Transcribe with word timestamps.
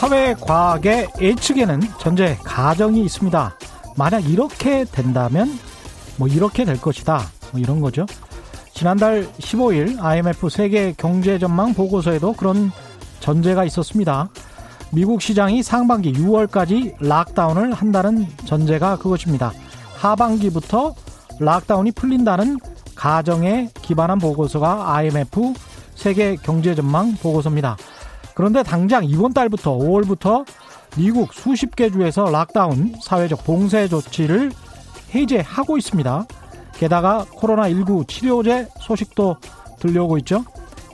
모든 0.00 0.08
사회 0.08 0.34
과학의 0.34 1.08
예측에는 1.20 1.80
전제 1.98 2.36
가정이 2.42 3.04
있습니다. 3.04 3.56
만약 3.96 4.28
이렇게 4.28 4.84
된다면 4.84 5.58
뭐 6.16 6.26
이렇게 6.26 6.64
될 6.64 6.80
것이다. 6.80 7.22
뭐 7.52 7.60
이런 7.60 7.80
거죠. 7.80 8.06
지난달 8.72 9.26
15일 9.38 10.02
IMF 10.02 10.48
세계 10.48 10.94
경제 10.96 11.38
전망 11.38 11.74
보고서에도 11.74 12.32
그런 12.32 12.72
전제가 13.20 13.64
있었습니다. 13.64 14.30
미국 14.90 15.20
시장이 15.20 15.62
상반기 15.62 16.12
6월까지 16.14 16.94
락다운을 17.00 17.74
한다는 17.74 18.26
전제가 18.46 18.96
그것입니다. 18.96 19.52
하반기부터 19.96 20.94
락다운이 21.38 21.92
풀린다는 21.92 22.58
가정에 22.94 23.68
기반한 23.82 24.18
보고서가 24.18 24.96
IMF 24.96 25.52
세계 25.94 26.36
경제 26.36 26.74
전망 26.74 27.14
보고서입니다. 27.16 27.76
그런데 28.40 28.62
당장 28.62 29.04
이번 29.04 29.34
달부터 29.34 29.76
5월부터 29.76 30.46
미국 30.96 31.34
수십 31.34 31.76
개 31.76 31.90
주에서 31.90 32.30
락다운 32.30 32.94
사회적 33.02 33.44
봉쇄 33.44 33.86
조치를 33.86 34.50
해제하고 35.14 35.76
있습니다. 35.76 36.24
게다가 36.72 37.26
코로나19 37.34 38.08
치료제 38.08 38.66
소식도 38.80 39.36
들려오고 39.78 40.16
있죠. 40.18 40.42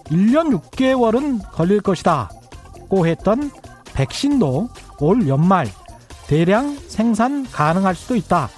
1년 0.07 0.61
6개월은 0.61 1.53
걸릴 1.53 1.81
것이다. 1.83 2.31
고 2.89 3.07
했던 3.07 3.53
백신도 3.95 4.69
올 4.99 5.29
연말 5.29 5.69
대량 6.27 6.77
생산 6.89 7.49
가능할 7.49 7.95
수도 7.95 8.17
있다. 8.17 8.49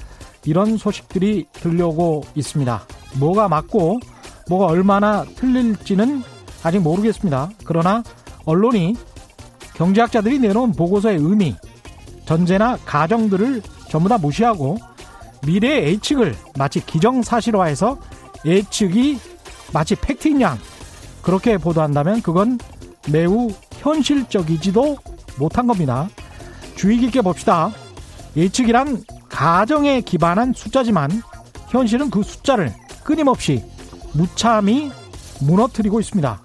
이런 0.46 0.78
소식들이 0.78 1.46
들려오고 1.52 2.22
있습니다. 2.34 2.82
뭐가 3.18 3.50
맞고 3.50 4.00
뭐가 4.48 4.64
얼마나 4.64 5.26
틀릴지는 5.36 6.22
아직 6.62 6.78
모르겠습니다. 6.78 7.50
그러나 7.64 8.02
언론이 8.48 8.96
경제학자들이 9.74 10.38
내놓은 10.38 10.72
보고서의 10.72 11.18
의미, 11.18 11.54
전제나 12.24 12.78
가정들을 12.86 13.62
전부 13.90 14.08
다 14.08 14.16
무시하고 14.16 14.78
미래의 15.46 15.92
예측을 15.92 16.34
마치 16.56 16.84
기정사실화해서 16.84 17.98
예측이 18.46 19.18
마치 19.74 19.94
팩트인 19.94 20.40
양 20.40 20.58
그렇게 21.20 21.58
보도한다면 21.58 22.22
그건 22.22 22.58
매우 23.12 23.50
현실적이지도 23.72 24.96
못한 25.38 25.66
겁니다. 25.66 26.08
주의 26.74 26.98
깊게 26.98 27.20
봅시다. 27.20 27.70
예측이란 28.34 29.04
가정에 29.28 30.00
기반한 30.00 30.54
숫자지만 30.54 31.22
현실은 31.68 32.08
그 32.08 32.22
숫자를 32.22 32.72
끊임없이 33.04 33.62
무참히 34.14 34.90
무너뜨리고 35.42 36.00
있습니다. 36.00 36.40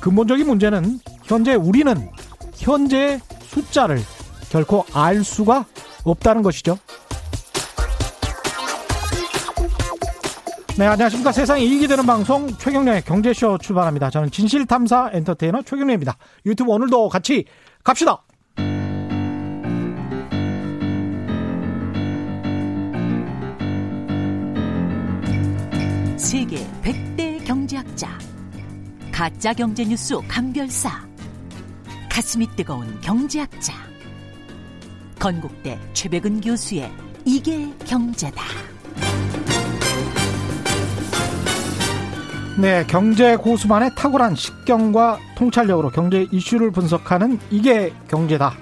근본적인 0.00 0.46
문제는 0.46 1.00
현재 1.30 1.54
우리는 1.54 1.94
현재 2.56 3.20
숫자를 3.42 4.00
결코 4.50 4.84
알 4.92 5.22
수가 5.22 5.64
없다는 6.02 6.42
것이죠. 6.42 6.76
네, 10.76 10.86
안녕하십니까. 10.86 11.30
세상에 11.30 11.62
이익이 11.62 11.86
되는 11.86 12.04
방송 12.04 12.48
최경련의 12.48 13.02
경제쇼 13.02 13.58
출발합니다. 13.58 14.10
저는 14.10 14.32
진실탐사 14.32 15.10
엔터테이너 15.12 15.62
최경련입니다. 15.62 16.16
유튜브 16.46 16.72
오늘도 16.72 17.08
같이 17.08 17.44
갑시다. 17.84 18.24
세계 26.16 26.56
100대 26.82 27.46
경제학자 27.46 28.18
가짜 29.12 29.52
경제 29.52 29.84
뉴스 29.84 30.16
감별사 30.26 31.09
가슴이 32.10 32.48
뜨거운 32.56 33.00
경제학자 33.00 33.72
건국대 35.18 35.78
최백은 35.92 36.40
교수의 36.40 36.92
이게 37.24 37.72
경제다. 37.86 38.42
네, 42.60 42.84
경제 42.86 43.36
고수만의 43.36 43.94
탁월한 43.94 44.34
식견과 44.34 45.18
통찰력으로 45.36 45.90
경제 45.90 46.26
이슈를 46.30 46.72
분석하는 46.72 47.38
이게 47.50 47.92
경제다. 48.08 48.54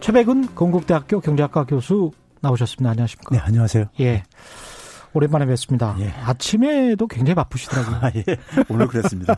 최백은 0.00 0.54
건국대학교 0.54 1.20
경제학과 1.20 1.64
교수 1.64 2.12
나오셨습니다. 2.40 2.90
안녕하십니까? 2.90 3.34
네, 3.34 3.40
안녕하세요. 3.40 3.86
예. 4.00 4.22
오랜만에 5.14 5.46
뵙습니다. 5.46 5.96
예. 6.00 6.10
아침에도 6.10 7.06
굉장히 7.08 7.34
바쁘시더라고요. 7.34 7.96
아, 8.02 8.10
예. 8.14 8.24
오늘 8.68 8.86
그랬습니다. 8.86 9.34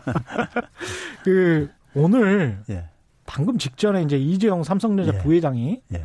그 1.24 1.70
오늘 1.94 2.58
예. 2.68 2.84
방금 3.30 3.58
직전에 3.58 4.02
이제 4.02 4.18
이재용 4.18 4.64
삼성전자 4.64 5.14
예. 5.14 5.18
부회장이 5.18 5.80
예. 5.94 6.04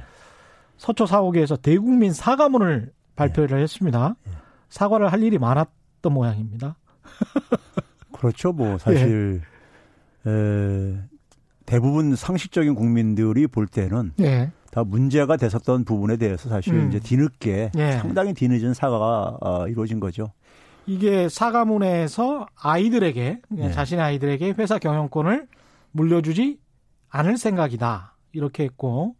서초 0.77 1.07
사옥에서 1.07 1.57
대국민 1.57 2.13
사과문을 2.13 2.91
발표를 3.15 3.57
예. 3.57 3.63
했습니다. 3.63 4.15
예. 4.27 4.31
사과를 4.69 5.11
할 5.11 5.23
일이 5.23 5.39
많았던 5.39 6.13
모양입니다. 6.13 6.75
그렇죠. 8.13 8.51
뭐 8.51 8.77
사실 8.77 9.41
에, 10.27 10.97
대부분 11.65 12.15
상식적인 12.15 12.75
국민들이 12.75 13.47
볼 13.47 13.65
때는 13.65 14.11
다 14.69 14.83
문제가 14.83 15.35
됐었던 15.35 15.83
부분에 15.83 16.17
대해서 16.17 16.47
사실 16.47 16.75
음. 16.75 16.89
이제 16.89 16.99
뒤늦게 16.99 17.71
예. 17.75 17.91
상당히 17.93 18.35
뒤늦은 18.35 18.75
사과가 18.75 19.37
어, 19.41 19.67
이루어진 19.67 19.99
거죠. 19.99 20.31
이게 20.85 21.27
사과문에서 21.27 22.45
아이들에게 22.55 23.41
예. 23.57 23.71
자신의 23.71 24.03
아이들에게 24.05 24.53
회사 24.59 24.77
경영권을 24.77 25.47
물려주지 25.91 26.59
않을 27.15 27.37
생각이다 27.37 28.15
이렇게 28.33 28.63
했고 28.63 29.15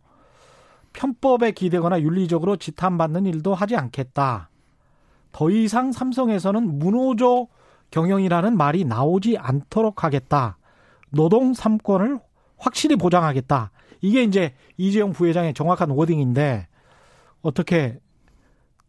편법에 0.93 1.51
기대거나 1.51 2.01
윤리적으로 2.01 2.55
지탄받는 2.57 3.25
일도 3.25 3.53
하지 3.53 3.75
않겠다. 3.75 4.49
더 5.31 5.49
이상 5.49 5.91
삼성에서는 5.91 6.79
문호조 6.79 7.49
경영이라는 7.91 8.55
말이 8.55 8.85
나오지 8.85 9.37
않도록 9.37 10.03
하겠다. 10.03 10.57
노동 11.09 11.51
3권을 11.53 12.21
확실히 12.57 12.95
보장하겠다. 12.95 13.71
이게 14.01 14.23
이제 14.23 14.53
이재용 14.77 15.11
부회장의 15.11 15.53
정확한 15.53 15.89
워딩인데 15.89 16.67
어떻게 17.41 17.99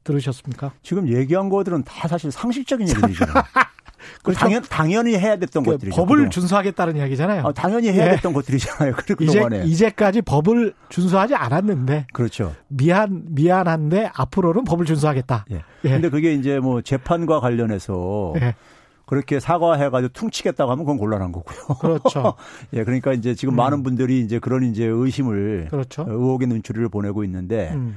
들으셨습니까? 0.05 0.73
지금 0.83 1.09
얘기한 1.09 1.49
것들은 1.49 1.83
다 1.83 2.07
사실 2.07 2.31
상식적인 2.31 2.89
얘기죠. 2.89 3.25
그렇죠? 4.23 4.41
당연, 4.41 4.63
당연히 4.69 5.17
해야 5.17 5.37
됐던 5.37 5.63
그 5.63 5.73
것들이죠. 5.73 5.97
법을 5.97 6.17
그동안. 6.17 6.31
준수하겠다는 6.31 6.97
이야기잖아요. 6.97 7.43
아, 7.47 7.53
당연히 7.53 7.91
해야 7.91 8.07
예. 8.07 8.11
됐던 8.17 8.33
것들이잖아요. 8.33 8.95
그리고 8.97 9.25
이제, 9.25 9.39
동안에. 9.39 9.65
이제까지 9.65 10.23
법을 10.23 10.75
준수하지 10.89 11.35
않았는데. 11.35 12.07
그렇죠. 12.13 12.55
미안, 12.69 13.23
미안한데 13.29 14.11
앞으로는 14.15 14.65
법을 14.65 14.87
준수하겠다. 14.87 15.47
예. 15.53 15.63
예. 15.85 15.89
근데 15.89 16.09
그게 16.09 16.35
이제 16.35 16.59
뭐 16.59 16.83
재판과 16.83 17.41
관련해서 17.41 18.35
예. 18.41 18.55
그렇게 19.07 19.39
사과해가지고 19.39 20.13
퉁치겠다고 20.13 20.71
하면 20.73 20.85
그건 20.85 20.99
곤란한 20.99 21.31
거고요. 21.31 21.59
그렇죠. 21.81 22.35
예, 22.75 22.83
그러니까 22.83 23.13
이제 23.13 23.35
지금 23.37 23.55
음. 23.55 23.57
많은 23.57 23.83
분들이 23.85 24.21
이제 24.21 24.41
그런 24.41 24.65
이제 24.65 24.85
의심을 24.85 25.69
그렇죠. 25.71 26.05
의혹의 26.09 26.49
눈초리를 26.49 26.89
보내고 26.89 27.23
있는데 27.23 27.71
음. 27.75 27.97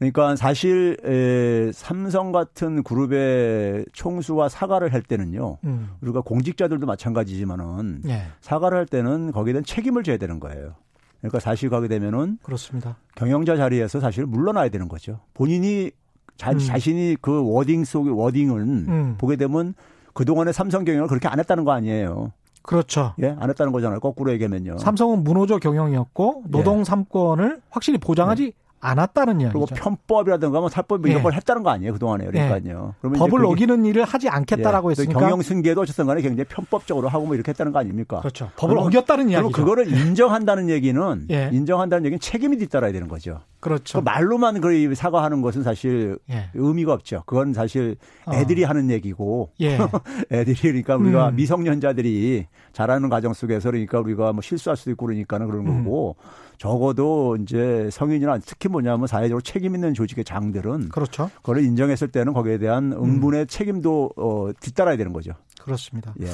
그러니까 0.00 0.34
사실 0.34 0.96
에, 1.04 1.70
삼성 1.72 2.32
같은 2.32 2.82
그룹의 2.82 3.84
총수와 3.92 4.48
사과를 4.48 4.94
할 4.94 5.02
때는요. 5.02 5.58
음. 5.64 5.90
우리가 6.00 6.22
공직자들도 6.22 6.86
마찬가지지만은 6.86 8.02
예. 8.08 8.22
사과를 8.40 8.78
할 8.78 8.86
때는 8.86 9.30
거기에 9.30 9.52
대한 9.52 9.62
책임을 9.62 10.02
져야 10.02 10.16
되는 10.16 10.40
거예요. 10.40 10.74
그러니까 11.18 11.38
사실 11.38 11.68
가게 11.68 11.86
되면은 11.86 12.38
그렇습니다. 12.42 12.96
경영자 13.14 13.56
자리에서 13.56 14.00
사실 14.00 14.24
물러나야 14.24 14.70
되는 14.70 14.88
거죠. 14.88 15.20
본인이 15.34 15.90
자, 16.38 16.52
음. 16.52 16.58
자신이 16.58 17.18
그 17.20 17.44
워딩 17.44 17.84
속의 17.84 18.18
워딩을 18.18 18.58
음. 18.58 19.14
보게 19.18 19.36
되면 19.36 19.74
그동안에 20.14 20.52
삼성 20.52 20.86
경영을 20.86 21.08
그렇게 21.08 21.28
안 21.28 21.38
했다는 21.38 21.64
거 21.64 21.72
아니에요. 21.72 22.32
그렇죠. 22.62 23.14
예, 23.22 23.36
안 23.38 23.50
했다는 23.50 23.72
거잖아요. 23.72 24.00
거꾸로 24.00 24.32
얘기하면요. 24.32 24.78
삼성은 24.78 25.24
문호조 25.24 25.58
경영이었고 25.58 26.44
노동 26.48 26.80
예. 26.80 26.82
3권을 26.84 27.60
확실히 27.70 27.98
보장하지 27.98 28.44
예. 28.44 28.59
않았다는 28.80 29.40
이야기죠. 29.40 29.66
그리고 29.66 29.74
편법이라든가 29.74 30.60
뭐 30.60 30.68
살법 30.68 31.06
이런 31.06 31.18
예. 31.18 31.22
걸 31.22 31.34
했다는 31.34 31.62
거 31.62 31.70
아니에요 31.70 31.92
그동안에 31.92 32.24
그러니까요. 32.26 32.94
예. 33.04 33.08
법을 33.18 33.44
어기는 33.44 33.84
일을 33.84 34.04
하지 34.04 34.28
않겠다라고 34.28 34.90
예. 34.90 34.92
했으니까 34.92 35.20
경영 35.20 35.42
승계도 35.42 35.82
어쨌든 35.82 36.06
간에 36.06 36.22
굉장히 36.22 36.46
편법적으로 36.48 37.08
하고 37.08 37.26
뭐 37.26 37.34
이렇게 37.34 37.50
했다는 37.50 37.72
거 37.72 37.78
아닙니까? 37.78 38.20
그렇죠. 38.20 38.50
법을 38.56 38.76
그럼, 38.76 38.86
어겼다는 38.86 39.28
이야기죠. 39.28 39.52
그리고 39.52 39.70
그거를 39.70 39.92
인정한다는 39.92 40.70
얘기는 40.70 41.26
예. 41.30 41.50
인정한다는 41.52 42.06
얘기는 42.06 42.18
책임이 42.18 42.56
뒤따라야 42.56 42.92
되는 42.92 43.08
거죠. 43.08 43.40
그렇죠. 43.60 43.98
그 43.98 44.04
말로만 44.04 44.60
그 44.60 44.94
사과하는 44.94 45.42
것은 45.42 45.62
사실 45.62 46.18
예. 46.30 46.50
의미가 46.54 46.94
없죠. 46.94 47.22
그건 47.26 47.52
사실 47.52 47.96
어. 48.24 48.32
애들이 48.32 48.64
어. 48.64 48.68
하는 48.68 48.90
얘기고 48.90 49.50
예. 49.60 49.78
애들이 50.32 50.56
그러니까 50.62 50.96
우리가 50.96 51.28
음. 51.28 51.36
미성년자들이 51.36 52.46
자라는 52.72 53.10
과정 53.10 53.34
속에서 53.34 53.70
그러니까 53.70 54.00
우리가 54.00 54.32
뭐 54.32 54.40
실수할 54.40 54.76
수도 54.76 54.90
있고 54.92 55.06
그러니까는 55.06 55.48
그런 55.48 55.66
음. 55.66 55.84
거고 55.84 56.16
적어도 56.60 57.38
이제 57.40 57.88
성인이나 57.90 58.38
특히 58.44 58.68
뭐냐면 58.68 59.06
사회적으로 59.06 59.40
책임 59.40 59.74
있는 59.74 59.94
조직의 59.94 60.24
장들은 60.24 60.90
그렇죠. 60.90 61.30
그걸 61.36 61.64
인정했을 61.64 62.08
때는 62.08 62.34
거기에 62.34 62.58
대한 62.58 62.92
음. 62.92 63.02
응분의 63.02 63.40
음. 63.40 63.46
책임도 63.46 64.10
어, 64.14 64.50
뒤따라야 64.60 64.98
되는 64.98 65.14
거죠. 65.14 65.32
그렇습니다. 65.58 66.12
예. 66.20 66.26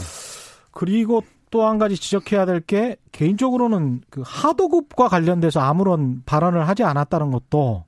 그리고 0.72 1.22
또 1.52 1.64
한 1.64 1.78
가지 1.78 1.94
지적해야 1.94 2.44
될 2.44 2.60
게 2.60 2.96
개인적으로는 3.12 4.00
그 4.10 4.24
하도급과 4.26 5.06
관련돼서 5.08 5.60
아무런 5.60 6.24
발언을 6.26 6.66
하지 6.66 6.82
않았다는 6.82 7.30
것도 7.30 7.84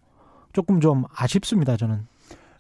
조금 0.53 0.81
좀 0.81 1.07
아쉽습니다. 1.13 1.77
저는. 1.77 2.07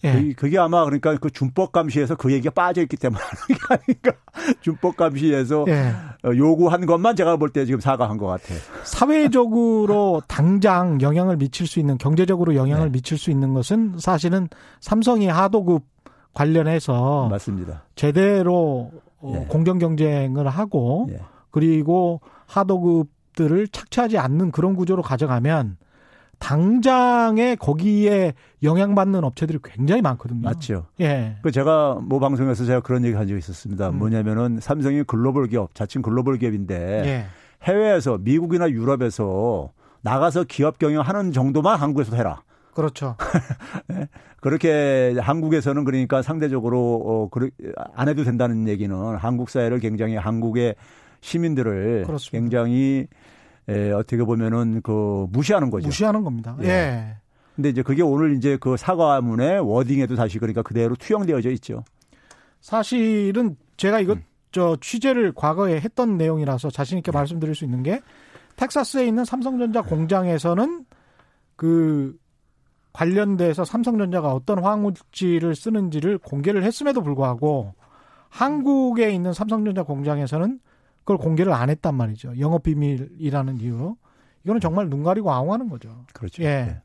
예. 0.04 0.32
그게 0.36 0.58
아마 0.58 0.84
그러니까 0.84 1.16
그 1.16 1.30
준법 1.30 1.72
감시에서 1.72 2.14
그 2.14 2.32
얘기가 2.32 2.50
빠져 2.50 2.82
있기 2.82 2.96
때문에 2.96 3.20
하는 3.20 3.46
게 3.48 3.74
아닌가. 3.74 4.12
준법 4.62 4.96
감시에서 4.96 5.64
예. 5.68 5.92
어, 6.24 6.36
요구한 6.36 6.86
것만 6.86 7.16
제가 7.16 7.36
볼 7.36 7.50
때 7.50 7.64
지금 7.64 7.80
사과한 7.80 8.16
것 8.18 8.26
같아요. 8.26 8.58
사회적으로 8.84 10.22
당장 10.28 11.00
영향을 11.00 11.36
미칠 11.36 11.66
수 11.66 11.80
있는 11.80 11.98
경제적으로 11.98 12.54
영향을 12.54 12.86
네. 12.86 12.92
미칠 12.92 13.18
수 13.18 13.30
있는 13.30 13.54
것은 13.54 13.94
사실은 13.98 14.48
삼성이 14.80 15.26
하도급 15.26 15.84
관련해서 16.34 17.28
맞습니다. 17.28 17.84
제대로 17.96 18.90
예. 19.24 19.46
공정 19.48 19.78
경쟁을 19.78 20.46
하고 20.48 21.08
예. 21.10 21.18
그리고 21.50 22.20
하도급들을 22.46 23.68
착취하지 23.68 24.18
않는 24.18 24.52
그런 24.52 24.76
구조로 24.76 25.02
가져가면 25.02 25.76
당장에 26.38 27.56
거기에 27.56 28.34
영향받는 28.62 29.24
업체들이 29.24 29.58
굉장히 29.62 30.02
많거든요. 30.02 30.40
맞죠. 30.42 30.86
예. 31.00 31.36
그 31.42 31.50
제가 31.50 31.98
뭐 32.02 32.18
방송에서 32.20 32.64
제가 32.64 32.80
그런 32.80 33.04
얘기 33.04 33.14
한 33.14 33.26
적이 33.26 33.38
있었습니다. 33.38 33.90
음. 33.90 33.98
뭐냐면은 33.98 34.58
삼성이 34.60 35.02
글로벌 35.02 35.48
기업, 35.48 35.74
자칭 35.74 36.02
글로벌 36.02 36.38
기업인데 36.38 37.02
예. 37.04 37.26
해외에서 37.64 38.18
미국이나 38.18 38.70
유럽에서 38.70 39.72
나가서 40.02 40.44
기업 40.44 40.78
경영하는 40.78 41.32
정도만 41.32 41.78
한국에서 41.78 42.16
해라. 42.16 42.42
그렇죠. 42.72 43.16
네? 43.88 44.06
그렇게 44.40 45.16
한국에서는 45.20 45.84
그러니까 45.84 46.22
상대적으로 46.22 47.02
어, 47.04 47.38
안 47.94 48.08
해도 48.08 48.22
된다는 48.22 48.68
얘기는 48.68 48.96
한국 49.16 49.50
사회를 49.50 49.80
굉장히 49.80 50.14
한국의 50.14 50.76
시민들을 51.20 52.04
그렇습니다. 52.06 52.38
굉장히 52.38 53.08
에, 53.68 53.92
어떻게 53.92 54.22
보면은 54.24 54.80
그 54.82 55.26
무시하는 55.30 55.70
거죠. 55.70 55.86
무시하는 55.86 56.24
겁니다. 56.24 56.56
예. 56.62 56.68
예. 56.68 57.16
근데 57.54 57.70
이제 57.70 57.82
그게 57.82 58.02
오늘 58.02 58.36
이제 58.36 58.56
그 58.60 58.76
사과문의 58.76 59.60
워딩에도 59.60 60.14
다시 60.14 60.38
그러니까 60.38 60.62
그대로 60.62 60.94
투영되어져 60.94 61.50
있죠. 61.50 61.84
사실은 62.60 63.56
제가 63.76 64.00
이것 64.00 64.18
음. 64.18 64.22
저 64.52 64.76
취재를 64.80 65.32
과거에 65.34 65.80
했던 65.80 66.16
내용이라서 66.16 66.70
자신 66.70 66.98
있게 66.98 67.10
네. 67.10 67.18
말씀드릴 67.18 67.54
수 67.54 67.64
있는 67.64 67.82
게 67.82 68.00
텍사스에 68.56 69.06
있는 69.06 69.24
삼성전자 69.24 69.82
공장에서는 69.82 70.84
그 71.56 72.16
관련돼서 72.92 73.64
삼성전자가 73.64 74.32
어떤 74.32 74.62
화학물질을 74.62 75.54
쓰는지를 75.54 76.18
공개를 76.18 76.64
했음에도 76.64 77.02
불구하고 77.02 77.74
한국에 78.28 79.10
있는 79.10 79.32
삼성전자 79.32 79.82
공장에서는 79.82 80.60
그걸 81.08 81.16
공개를 81.16 81.54
안 81.54 81.70
했단 81.70 81.94
말이죠. 81.94 82.38
영업 82.38 82.64
비밀이라는 82.64 83.60
이유로. 83.62 83.96
이거는 84.44 84.60
정말 84.60 84.90
눈 84.90 85.02
가리고 85.02 85.32
아웅하는 85.32 85.70
거죠. 85.70 86.04
그렇죠. 86.12 86.42
예. 86.42 86.46
네. 86.46 86.82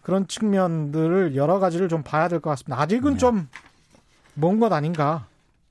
그런 0.00 0.26
측면들을 0.26 1.36
여러 1.36 1.58
가지를 1.58 1.90
좀 1.90 2.02
봐야 2.02 2.28
될 2.28 2.40
것 2.40 2.48
같습니다. 2.48 2.80
아직은 2.80 3.18
네. 3.18 3.18
좀먼 3.18 4.60
것 4.60 4.72
아닌가. 4.72 5.26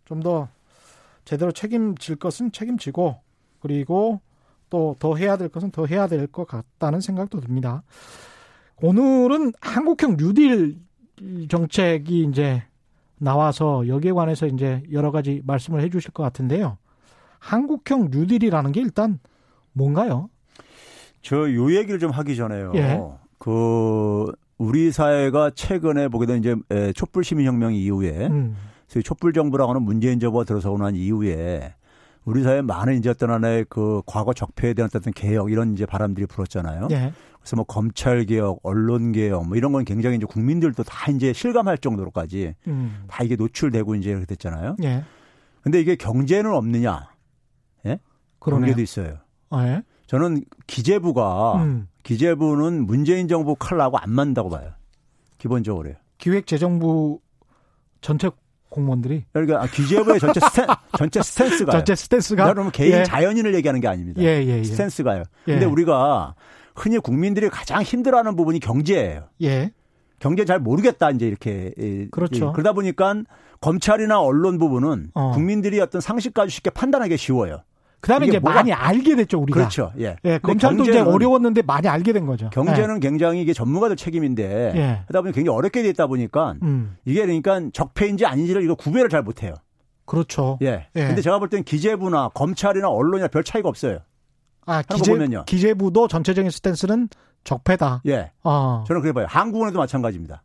좀 0.06 0.22
더 0.22 0.48
제대로 1.24 1.52
책임질 1.52 2.18
것은 2.18 2.52
책임지고 2.52 3.20
그리고 3.60 4.22
또 4.70 4.96
더 5.00 5.16
해야 5.16 5.36
될 5.36 5.50
것은 5.50 5.72
더 5.72 5.88
해야 5.88 6.06
될 6.06 6.28
것 6.28 6.46
같다는 6.46 7.02
생각도 7.02 7.42
듭니다. 7.42 7.82
오늘은 8.84 9.54
한국형 9.62 10.18
뉴딜 10.18 10.78
정책이 11.50 12.22
이제 12.26 12.62
나와서 13.18 13.88
여기에 13.88 14.12
관해서 14.12 14.46
이제 14.46 14.84
여러 14.92 15.10
가지 15.10 15.42
말씀을 15.44 15.82
해 15.82 15.90
주실 15.90 16.12
것 16.12 16.22
같은데요. 16.22 16.78
한국형 17.46 18.10
뉴딜이라는 18.12 18.72
게 18.72 18.82
일단 18.82 19.20
뭔가요? 19.74 20.30
저 21.22 21.54
요 21.54 21.76
얘기를 21.76 22.00
좀 22.00 22.10
하기 22.12 22.36
전에요. 22.36 22.72
예. 22.76 23.00
그 23.38 24.32
우리 24.58 24.92
사회가 24.92 25.52
최근에 25.54 26.08
보게 26.08 26.26
된 26.26 26.40
이제 26.40 26.56
촛불 26.96 27.24
시민 27.24 27.46
혁명 27.46 27.74
이후에 27.74 28.28
음. 28.28 28.56
촛불 29.04 29.34
정부라고 29.34 29.70
하는 29.72 29.84
문재인 29.84 30.20
정부가 30.20 30.44
들어서 30.44 30.76
난 30.78 30.96
이후에 30.96 31.74
우리 32.24 32.42
사회에 32.42 32.62
많은 32.64 32.96
이제 32.96 33.10
어떤 33.12 33.30
하나의 33.30 33.66
그 33.70 34.02
과거 34.08 34.34
적폐에 34.34 34.74
대한 34.74 34.90
어떤 34.94 35.14
개혁 35.14 35.52
이런 35.52 35.74
이제 35.74 35.86
바람들이 35.86 36.26
불었잖아요. 36.26 36.88
예. 36.92 37.12
그래서 37.40 37.56
뭐 37.58 37.66
검찰 37.66 38.26
개혁, 38.26 38.60
언론 38.64 39.12
개혁 39.12 39.48
뭐 39.48 39.56
이런 39.56 39.72
건 39.72 39.86
굉장히 39.86 40.16
이제 40.18 40.26
국민들도 40.26 40.82
다 40.84 41.12
이제 41.12 41.32
실감할 41.32 41.78
정도로까지 41.78 42.56
음. 42.68 43.04
다 43.08 43.24
이게 43.24 43.36
노출되고 43.36 43.94
이제 43.96 44.10
이렇게 44.10 44.26
됐잖아요. 44.26 44.78
예. 44.84 45.04
근데 45.62 45.80
이게 45.80 45.96
경제는 45.96 46.52
없느냐? 46.52 47.08
예? 48.46 48.52
그런 48.52 48.66
게도 48.66 48.82
있어요. 48.82 49.18
아, 49.50 49.68
예? 49.68 49.84
저는 50.08 50.44
기재부가 50.68 51.64
음. 51.64 51.88
기재부는 52.04 52.86
문재인 52.86 53.28
정부 53.28 53.56
칼라고 53.56 53.98
안 53.98 54.12
맞는다고 54.12 54.50
봐요. 54.50 54.72
기본적으로요. 55.38 55.96
기획재정부 56.18 57.20
전체 58.02 58.30
공무원들이 58.70 59.26
그러니까 59.32 59.64
아, 59.64 59.68
기재부의 59.68 60.20
전체 60.20 60.40
stan- 60.40 60.68
전체 60.98 61.22
stance가 61.22 61.72
전체 61.72 61.96
stance가 61.96 62.48
여러분 62.48 62.72
개인 62.72 62.94
예. 62.94 63.04
자연인을 63.04 63.56
얘기하는 63.56 63.82
게 63.82 63.88
아닙니다. 63.88 64.22
예, 64.22 64.44
예, 64.44 64.60
예. 64.60 64.64
stance가요. 64.64 65.24
예. 65.48 65.52
근데 65.52 65.66
우리가 65.66 66.36
흔히 66.76 67.00
국민들이 67.00 67.50
가장 67.50 67.82
힘들어하는 67.82 68.36
부분이 68.36 68.60
경제예요. 68.60 69.30
예. 69.42 69.72
경제 70.20 70.46
잘 70.46 70.60
모르겠다 70.60 71.12
이제 71.12 71.28
이렇게 71.28 71.74
그렇죠. 72.12 72.52
그러다 72.54 72.74
보니까 72.74 73.16
검찰이나 73.62 74.20
언론 74.20 74.58
부분은 74.58 75.12
어. 75.14 75.32
국민들이 75.32 75.80
어떤 75.80 76.02
상식까지 76.02 76.52
쉽게 76.52 76.70
판단하기 76.70 77.18
쉬워요. 77.18 77.64
그다음에 78.06 78.28
이제 78.28 78.40
많이 78.40 78.72
알게 78.72 79.16
됐죠 79.16 79.40
우리가. 79.40 79.58
그렇죠. 79.58 79.92
예. 80.00 80.16
예 80.26 80.38
검찰도 80.38 80.84
이제 80.84 81.00
어려웠는데 81.00 81.64
많이 81.64 81.88
알게 81.88 82.14
된 82.14 82.28
거죠. 82.28 82.52
경제는 82.52 82.98
예. 82.98 83.00
굉장히 83.00 83.42
이게 83.42 83.52
전문가들 83.52 83.96
책임인데 83.96 84.74
예. 84.76 85.02
그러다 85.08 85.22
보니 85.24 85.34
굉장히 85.34 85.58
어렵게 85.58 85.82
돼 85.82 85.90
있다 85.90 86.06
보니까 86.06 86.56
음. 86.62 86.98
이게 87.04 87.22
그러니까 87.26 87.62
적폐인지 87.74 88.28
아닌지를 88.28 88.64
이거 88.64 88.76
구별을 88.76 89.10
잘 89.10 89.24
못해요. 89.24 89.56
그렇죠. 90.06 90.60
예. 90.62 90.88
예. 90.96 91.08
근데 91.08 91.22
제가 91.24 91.40
볼 91.40 91.50
때는 91.50 91.64
기재부나 91.64 92.30
검찰이나 92.36 92.90
언론이나 92.90 93.28
별 93.28 93.44
차이가 93.44 93.70
없어요. 93.70 94.00
아, 94.68 94.84
기재, 94.84 95.12
보면요. 95.12 95.46
기재부도 95.46 96.08
전체적인 96.08 96.52
스탠스는 96.52 97.10
적폐다. 97.44 98.02
예. 98.08 98.32
어. 98.44 98.84
저는 98.88 99.02
그래 99.02 99.14
봐요. 99.14 99.26
한국은에도 99.28 99.80
마찬가지입니다. 99.80 100.44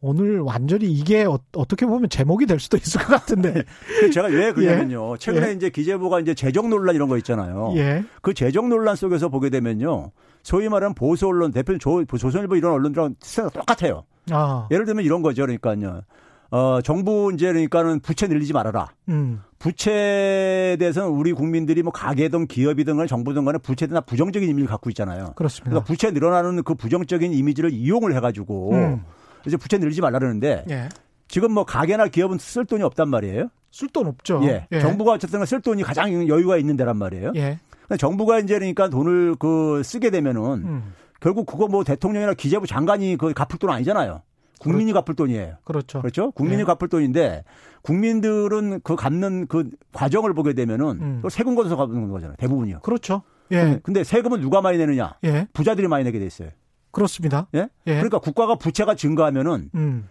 오늘 0.00 0.40
완전히 0.40 0.86
이게 0.86 1.24
어, 1.24 1.38
떻게 1.52 1.84
보면 1.84 2.08
제목이 2.08 2.46
될 2.46 2.60
수도 2.60 2.76
있을 2.76 3.00
것 3.00 3.08
같은데. 3.08 3.64
제가 4.12 4.28
왜 4.28 4.52
그러냐면요. 4.52 5.14
예. 5.14 5.18
최근에 5.18 5.48
예. 5.48 5.52
이제 5.52 5.70
기재부가 5.70 6.20
이제 6.20 6.34
재정 6.34 6.70
논란 6.70 6.94
이런 6.94 7.08
거 7.08 7.16
있잖아요. 7.18 7.72
예. 7.76 8.04
그 8.22 8.32
재정 8.32 8.68
논란 8.68 8.94
속에서 8.94 9.28
보게 9.28 9.50
되면요. 9.50 10.12
소위 10.42 10.68
말하는 10.68 10.94
보수 10.94 11.26
언론 11.26 11.50
대표 11.50 11.76
조, 11.78 12.04
조선일보 12.04 12.56
이런 12.56 12.72
언론들랑 12.72 13.16
스탠스가 13.20 13.60
똑같아요. 13.60 14.04
아. 14.30 14.68
예를 14.70 14.84
들면 14.84 15.04
이런 15.04 15.22
거죠. 15.22 15.42
그러니까요. 15.42 16.02
어, 16.50 16.80
정부 16.82 17.30
이제 17.34 17.48
그러니까는 17.48 18.00
부채 18.00 18.26
늘리지 18.26 18.52
말아라. 18.52 18.88
음. 19.08 19.42
부채에 19.58 20.76
대해서는 20.78 21.10
우리 21.10 21.32
국민들이 21.32 21.82
뭐 21.82 21.92
가게든 21.92 22.46
기업이든 22.46 22.96
간에 22.96 23.06
정부든 23.06 23.44
간에 23.44 23.58
부채에 23.58 23.88
대한 23.88 24.02
부정적인 24.06 24.48
이미지를 24.48 24.68
갖고 24.68 24.88
있잖아요. 24.90 25.32
그렇습니다. 25.34 25.70
그러니까 25.70 25.86
부채 25.86 26.10
늘어나는 26.10 26.62
그 26.62 26.74
부정적인 26.74 27.34
이미지를 27.34 27.72
이용을 27.72 28.14
해가지고 28.14 28.72
음. 28.72 29.04
이제 29.46 29.56
부채 29.56 29.78
늘리지 29.78 30.00
말라 30.00 30.18
그러는데 30.18 30.64
예. 30.70 30.88
지금 31.28 31.52
뭐 31.52 31.64
가게나 31.64 32.08
기업은 32.08 32.38
쓸 32.38 32.64
돈이 32.64 32.82
없단 32.82 33.08
말이에요. 33.08 33.48
쓸 33.70 33.88
돈 33.88 34.06
없죠. 34.06 34.40
예. 34.44 34.66
예. 34.72 34.80
정부가 34.80 35.12
어쨌든 35.12 35.44
쓸 35.44 35.60
돈이 35.60 35.82
가장 35.82 36.12
여유가 36.28 36.56
있는 36.56 36.76
데란 36.76 36.96
말이에요. 36.96 37.32
예. 37.36 37.58
정부가 37.98 38.38
이제 38.40 38.54
그러니까 38.58 38.88
돈을 38.88 39.36
그 39.38 39.82
쓰게 39.84 40.10
되면은 40.10 40.42
음. 40.42 40.94
결국 41.20 41.46
그거 41.46 41.68
뭐 41.68 41.84
대통령이나 41.84 42.34
기재부 42.34 42.66
장관이 42.66 43.16
그 43.16 43.32
갚을 43.32 43.58
돈 43.58 43.70
아니잖아요. 43.70 44.22
국민이 44.58 44.92
갚을 44.92 45.14
돈이에요. 45.16 45.56
그렇죠. 45.64 46.00
그렇죠. 46.00 46.30
국민이 46.32 46.62
예. 46.62 46.64
갚을 46.64 46.88
돈인데 46.88 47.44
국민들은 47.82 48.80
그 48.82 48.96
갚는 48.96 49.46
그 49.46 49.70
과정을 49.92 50.34
보게 50.34 50.52
되면은 50.52 50.86
음. 51.00 51.18
또 51.22 51.28
세금 51.28 51.54
걷어서 51.54 51.76
갚는 51.76 52.10
거잖아요. 52.10 52.36
대부분이요. 52.38 52.80
그렇죠. 52.80 53.22
예. 53.52 53.80
근데 53.82 54.04
세금은 54.04 54.40
누가 54.40 54.60
많이 54.60 54.78
내느냐? 54.78 55.14
예. 55.24 55.46
부자들이 55.52 55.88
많이 55.88 56.04
내게 56.04 56.18
돼 56.18 56.26
있어요. 56.26 56.50
그렇습니다. 56.90 57.48
예? 57.54 57.68
예. 57.86 57.94
그러니까 57.94 58.18
국가가 58.18 58.56
부채가 58.56 58.94
증가하면은 58.94 59.70
음. 59.74 60.08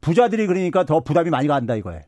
부자들이 0.00 0.46
그러니까 0.46 0.84
더 0.84 1.00
부담이 1.00 1.30
많이 1.30 1.48
간다 1.48 1.74
이거예요. 1.74 2.02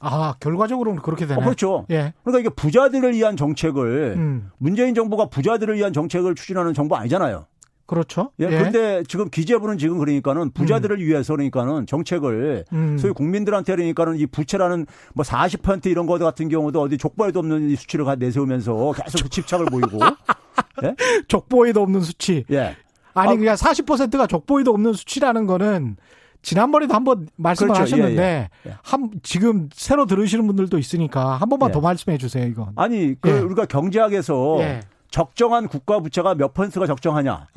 아, 0.00 0.34
결과적으로는 0.40 1.02
그렇게 1.02 1.26
되네. 1.26 1.40
어, 1.40 1.44
그렇죠. 1.44 1.86
예. 1.90 2.12
그러니까 2.22 2.40
이게 2.40 2.48
부자들을 2.48 3.12
위한 3.14 3.36
정책을 3.36 4.14
음. 4.16 4.50
문재인 4.58 4.94
정부가 4.94 5.26
부자들을 5.26 5.74
위한 5.74 5.92
정책을 5.92 6.34
추진하는 6.34 6.72
정부 6.72 6.96
아니잖아요. 6.96 7.46
그렇죠. 7.86 8.32
예. 8.38 8.44
예. 8.44 8.50
그런데 8.50 9.02
지금 9.08 9.30
기재부는 9.30 9.78
지금 9.78 9.98
그러니까는 9.98 10.50
부자들을 10.52 10.98
음. 10.98 11.00
위해서 11.00 11.34
그러니까는 11.34 11.86
정책을 11.86 12.64
음. 12.72 12.98
소위 12.98 13.12
국민들한테 13.12 13.74
그러니까는 13.74 14.16
이 14.18 14.26
부채라는 14.26 14.86
뭐 15.14 15.24
40% 15.24 15.86
이런 15.86 16.06
거 16.06 16.18
같은 16.18 16.48
경우도 16.48 16.82
어디 16.82 16.98
족보에도 16.98 17.40
없는 17.40 17.74
수치를 17.74 18.04
내세우면서 18.18 18.92
계속 18.92 19.30
집착을 19.30 19.66
보이고. 19.66 19.98
예? 20.84 20.94
족보에도 21.28 21.82
없는 21.82 22.02
수치. 22.02 22.44
예. 22.50 22.76
아니 23.18 23.32
아, 23.32 23.36
그냥 23.36 23.54
40%가 23.54 24.26
족보에도 24.26 24.72
없는 24.72 24.92
수치라는 24.92 25.46
거는 25.46 25.96
지난번에도 26.42 26.94
한번 26.94 27.28
말씀을 27.36 27.74
그렇죠. 27.74 27.82
하셨는데 27.82 28.48
예, 28.66 28.70
예. 28.70 28.76
한 28.82 29.10
지금 29.22 29.68
새로 29.72 30.06
들으시는 30.06 30.46
분들도 30.46 30.78
있으니까 30.78 31.36
한 31.36 31.48
번만 31.48 31.70
예. 31.70 31.72
더 31.72 31.80
말씀해 31.80 32.16
주세요, 32.18 32.46
이건. 32.46 32.68
아니, 32.76 33.14
그 33.20 33.28
예. 33.28 33.38
우리가 33.40 33.66
경제학에서 33.66 34.58
예. 34.60 34.80
적정한 35.10 35.68
국가 35.68 36.00
부채가 36.00 36.34
몇 36.34 36.54
퍼센트가 36.54 36.86
적정하냐. 36.86 37.48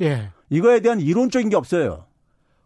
이거에 0.50 0.80
대한 0.80 1.00
이론적인 1.00 1.48
게 1.48 1.56
없어요. 1.56 2.04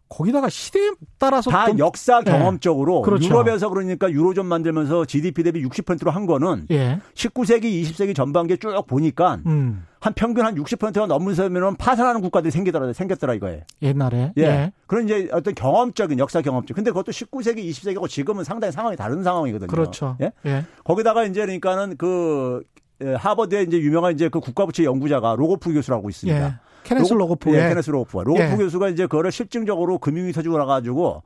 거기다가 0.08 0.48
시대에 0.48 0.92
따라서 1.18 1.50
다 1.50 1.66
또, 1.66 1.78
역사 1.78 2.22
네. 2.22 2.30
경험적으로 2.30 2.96
네. 2.96 3.02
그렇죠. 3.02 3.26
유럽에서 3.26 3.68
그러니까 3.68 4.10
유로존 4.10 4.46
만들면서 4.46 5.04
GDP 5.04 5.42
대비 5.42 5.64
60%로 5.64 6.10
한 6.10 6.26
거는 6.26 6.66
예. 6.70 7.00
19세기, 7.14 7.64
20세기 7.82 8.14
전반기에 8.14 8.56
쭉 8.58 8.72
보니까 8.86 9.40
음. 9.46 9.84
한 10.06 10.12
평균 10.14 10.46
한 10.46 10.54
60%가 10.54 11.06
넘으면 11.06 11.76
파산하는 11.76 12.20
국가들이 12.20 12.52
생기더라 12.52 12.92
생겼더라 12.92 13.34
이거예요. 13.34 13.62
옛날에. 13.82 14.32
예. 14.36 14.42
예. 14.42 14.72
그런 14.86 15.06
이제 15.06 15.28
어떤 15.32 15.52
경험적인 15.52 16.20
역사 16.20 16.40
경험적. 16.42 16.76
근데 16.76 16.92
그것도 16.92 17.10
19세기, 17.10 17.68
20세기고 17.68 18.08
지금은 18.08 18.44
상당히 18.44 18.70
상황이 18.70 18.96
다른 18.96 19.24
상황이거든요. 19.24 19.66
그렇죠. 19.66 20.16
예. 20.20 20.30
예. 20.46 20.64
거기다가 20.84 21.24
이제 21.24 21.40
그러니까는 21.40 21.96
그 21.96 22.62
예, 23.02 23.14
하버드에 23.14 23.62
이제 23.62 23.78
유명한 23.78 24.14
이제 24.14 24.28
그 24.28 24.38
국가부채 24.38 24.84
연구자가 24.84 25.34
로고프 25.34 25.72
교수라고 25.72 26.08
있습니다. 26.08 26.46
예. 26.46 26.54
케네스 26.84 27.12
로고프. 27.12 27.50
예, 27.50 27.68
케네스 27.68 27.90
로고프가. 27.90 28.22
로고프 28.22 28.44
예. 28.44 28.56
교수가 28.56 28.90
이제 28.90 29.06
그거를 29.06 29.32
실증적으로 29.32 29.98
금융위기 29.98 30.30
터지고 30.30 30.56
나가지고 30.58 31.24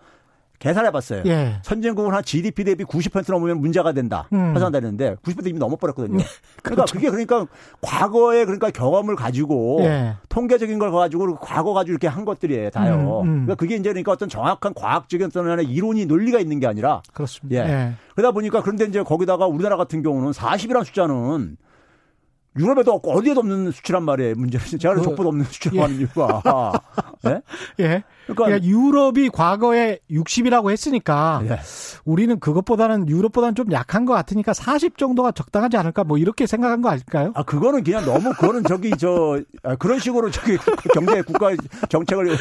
계산해 0.60 0.90
봤어요. 0.90 1.22
예. 1.24 1.54
선진국은 1.62 2.12
한 2.14 2.22
GDP 2.22 2.64
대비 2.64 2.84
90% 2.84 3.32
넘으면 3.32 3.60
문제가 3.60 3.92
된다. 3.92 4.28
음. 4.34 4.52
파산되는데 4.52 5.16
90% 5.16 5.46
이미 5.48 5.58
넘어버렸거든요. 5.58 6.18
네. 6.18 6.24
그러니까 6.62 6.84
그렇죠. 6.84 6.94
그게 6.94 7.08
그러니까 7.08 7.46
과거의 7.80 8.44
그러니까 8.44 8.70
경험을 8.70 9.16
가지고 9.16 9.78
예. 9.80 10.16
통계적인 10.28 10.78
걸 10.78 10.92
가지고 10.92 11.36
과거 11.36 11.72
가지고 11.72 11.92
이렇게 11.92 12.08
한 12.08 12.26
것들이에요. 12.26 12.70
다요. 12.70 13.22
음, 13.22 13.28
음. 13.28 13.32
그러니까 13.46 13.54
그게 13.54 13.76
이제 13.76 13.88
그러니까 13.88 14.12
어떤 14.12 14.28
정확한 14.28 14.74
과학적인 14.74 15.28
어떤 15.28 15.60
이론이 15.60 16.04
논리가 16.04 16.38
있는 16.38 16.60
게 16.60 16.66
아니라 16.66 17.00
그렇습니다. 17.14 17.66
예. 17.66 17.72
예. 17.72 17.92
그러다 18.14 18.32
보니까 18.32 18.60
그런데 18.60 18.84
이제 18.84 19.02
거기다가 19.02 19.46
우리나라 19.46 19.78
같은 19.78 20.02
경우는 20.02 20.32
40이라는 20.32 20.84
숫자는 20.84 21.56
유럽에도 22.58 22.92
없고 22.92 23.12
어디에도 23.12 23.40
없는 23.40 23.70
수치란 23.70 24.02
말이에요. 24.04 24.34
문제는 24.34 24.66
제가 24.78 24.94
그, 24.94 25.02
족보도 25.02 25.28
없는 25.28 25.44
수치라고 25.44 25.76
예. 25.76 25.82
하는 25.82 25.96
이유가. 25.96 26.72
예? 27.26 27.40
예. 27.80 28.02
그러니까, 28.26 28.44
그러니까, 28.44 28.66
유럽이 28.66 29.28
과거에 29.30 29.98
60이라고 30.10 30.70
했으니까 30.70 31.42
예. 31.48 31.58
우리는 32.04 32.38
그것보다는 32.40 33.08
유럽보다는 33.08 33.54
좀 33.54 33.72
약한 33.72 34.04
것 34.04 34.14
같으니까 34.14 34.52
40 34.52 34.98
정도가 34.98 35.32
적당하지 35.32 35.76
않을까 35.76 36.04
뭐 36.04 36.18
이렇게 36.18 36.46
생각한 36.46 36.80
거 36.80 36.88
아닐까요? 36.90 37.32
아 37.34 37.42
그거는 37.42 37.84
그냥 37.84 38.04
너무 38.04 38.30
그거는 38.32 38.64
저기 38.64 38.90
저 38.98 39.40
아, 39.62 39.76
그런 39.76 39.98
식으로 39.98 40.30
저기 40.30 40.58
경제 40.94 41.22
국가 41.22 41.50
정책을 41.88 42.36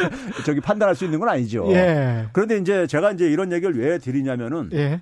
저기 0.45 0.59
판단할 0.59 0.95
수 0.95 1.05
있는 1.05 1.19
건 1.19 1.29
아니죠. 1.29 1.65
예. 1.71 2.27
그런데 2.33 2.57
이제 2.57 2.87
제가 2.87 3.11
이제 3.11 3.25
이런 3.25 3.51
얘기를 3.51 3.77
왜 3.77 3.97
드리냐면은 3.99 4.69
예. 4.73 5.01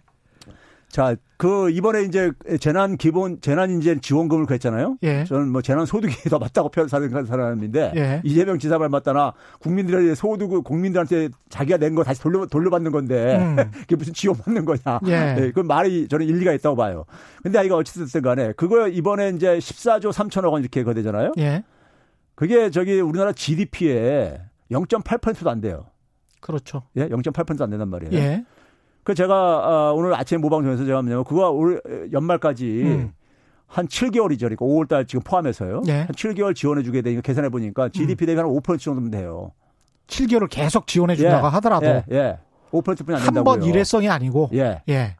자, 0.89 1.15
그 1.35 1.69
이번에 1.69 2.03
이제 2.03 2.31
재난 2.59 2.97
기본 2.97 3.39
재난 3.41 3.69
인제 3.69 3.99
지원금을 3.99 4.45
그랬잖아요. 4.45 4.97
예. 5.03 5.25
저는 5.25 5.49
뭐 5.51 5.61
재난 5.61 5.85
소득이 5.85 6.15
더 6.29 6.39
맞다고 6.39 6.69
표현하는 6.69 7.25
사람인데 7.25 7.93
예. 7.95 8.21
이재명 8.23 8.57
지사 8.57 8.77
말맞다나 8.79 9.33
국민들의 9.59 10.15
소득 10.15 10.63
국민들한테 10.63 11.29
자기가 11.49 11.77
낸 11.77 11.93
거 11.93 12.03
다시 12.03 12.21
돌려 12.21 12.45
돌려받는 12.47 12.91
건데 12.91 13.37
음. 13.37 13.55
그게 13.81 13.95
무슨 13.95 14.13
지원받는 14.13 14.65
거냐. 14.65 14.99
예. 15.07 15.33
네, 15.33 15.51
그 15.51 15.59
말이 15.59 16.07
저는 16.07 16.25
일리가 16.25 16.53
있다고 16.53 16.75
봐요. 16.75 17.05
근데 17.43 17.63
이거 17.65 17.75
어찌됐든 17.75 18.21
간에 18.21 18.53
그거 18.53 18.87
이번에 18.87 19.29
이제 19.35 19.57
14조 19.57 20.11
3천억 20.13 20.51
원 20.53 20.61
이렇게 20.61 20.83
거되잖아요. 20.83 21.33
예. 21.37 21.63
그게 22.33 22.69
저기 22.71 22.99
우리나라 23.01 23.33
GDP에 23.33 24.41
0.8%도 24.71 25.49
안 25.49 25.59
돼요. 25.61 25.85
그렇죠. 26.39 26.83
예, 26.95 27.07
0.8%도 27.09 27.63
안 27.63 27.69
된단 27.71 27.89
말이에요. 27.89 28.13
예. 28.13 28.45
그 29.07 29.15
제가 29.15 29.91
어, 29.91 29.93
오늘 29.93 30.13
아침 30.15 30.41
모방송에서 30.41 30.83
제가 30.83 31.01
뭐냐면 31.01 31.23
그거 31.23 31.49
올 31.49 31.81
연말까지 32.11 32.81
음. 32.83 33.13
한 33.65 33.87
7개월이죠. 33.87 34.39
그러니까 34.41 34.65
5월 34.65 34.89
달 34.89 35.05
지금 35.05 35.21
포함해서요. 35.23 35.83
네. 35.85 35.99
한 36.01 36.07
7개월 36.07 36.53
지원해 36.53 36.83
주게 36.83 37.01
되니까 37.01 37.21
계산해 37.21 37.47
보니까 37.47 37.87
GDP 37.87 38.25
대비 38.25 38.37
한 38.37 38.45
5% 38.49 38.77
정도면 38.81 39.09
돼요. 39.11 39.53
7개월을 40.07 40.49
계속 40.49 40.87
지원해 40.87 41.15
준다고 41.15 41.47
예, 41.47 41.51
하더라도 41.51 41.85
예, 41.85 42.03
예. 42.11 42.39
5%뿐이 42.71 43.15
안 43.17 43.23
된다고요. 43.23 43.37
한 43.37 43.43
번 43.45 43.63
일회성이 43.63 44.09
아니고 44.09 44.49
예. 44.55 44.81
예. 44.89 45.15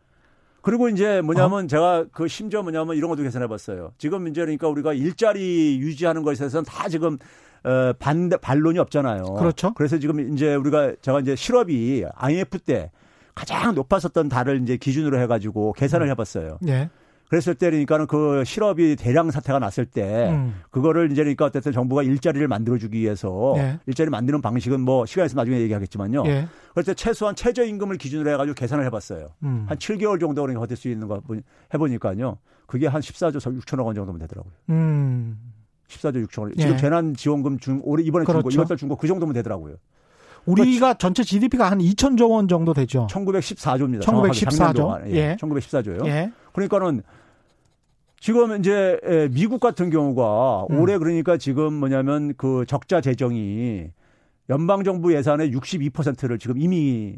그리고 0.62 0.90
이제 0.90 1.22
뭐냐면 1.22 1.64
어? 1.64 1.68
제가 1.68 2.08
그 2.12 2.28
심지어 2.28 2.64
뭐냐면 2.64 2.98
이런 2.98 3.10
것도 3.10 3.24
계산해 3.24 3.48
봤어요. 3.48 3.94
지금 3.98 4.28
이제 4.28 4.42
그러니까 4.42 4.68
우리가 4.68 4.92
일자리 4.92 5.80
유지하는 5.80 6.24
것에 6.24 6.44
있어서는 6.44 6.66
다 6.66 6.90
지금 6.90 7.18
어, 7.64 7.94
반 8.00 8.30
반론이 8.30 8.80
없잖아요. 8.80 9.24
그렇죠. 9.36 9.74
그래서 9.76 9.98
지금 9.98 10.34
이제 10.34 10.56
우리가 10.56 10.96
제가 11.02 11.22
이제 11.22 11.38
실업이 11.38 12.04
IMF 12.16 12.60
때 12.60 12.92
가장 13.38 13.76
높았었던 13.76 14.30
달을 14.30 14.62
이제 14.64 14.78
기준으로 14.78 15.20
해가지고 15.20 15.74
계산을 15.74 16.08
음. 16.08 16.12
해봤어요. 16.12 16.58
네. 16.62 16.90
그랬을 17.30 17.56
때니까는 17.56 18.08
그 18.08 18.44
실업이 18.46 18.96
대량 18.96 19.30
사태가 19.32 19.60
났을 19.60 19.86
때 19.86 20.30
음. 20.32 20.62
그거를 20.72 21.12
이제 21.12 21.24
그러니까 21.24 21.46
어쨌든 21.46 21.74
정부가 21.74 22.02
일자리를 22.02 22.48
만들어주기 22.48 22.98
위해서 23.00 23.54
네. 23.58 23.80
일자리 23.86 24.10
만드는 24.10 24.42
방식은 24.42 24.80
뭐 24.80 25.06
시간에서 25.06 25.36
나중에 25.36 25.60
얘기하겠지만요. 25.60 26.24
네. 26.24 26.48
그럴 26.72 26.86
때 26.86 26.94
최소한 26.94 27.36
최저임금을 27.36 27.98
기준으로 27.98 28.32
해가지고 28.32 28.56
계산을 28.56 28.86
해봤어요. 28.86 29.28
음. 29.44 29.66
한 29.68 29.78
7개월 29.78 30.20
정도 30.22 30.42
그러니까 30.42 30.62
버틸 30.62 30.78
수 30.78 30.88
있는 30.88 31.08
거 31.10 31.22
해보니까요. 31.74 32.38
그게 32.66 32.88
한 32.88 33.02
14조 33.02 33.38
6천억 33.62 33.86
원 33.86 33.94
정도면 33.96 34.20
되더라고요. 34.22 34.54
음. 34.70 35.38
14조 35.90 36.26
6천억 36.28 36.42
원. 36.44 36.54
지금 36.58 36.74
예. 36.74 36.78
재난지원금 36.78 37.60
중 37.60 37.82
올해 37.84 38.04
이번에 38.06 38.24
그렇죠. 38.26 38.50
준 38.50 38.50
거, 38.50 38.54
이번 38.64 38.68
달 38.68 38.78
준 38.78 38.90
거 38.90 38.96
그 38.96 39.08
정도면 39.08 39.34
되더라고요. 39.36 39.76
우리가 40.48 40.96
전체 40.96 41.24
GDP가 41.24 41.70
한 41.70 41.80
2천조 41.80 42.32
원 42.32 42.48
정도 42.48 42.74
되죠. 42.74 43.08
1914조입니다. 43.10 44.02
1914조. 44.02 45.12
예. 45.12 45.36
1914조요. 45.40 46.06
예. 46.08 46.32
그러니까는 46.54 47.04
지금 48.20 48.58
이제 48.60 49.00
미국 49.32 49.60
같은 49.60 49.90
경우가 49.90 50.68
음. 50.72 50.80
올해 50.80 50.98
그러니까 50.98 51.38
지금 51.38 51.74
뭐냐면 51.74 52.34
그 52.38 52.66
적자 52.68 53.02
재정이 53.02 53.92
연방 54.50 54.84
정부 54.84 55.14
예산의 55.14 55.52
62%를 55.52 56.40
지금 56.40 56.58
이미 56.58 57.18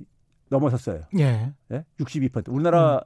넘어섰어요. 0.49 1.01
예. 1.19 1.53
예? 1.71 1.85
62%. 1.99 2.49
우리나라 2.49 2.95
음. 2.95 2.99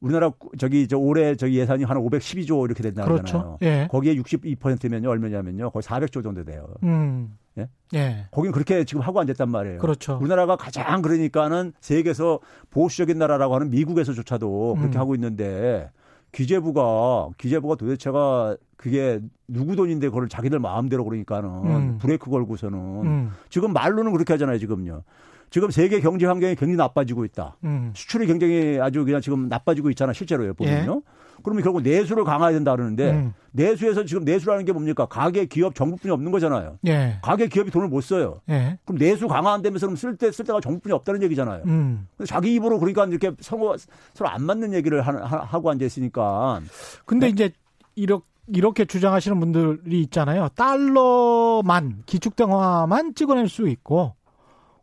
우리나라 0.00 0.32
저기 0.58 0.88
저 0.88 0.98
올해 0.98 1.36
저기 1.36 1.58
예산이 1.58 1.84
한 1.84 1.96
512조 1.98 2.64
이렇게 2.64 2.82
된다잖아요. 2.82 3.16
그렇죠. 3.16 3.58
예. 3.62 3.86
거기에 3.90 4.16
62%면요 4.16 5.08
얼마냐면요 5.08 5.70
거의 5.70 5.82
400조 5.82 6.22
정도 6.22 6.42
돼요. 6.42 6.66
음. 6.82 7.36
예? 7.58 7.68
예. 7.94 8.26
거긴 8.30 8.52
그렇게 8.52 8.84
지금 8.84 9.02
하고 9.02 9.20
앉았단 9.20 9.48
말이에요. 9.48 9.78
그렇죠. 9.78 10.18
우리나라가 10.20 10.56
가장 10.56 11.02
그러니까는 11.02 11.72
세계에서 11.80 12.40
보수적인 12.70 13.18
나라라고 13.18 13.54
하는 13.54 13.70
미국에서조차도 13.70 14.76
그렇게 14.78 14.98
음. 14.98 15.00
하고 15.00 15.14
있는데 15.14 15.90
기재부가 16.32 17.30
기재부가 17.38 17.74
도대체가 17.74 18.56
그게 18.76 19.20
누구 19.48 19.76
돈인데 19.76 20.08
그걸 20.08 20.28
자기들 20.28 20.58
마음대로 20.58 21.04
그러니까는 21.04 21.48
음. 21.48 21.98
브레이크 21.98 22.30
걸고서는 22.30 22.78
음. 22.78 23.32
지금 23.48 23.72
말로는 23.72 24.12
그렇게 24.12 24.32
하잖아요 24.34 24.58
지금요. 24.58 25.02
지금 25.50 25.70
세계 25.70 26.00
경제 26.00 26.26
환경이 26.26 26.54
굉장히 26.54 26.76
나빠지고 26.76 27.24
있다. 27.24 27.56
음. 27.64 27.92
수출이 27.94 28.26
굉장히 28.26 28.78
아주 28.80 29.04
그냥 29.04 29.20
지금 29.20 29.48
나빠지고 29.48 29.90
있잖아 29.90 30.12
실제로요 30.12 30.54
보면요. 30.54 31.02
예. 31.04 31.19
그러면 31.42 31.62
결국 31.62 31.82
내수를 31.82 32.24
강화해야 32.24 32.56
된다 32.56 32.72
그러는데 32.72 33.10
음. 33.10 33.34
내수에서 33.52 34.04
지금 34.04 34.24
내수라는 34.24 34.64
게 34.64 34.72
뭡니까? 34.72 35.06
가계 35.06 35.46
기업 35.46 35.74
정부뿐이 35.74 36.12
없는 36.12 36.30
거잖아요. 36.32 36.78
예. 36.86 37.18
가계 37.22 37.48
기업이 37.48 37.70
돈을 37.70 37.88
못 37.88 38.00
써요. 38.00 38.40
예. 38.48 38.78
그럼 38.84 38.98
내수 38.98 39.28
강화한다면서 39.28 39.86
그럼 39.86 39.96
쓸때 39.96 40.30
쓸 40.30 40.44
때가 40.44 40.60
정부뿐이 40.60 40.92
없다는 40.92 41.22
얘기잖아요. 41.24 41.62
음. 41.66 42.06
자기 42.26 42.54
입으로 42.54 42.78
그러니까 42.78 43.06
이렇게 43.06 43.32
서로 43.40 43.76
서로 44.14 44.30
안 44.30 44.44
맞는 44.44 44.72
얘기를 44.74 45.02
하, 45.02 45.12
하고 45.12 45.70
앉아 45.70 45.84
있으니까. 45.84 46.60
근데 47.04 47.26
네? 47.26 47.30
이제 47.30 47.52
이렇게 47.94 48.24
이렇게 48.52 48.84
주장하시는 48.84 49.38
분들이 49.38 50.00
있잖아요. 50.02 50.48
달러만 50.56 52.02
기축대화만 52.06 53.14
찍어낼 53.14 53.48
수 53.48 53.68
있고 53.68 54.14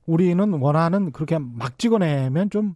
우리는 0.06 0.54
원하는 0.54 1.12
그렇게 1.12 1.38
막 1.38 1.78
찍어내면 1.78 2.50
좀 2.50 2.76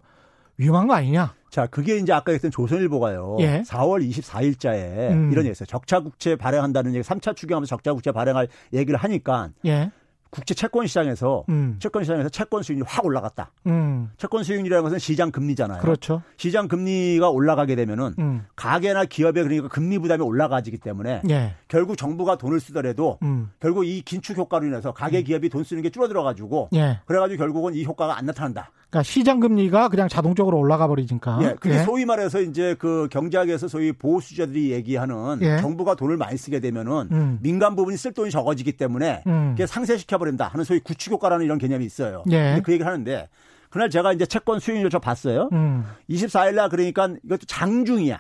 위험한 0.61 0.87
거 0.87 0.93
아니냐? 0.93 1.33
자, 1.49 1.65
그게 1.65 1.97
이제 1.97 2.13
아까 2.13 2.31
했던 2.31 2.51
조선일보가요. 2.51 3.37
예. 3.39 3.63
4월 3.63 4.07
24일자에 4.07 5.09
음. 5.09 5.29
이런 5.31 5.43
얘기 5.43 5.49
했어요. 5.49 5.65
적자국채 5.65 6.35
발행한다는 6.35 6.93
얘기, 6.93 7.03
3차 7.03 7.35
추경하면서 7.35 7.67
적자국채 7.75 8.11
발행할 8.11 8.47
얘기를 8.71 8.97
하니까 8.97 9.49
예. 9.65 9.91
국제 10.29 10.53
채권 10.53 10.87
시장에서 10.87 11.43
음. 11.49 11.75
채권 11.79 12.03
시장에서 12.03 12.29
채권 12.29 12.63
수익률이 12.63 12.87
확 12.89 13.05
올라갔다. 13.05 13.51
음. 13.67 14.11
채권 14.17 14.43
수익률이라는 14.45 14.81
것은 14.83 14.97
시장 14.97 15.29
금리잖아요. 15.29 15.81
그렇죠. 15.81 16.21
시장 16.37 16.69
금리가 16.69 17.29
올라가게 17.29 17.75
되면은 17.75 18.15
음. 18.17 18.45
가계나 18.55 19.05
기업에 19.05 19.43
그러니까 19.43 19.67
금리 19.67 19.99
부담이 19.99 20.23
올라가지기 20.23 20.77
때문에 20.77 21.23
예. 21.29 21.55
결국 21.67 21.97
정부가 21.97 22.37
돈을 22.37 22.61
쓰더라도 22.61 23.19
음. 23.23 23.49
결국 23.59 23.83
이 23.85 24.01
긴축 24.03 24.37
효과로 24.37 24.67
인해서 24.67 24.93
가계 24.93 25.19
음. 25.19 25.23
기업이 25.25 25.49
돈 25.49 25.65
쓰는 25.65 25.83
게 25.83 25.89
줄어들어 25.89 26.23
가지고 26.23 26.69
예. 26.73 27.01
그래 27.05 27.19
가지고 27.19 27.37
결국은 27.37 27.73
이 27.73 27.83
효과가 27.83 28.17
안 28.17 28.25
나타난다. 28.25 28.71
그러니까 28.91 29.03
시장 29.03 29.39
금리가 29.39 29.87
그냥 29.87 30.09
자동적으로 30.09 30.57
올라가 30.57 30.85
버리니까. 30.85 31.39
예. 31.41 31.55
그게 31.57 31.75
예. 31.75 31.83
소위 31.83 32.03
말해서 32.03 32.41
이제 32.41 32.75
그 32.77 33.07
경제학에서 33.09 33.69
소위 33.69 33.93
보수자들이 33.93 34.71
얘기하는 34.71 35.39
예. 35.41 35.57
정부가 35.59 35.95
돈을 35.95 36.17
많이 36.17 36.37
쓰게 36.37 36.59
되면은 36.59 37.07
음. 37.11 37.39
민간 37.41 37.77
부분이 37.77 37.95
쓸 37.95 38.11
돈이 38.11 38.31
적어지기 38.31 38.73
때문에 38.73 39.23
음. 39.27 39.51
그게 39.51 39.65
상쇄시켜 39.65 40.17
버린다 40.17 40.49
하는 40.49 40.65
소위 40.65 40.81
구축 40.81 41.13
효과라는 41.13 41.45
이런 41.45 41.57
개념이 41.57 41.85
있어요. 41.85 42.23
예. 42.31 42.61
그 42.63 42.73
얘기를 42.73 42.85
하는데 42.85 43.29
그날 43.69 43.89
제가 43.89 44.11
이제 44.11 44.25
채권 44.25 44.59
수익률 44.59 44.89
저 44.89 44.99
봤어요. 44.99 45.47
음. 45.53 45.85
24일 46.09 46.55
날 46.55 46.67
그러니까 46.67 47.07
이것도 47.23 47.45
장중이야. 47.47 48.19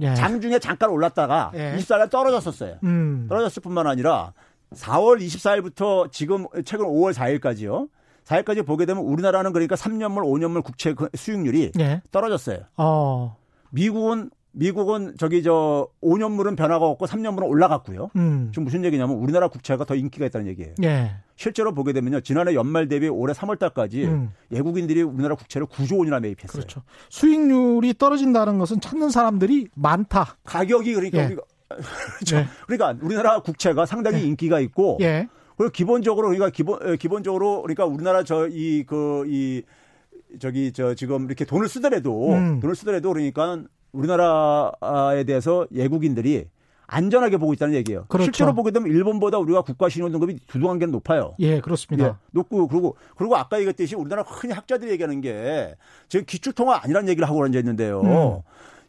예. 0.00 0.14
장중에 0.14 0.58
잠깐 0.58 0.90
올랐다가 0.90 1.52
예. 1.54 1.76
24일 1.78 1.98
날 1.98 2.10
떨어졌었어요. 2.10 2.78
음. 2.82 3.26
떨어졌을 3.28 3.62
뿐만 3.62 3.86
아니라 3.86 4.32
4월 4.74 5.20
24일부터 5.20 6.10
지금 6.10 6.46
최근 6.64 6.86
5월 6.86 7.12
4일까지요. 7.14 7.88
4일까지 8.24 8.64
보게 8.64 8.86
되면 8.86 9.02
우리나라는 9.02 9.52
그러니까 9.52 9.76
3년물, 9.76 10.22
5년물 10.22 10.62
국채 10.62 10.94
그 10.94 11.08
수익률이 11.14 11.72
예. 11.78 12.02
떨어졌어요. 12.10 12.60
어. 12.76 13.36
미국은 13.70 14.30
미국은 14.52 15.14
저기 15.18 15.42
저 15.42 15.88
5년물은 16.02 16.56
변화가 16.56 16.84
없고 16.84 17.06
3년물은 17.06 17.48
올라갔고요. 17.48 18.10
음. 18.16 18.48
지금 18.52 18.64
무슨 18.64 18.84
얘기냐면 18.84 19.16
우리나라 19.16 19.48
국채가 19.48 19.84
더 19.84 19.94
인기가 19.94 20.26
있다는 20.26 20.48
얘기예요. 20.48 20.74
예. 20.82 21.12
실제로 21.36 21.72
보게 21.72 21.92
되면요. 21.92 22.20
지난해 22.20 22.54
연말 22.54 22.88
대비 22.88 23.08
올해 23.08 23.32
3월 23.32 23.58
달까지 23.58 24.04
음. 24.04 24.32
외국인들이 24.50 25.02
우리나라 25.02 25.36
국채를 25.36 25.66
9조 25.68 25.98
원이나 25.98 26.20
매입했어요. 26.20 26.50
그렇죠. 26.52 26.82
수익률이 27.10 27.94
떨어진다는 27.96 28.58
것은 28.58 28.80
찾는 28.80 29.10
사람들이 29.10 29.68
많다. 29.74 30.36
가격이 30.44 30.94
그러니까 30.94 31.18
예. 31.18 31.26
우리가 31.26 31.42
그렇죠. 32.18 32.36
예. 32.36 32.46
그러니까 32.66 33.04
우리나라 33.04 33.40
국채가 33.40 33.86
상당히 33.86 34.22
예. 34.22 34.26
인기가 34.26 34.58
있고 34.60 34.98
예. 35.00 35.28
그리고 35.60 35.72
기본적으로 35.72 36.28
그러니까 36.28 36.48
기본 36.48 36.96
기본적으로 36.96 37.60
그러니까 37.60 37.84
우리나라 37.84 38.24
저 38.24 38.48
이 38.48 38.82
그이 38.86 39.60
그, 39.62 40.38
저기 40.38 40.72
저 40.72 40.94
지금 40.94 41.26
이렇게 41.26 41.44
돈을 41.44 41.68
쓰더라도 41.68 42.30
음. 42.32 42.60
돈을 42.60 42.74
쓰더라도 42.74 43.12
그러니까 43.12 43.62
우리나라에 43.92 45.24
대해서 45.24 45.66
외국인들이 45.70 46.46
안전하게 46.86 47.36
보고 47.36 47.52
있다는 47.52 47.74
얘기예요. 47.74 48.06
그렇죠. 48.08 48.24
실제로 48.24 48.54
보게 48.54 48.70
되면 48.70 48.88
일본보다 48.90 49.36
우리가 49.36 49.60
국가 49.60 49.90
신용 49.90 50.10
등급이 50.10 50.38
두 50.46 50.60
단계는 50.60 50.92
높아요. 50.92 51.34
예, 51.40 51.60
그렇습니다. 51.60 52.08
예, 52.08 52.14
높고 52.30 52.66
그리고 52.66 52.96
그리고 53.18 53.36
아까 53.36 53.58
얘기했듯이 53.58 53.96
우리나라 53.96 54.22
흔히 54.22 54.54
학자들이 54.54 54.90
얘기하는 54.92 55.20
게 55.20 55.74
지금 56.08 56.24
기축통화 56.24 56.80
아니라는 56.84 57.10
얘기를 57.10 57.28
하고 57.28 57.44
앉아 57.44 57.58
있는데요. 57.58 58.00
음. 58.00 58.40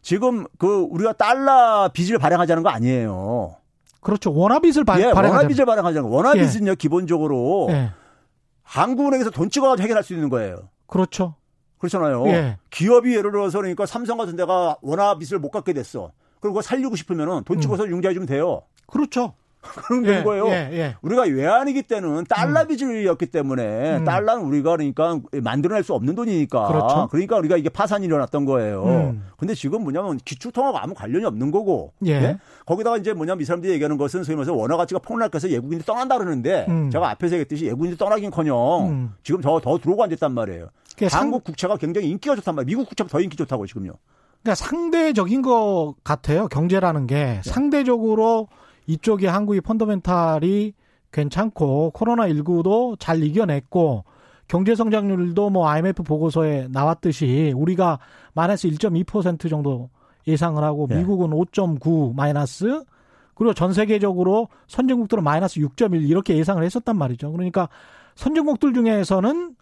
지금 0.01 0.45
그 0.57 0.87
우리가 0.89 1.11
달러 1.13 1.89
빚을 1.93 2.17
발행하자는 2.17 2.63
거 2.63 2.69
아니에요. 2.69 3.57
그렇죠. 4.01 4.33
원화빚을 4.33 4.83
바, 4.83 4.99
예, 4.99 5.03
발행하자는 5.03 5.35
원화빚을 5.35 5.65
발행하자는 5.65 6.09
거. 6.09 6.15
원화빚은요 6.15 6.71
예. 6.71 6.75
기본적으로 6.75 7.67
예. 7.71 7.91
한국은행에서 8.63 9.29
돈 9.29 9.49
찍어가지고 9.49 9.83
해결할 9.83 10.03
수 10.03 10.13
있는 10.13 10.29
거예요. 10.29 10.69
그렇죠. 10.87 11.35
그렇잖아요. 11.77 12.27
예. 12.27 12.57
기업이 12.69 13.15
예를 13.15 13.31
들어서 13.31 13.59
그러니까 13.59 13.85
삼성 13.85 14.17
같은 14.17 14.35
데가 14.35 14.77
원화빚을 14.81 15.39
못 15.39 15.51
갚게 15.51 15.73
됐어. 15.73 16.11
그리고 16.39 16.61
살리고 16.61 16.95
싶으면은 16.95 17.43
돈 17.43 17.61
찍어서 17.61 17.85
음. 17.85 17.91
융자해 17.91 18.13
주면 18.13 18.27
돼요. 18.27 18.63
그렇죠. 18.87 19.33
그런 19.85 20.05
예, 20.07 20.23
거예요. 20.23 20.47
예, 20.47 20.69
예. 20.71 20.95
우리가 21.01 21.23
외환이기 21.23 21.83
때는 21.83 22.25
달러 22.27 22.61
음. 22.61 22.67
빚을이었기 22.67 23.27
때문에 23.27 23.97
음. 23.97 24.05
달러는 24.05 24.43
우리가 24.45 24.71
그러니까 24.71 25.19
만들어낼 25.43 25.83
수 25.83 25.93
없는 25.93 26.15
돈이니까. 26.15 26.67
그렇죠. 26.67 27.07
그러니까 27.11 27.37
우리가 27.37 27.57
이게 27.57 27.69
파산이 27.69 28.05
일어났던 28.05 28.45
거예요. 28.45 28.83
음. 28.83 29.27
근데 29.37 29.53
지금 29.53 29.83
뭐냐면 29.83 30.17
기축통화가 30.17 30.83
아무 30.83 30.93
관련이 30.95 31.25
없는 31.25 31.51
거고. 31.51 31.93
예. 32.05 32.11
예? 32.11 32.37
거기다가 32.65 32.97
이제 32.97 33.13
뭐냐면 33.13 33.41
이 33.41 33.45
사람들이 33.45 33.71
얘기하는 33.73 33.97
것은 33.97 34.23
소위 34.23 34.35
말해서 34.35 34.53
원화 34.53 34.77
가치가 34.77 34.99
폭락해서 34.99 35.47
외국인들이 35.47 35.85
떠난다 35.85 36.17
그러는데 36.17 36.65
음. 36.67 36.89
제가 36.89 37.09
앞에서 37.11 37.35
얘기했듯이 37.35 37.65
외국인들이 37.65 37.97
떠나긴커녕 37.97 38.89
음. 38.89 39.13
지금 39.23 39.41
더, 39.41 39.59
더 39.59 39.77
들어오고 39.77 40.03
앉았단 40.03 40.33
말이에요. 40.33 40.69
한국 41.11 41.43
국채가 41.43 41.77
굉장히 41.77 42.09
인기가 42.09 42.35
좋단 42.35 42.55
말이에요. 42.55 42.67
미국 42.67 42.89
국채가 42.89 43.09
더 43.09 43.21
인기 43.21 43.37
좋다고 43.37 43.65
지금요. 43.65 43.93
그러니까 44.41 44.55
상대적인 44.55 45.41
것 45.41 45.95
같아요. 46.03 46.47
경제라는 46.47 47.07
게 47.07 47.15
네. 47.15 47.41
상대적으로 47.43 48.47
이쪽이 48.91 49.25
한국이 49.25 49.61
펀더멘탈이 49.61 50.73
괜찮고 51.11 51.91
코로나 51.91 52.27
19도 52.27 52.97
잘 52.99 53.23
이겨냈고 53.23 54.03
경제 54.47 54.75
성장률도 54.75 55.49
뭐 55.49 55.67
IMF 55.67 56.03
보고서에 56.03 56.67
나왔듯이 56.69 57.53
우리가 57.55 57.99
마이너스 58.33 58.67
1.2% 58.67 59.49
정도 59.49 59.89
예상을 60.27 60.61
하고 60.61 60.87
네. 60.87 60.97
미국은 60.97 61.29
5.9 61.29 62.15
마이너스 62.15 62.83
그리고 63.33 63.53
전 63.53 63.73
세계적으로 63.73 64.49
선진국들은 64.67 65.23
마이너스 65.23 65.59
6.1 65.59 66.07
이렇게 66.07 66.37
예상을 66.37 66.61
했었단 66.61 66.97
말이죠. 66.97 67.31
그러니까 67.31 67.69
선진국들 68.15 68.73
중에서는 68.73 69.55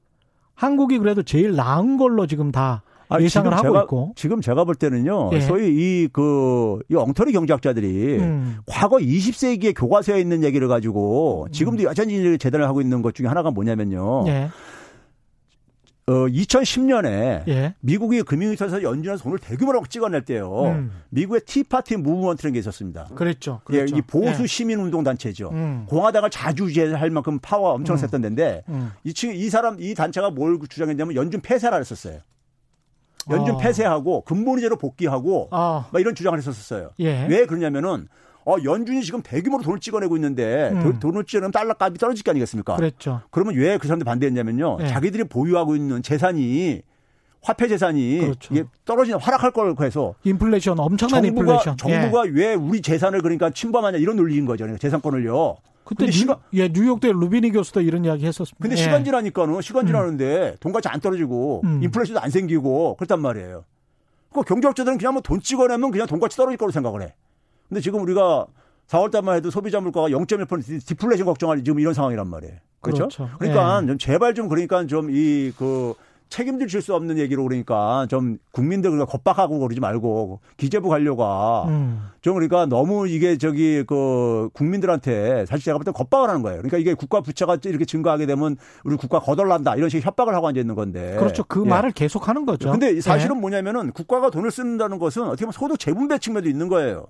한국이 0.55 0.97
그래도 0.97 1.23
제일 1.23 1.55
나은 1.55 1.97
걸로 1.97 2.25
지금 2.25 2.51
다 2.51 2.83
아니, 3.09 3.25
예상을 3.25 3.51
하고 3.51 3.63
제가, 3.63 3.81
있고 3.81 4.13
지금 4.15 4.39
제가 4.39 4.63
볼 4.63 4.75
때는요. 4.75 5.31
예. 5.33 5.41
소위 5.41 5.69
이그이 5.69 6.09
그, 6.11 6.79
이 6.89 6.95
엉터리 6.95 7.31
경제학자들이 7.31 8.19
음. 8.19 8.57
과거 8.65 8.97
20세기의 8.97 9.73
교과서에 9.75 10.21
있는 10.21 10.43
얘기를 10.43 10.67
가지고 10.67 11.47
지금도 11.51 11.83
여전히 11.83 12.37
재단을 12.37 12.67
하고 12.67 12.81
있는 12.81 13.01
것 13.01 13.15
중에 13.15 13.27
하나가 13.27 13.51
뭐냐면요. 13.51 14.25
예. 14.27 14.49
어, 16.09 16.25
2010년에 16.25 17.47
예. 17.47 17.75
미국이 17.81 18.23
금융위기에서 18.23 18.81
연준에서 18.81 19.23
돈을 19.23 19.37
대규모로 19.37 19.83
찍어낼 19.87 20.23
때요. 20.25 20.63
음. 20.65 20.91
미국의 21.09 21.41
Tea 21.45 21.65
Party 21.65 21.97
Movement라는 21.97 22.53
게 22.53 22.59
있었습니다. 22.59 23.09
그랬죠. 23.13 23.61
그랬죠. 23.63 23.95
예, 23.95 23.97
이 23.97 24.01
보수 24.01 24.43
예. 24.43 24.47
시민 24.47 24.79
운동 24.79 25.03
단체죠. 25.03 25.49
음. 25.51 25.85
공화당을 25.87 26.31
좌지우지할 26.31 27.11
만큼 27.11 27.37
파워 27.39 27.73
엄청 27.73 27.95
음. 27.95 27.97
셌던 27.97 28.21
데인데 28.21 28.63
음. 28.69 28.91
이, 29.03 29.13
이 29.35 29.49
사람 29.51 29.77
이 29.79 29.93
단체가 29.93 30.31
뭘 30.31 30.57
주장했냐면 30.67 31.15
연준 31.15 31.41
폐쇄를 31.41 31.79
했었어요. 31.79 32.19
연준 33.29 33.55
어. 33.55 33.57
폐쇄하고 33.57 34.21
금본위제로 34.21 34.77
복귀하고 34.77 35.49
어. 35.51 35.85
막 35.91 35.99
이런 35.99 36.15
주장을 36.15 36.37
했었어요. 36.37 36.89
예. 36.99 37.25
왜 37.27 37.45
그러냐면은 37.45 38.07
어, 38.45 38.55
연준이 38.63 39.03
지금 39.03 39.21
대규모로 39.21 39.61
돈을 39.63 39.79
찍어내고 39.79 40.15
있는데 40.17 40.69
음. 40.73 40.99
돈을 40.99 41.25
찍어내면 41.25 41.51
달러 41.51 41.75
값이 41.77 41.99
떨어질 41.99 42.23
게 42.23 42.31
아니겠습니까? 42.31 42.75
그랬죠. 42.77 43.21
그러면 43.29 43.55
왜 43.55 43.77
그 43.77 43.87
사람들 43.87 44.05
반대했냐면요. 44.05 44.77
예. 44.81 44.87
자기들이 44.87 45.25
보유하고 45.25 45.75
있는 45.75 46.01
재산이 46.01 46.81
화폐 47.41 47.67
재산이 47.67 48.19
그렇죠. 48.19 48.53
이게 48.53 48.63
떨어지는 48.85 49.19
하락할 49.19 49.51
걸 49.51 49.73
해서 49.81 50.13
인플레이션 50.23 50.79
엄청난 50.79 51.23
정부가, 51.23 51.41
인플레이션 51.53 51.77
정부가 51.77 52.25
예. 52.27 52.31
왜 52.33 52.53
우리 52.55 52.81
재산을 52.81 53.21
그러니까 53.21 53.49
침범하냐 53.49 53.97
이런 53.97 54.15
논리인 54.15 54.45
거죠. 54.45 54.65
재산권을요. 54.77 55.55
그때 55.89 56.05
뉴, 56.05 56.11
시간, 56.11 56.37
예, 56.53 56.67
뉴욕대 56.69 57.11
루비니 57.11 57.51
교수도 57.51 57.81
이런 57.81 58.05
이야기 58.05 58.23
했었습니다. 58.27 58.61
근데 58.61 58.75
예. 58.77 58.77
시간 58.77 59.03
지나니까는 59.03 59.59
시간 59.61 59.85
음. 59.85 59.87
지나는데 59.87 60.49
음. 60.51 60.57
돈값이 60.59 60.87
안 60.87 60.99
떨어지고 60.99 61.61
음. 61.63 61.81
인플레이션도 61.81 62.21
안 62.21 62.29
생기고 62.29 62.95
그렇단 62.97 63.19
말이에요. 63.19 63.65
그 64.31 64.43
경제학자들은 64.43 64.99
그냥 64.99 65.13
뭐 65.13 65.21
돈 65.23 65.41
찍어내면 65.41 65.89
그냥 65.89 66.05
돈값이 66.05 66.37
떨어질 66.37 66.57
거로 66.59 66.71
생각을 66.71 67.01
해. 67.01 67.15
근데 67.67 67.81
지금 67.81 68.01
우리가 68.03 68.45
4월 68.87 69.09
달만 69.09 69.37
해도 69.37 69.49
소비자 69.49 69.79
물가가 69.79 70.09
0.1% 70.09 70.85
디플레이션 70.85 71.25
걱정할 71.25 71.63
지금 71.63 71.79
이런 71.79 71.95
상황이란 71.95 72.27
말이에요. 72.27 72.57
그렇죠? 72.81 73.07
그렇죠. 73.07 73.29
그러니까 73.39 73.79
예. 73.81 73.87
좀 73.87 73.97
제발 73.97 74.35
좀 74.35 74.47
그러니까 74.47 74.85
좀 74.85 75.09
이 75.09 75.51
그 75.57 75.95
책임질 76.29 76.81
수 76.81 76.93
없는 76.95 77.17
얘기로 77.17 77.43
그러니까 77.43 78.05
좀 78.09 78.37
국민들 78.51 78.91
그러니까 78.91 79.11
겁박하고 79.11 79.59
그러지 79.59 79.79
말고 79.79 80.39
기재부 80.57 80.87
관료가 80.87 81.65
음. 81.67 82.07
좀 82.21 82.35
그러니까 82.35 82.67
너무 82.67 83.07
이게 83.07 83.37
저기 83.37 83.83
그 83.87 84.49
국민들한테 84.53 85.45
사실 85.47 85.65
제가 85.65 85.77
볼 85.77 85.83
때 85.83 85.91
겁박을 85.91 86.29
하는 86.29 86.41
거예요. 86.43 86.57
그러니까 86.57 86.77
이게 86.77 86.93
국가 86.93 87.21
부채가 87.21 87.57
이렇게 87.65 87.85
증가하게 87.85 88.27
되면 88.27 88.57
우리 88.83 88.95
국가 88.95 89.19
거덜난다 89.19 89.75
이런 89.75 89.89
식의 89.89 90.03
협박을 90.03 90.35
하고 90.35 90.47
앉아 90.47 90.59
있는 90.59 90.75
건데. 90.75 91.15
그렇죠. 91.17 91.43
그 91.43 91.63
예. 91.65 91.69
말을 91.69 91.91
계속 91.91 92.29
하는 92.29 92.45
거죠. 92.45 92.71
근데 92.71 93.01
사실은 93.01 93.37
예. 93.37 93.39
뭐냐면은 93.39 93.91
국가가 93.91 94.29
돈을 94.29 94.51
쓴다는 94.51 94.99
것은 94.99 95.23
어떻게 95.23 95.45
보면 95.45 95.51
소득 95.53 95.79
재분배 95.79 96.19
측면도 96.19 96.47
있는 96.47 96.67
거예요. 96.69 97.07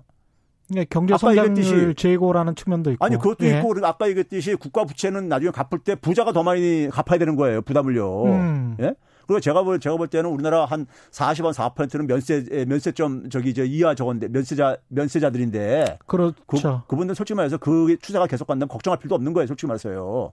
네, 0.70 0.86
경제 0.88 1.16
성장률 1.18 1.94
제고라는 1.96 2.54
측면도 2.54 2.92
있고. 2.92 3.04
아니 3.04 3.16
그것도 3.16 3.44
예. 3.44 3.58
있고 3.58 3.74
아까 3.82 4.08
얘기했듯이 4.08 4.54
국가 4.54 4.84
부채는 4.84 5.28
나중에 5.28 5.50
갚을 5.50 5.80
때 5.84 5.96
부자가 5.96 6.32
더 6.32 6.42
많이 6.42 6.88
갚아야 6.90 7.18
되는 7.18 7.34
거예요. 7.36 7.60
부담을요. 7.62 8.24
음. 8.26 8.76
예? 8.80 8.94
그리고 9.30 9.38
제가 9.38 9.62
볼 9.62 9.78
제가 9.78 9.96
볼 9.96 10.08
때는 10.08 10.28
우리나라 10.28 10.64
한 10.64 10.86
40한 11.12 11.52
4%는 11.52 12.08
면세 12.08 12.64
면세점 12.66 13.30
저기 13.30 13.54
저 13.54 13.62
이하 13.62 13.94
저건데 13.94 14.26
면세자 14.26 14.78
면세자들인데 14.88 16.00
그렇죠. 16.06 16.34
그, 16.46 16.58
그분들 16.88 17.14
솔직히 17.14 17.36
말해서 17.36 17.56
그 17.56 17.96
추세가 18.02 18.26
계속 18.26 18.48
간다면 18.48 18.68
걱정할 18.68 18.98
필요도 18.98 19.14
없는 19.14 19.32
거예요. 19.32 19.46
솔직히 19.46 19.68
말해서요. 19.68 20.32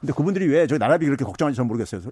근데 0.00 0.12
그분들이 0.12 0.48
왜 0.48 0.66
저희 0.66 0.80
나라비 0.80 1.06
그렇게 1.06 1.24
걱정하는지 1.24 1.56
전 1.56 1.68
모르겠어요. 1.68 2.00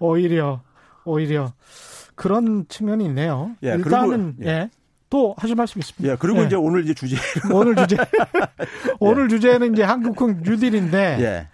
오히려 0.00 0.60
오히려 1.04 1.52
그런 2.16 2.66
측면이 2.66 3.04
있네요. 3.04 3.52
예, 3.62 3.74
일단은 3.74 4.34
그리고, 4.36 4.50
예. 4.50 4.52
예. 4.52 4.70
또 5.10 5.36
하실 5.38 5.54
말씀 5.54 5.78
있습니다. 5.78 6.12
예, 6.12 6.16
그리고 6.18 6.40
예. 6.40 6.46
이제 6.46 6.56
오늘 6.56 6.82
이제 6.82 6.92
주제 6.92 7.16
오늘 7.52 7.76
주제 7.76 7.96
오늘 8.98 9.28
주제는 9.28 9.74
이제 9.74 9.84
한국형 9.84 10.40
뉴딜인데 10.42 11.18
예. 11.20 11.51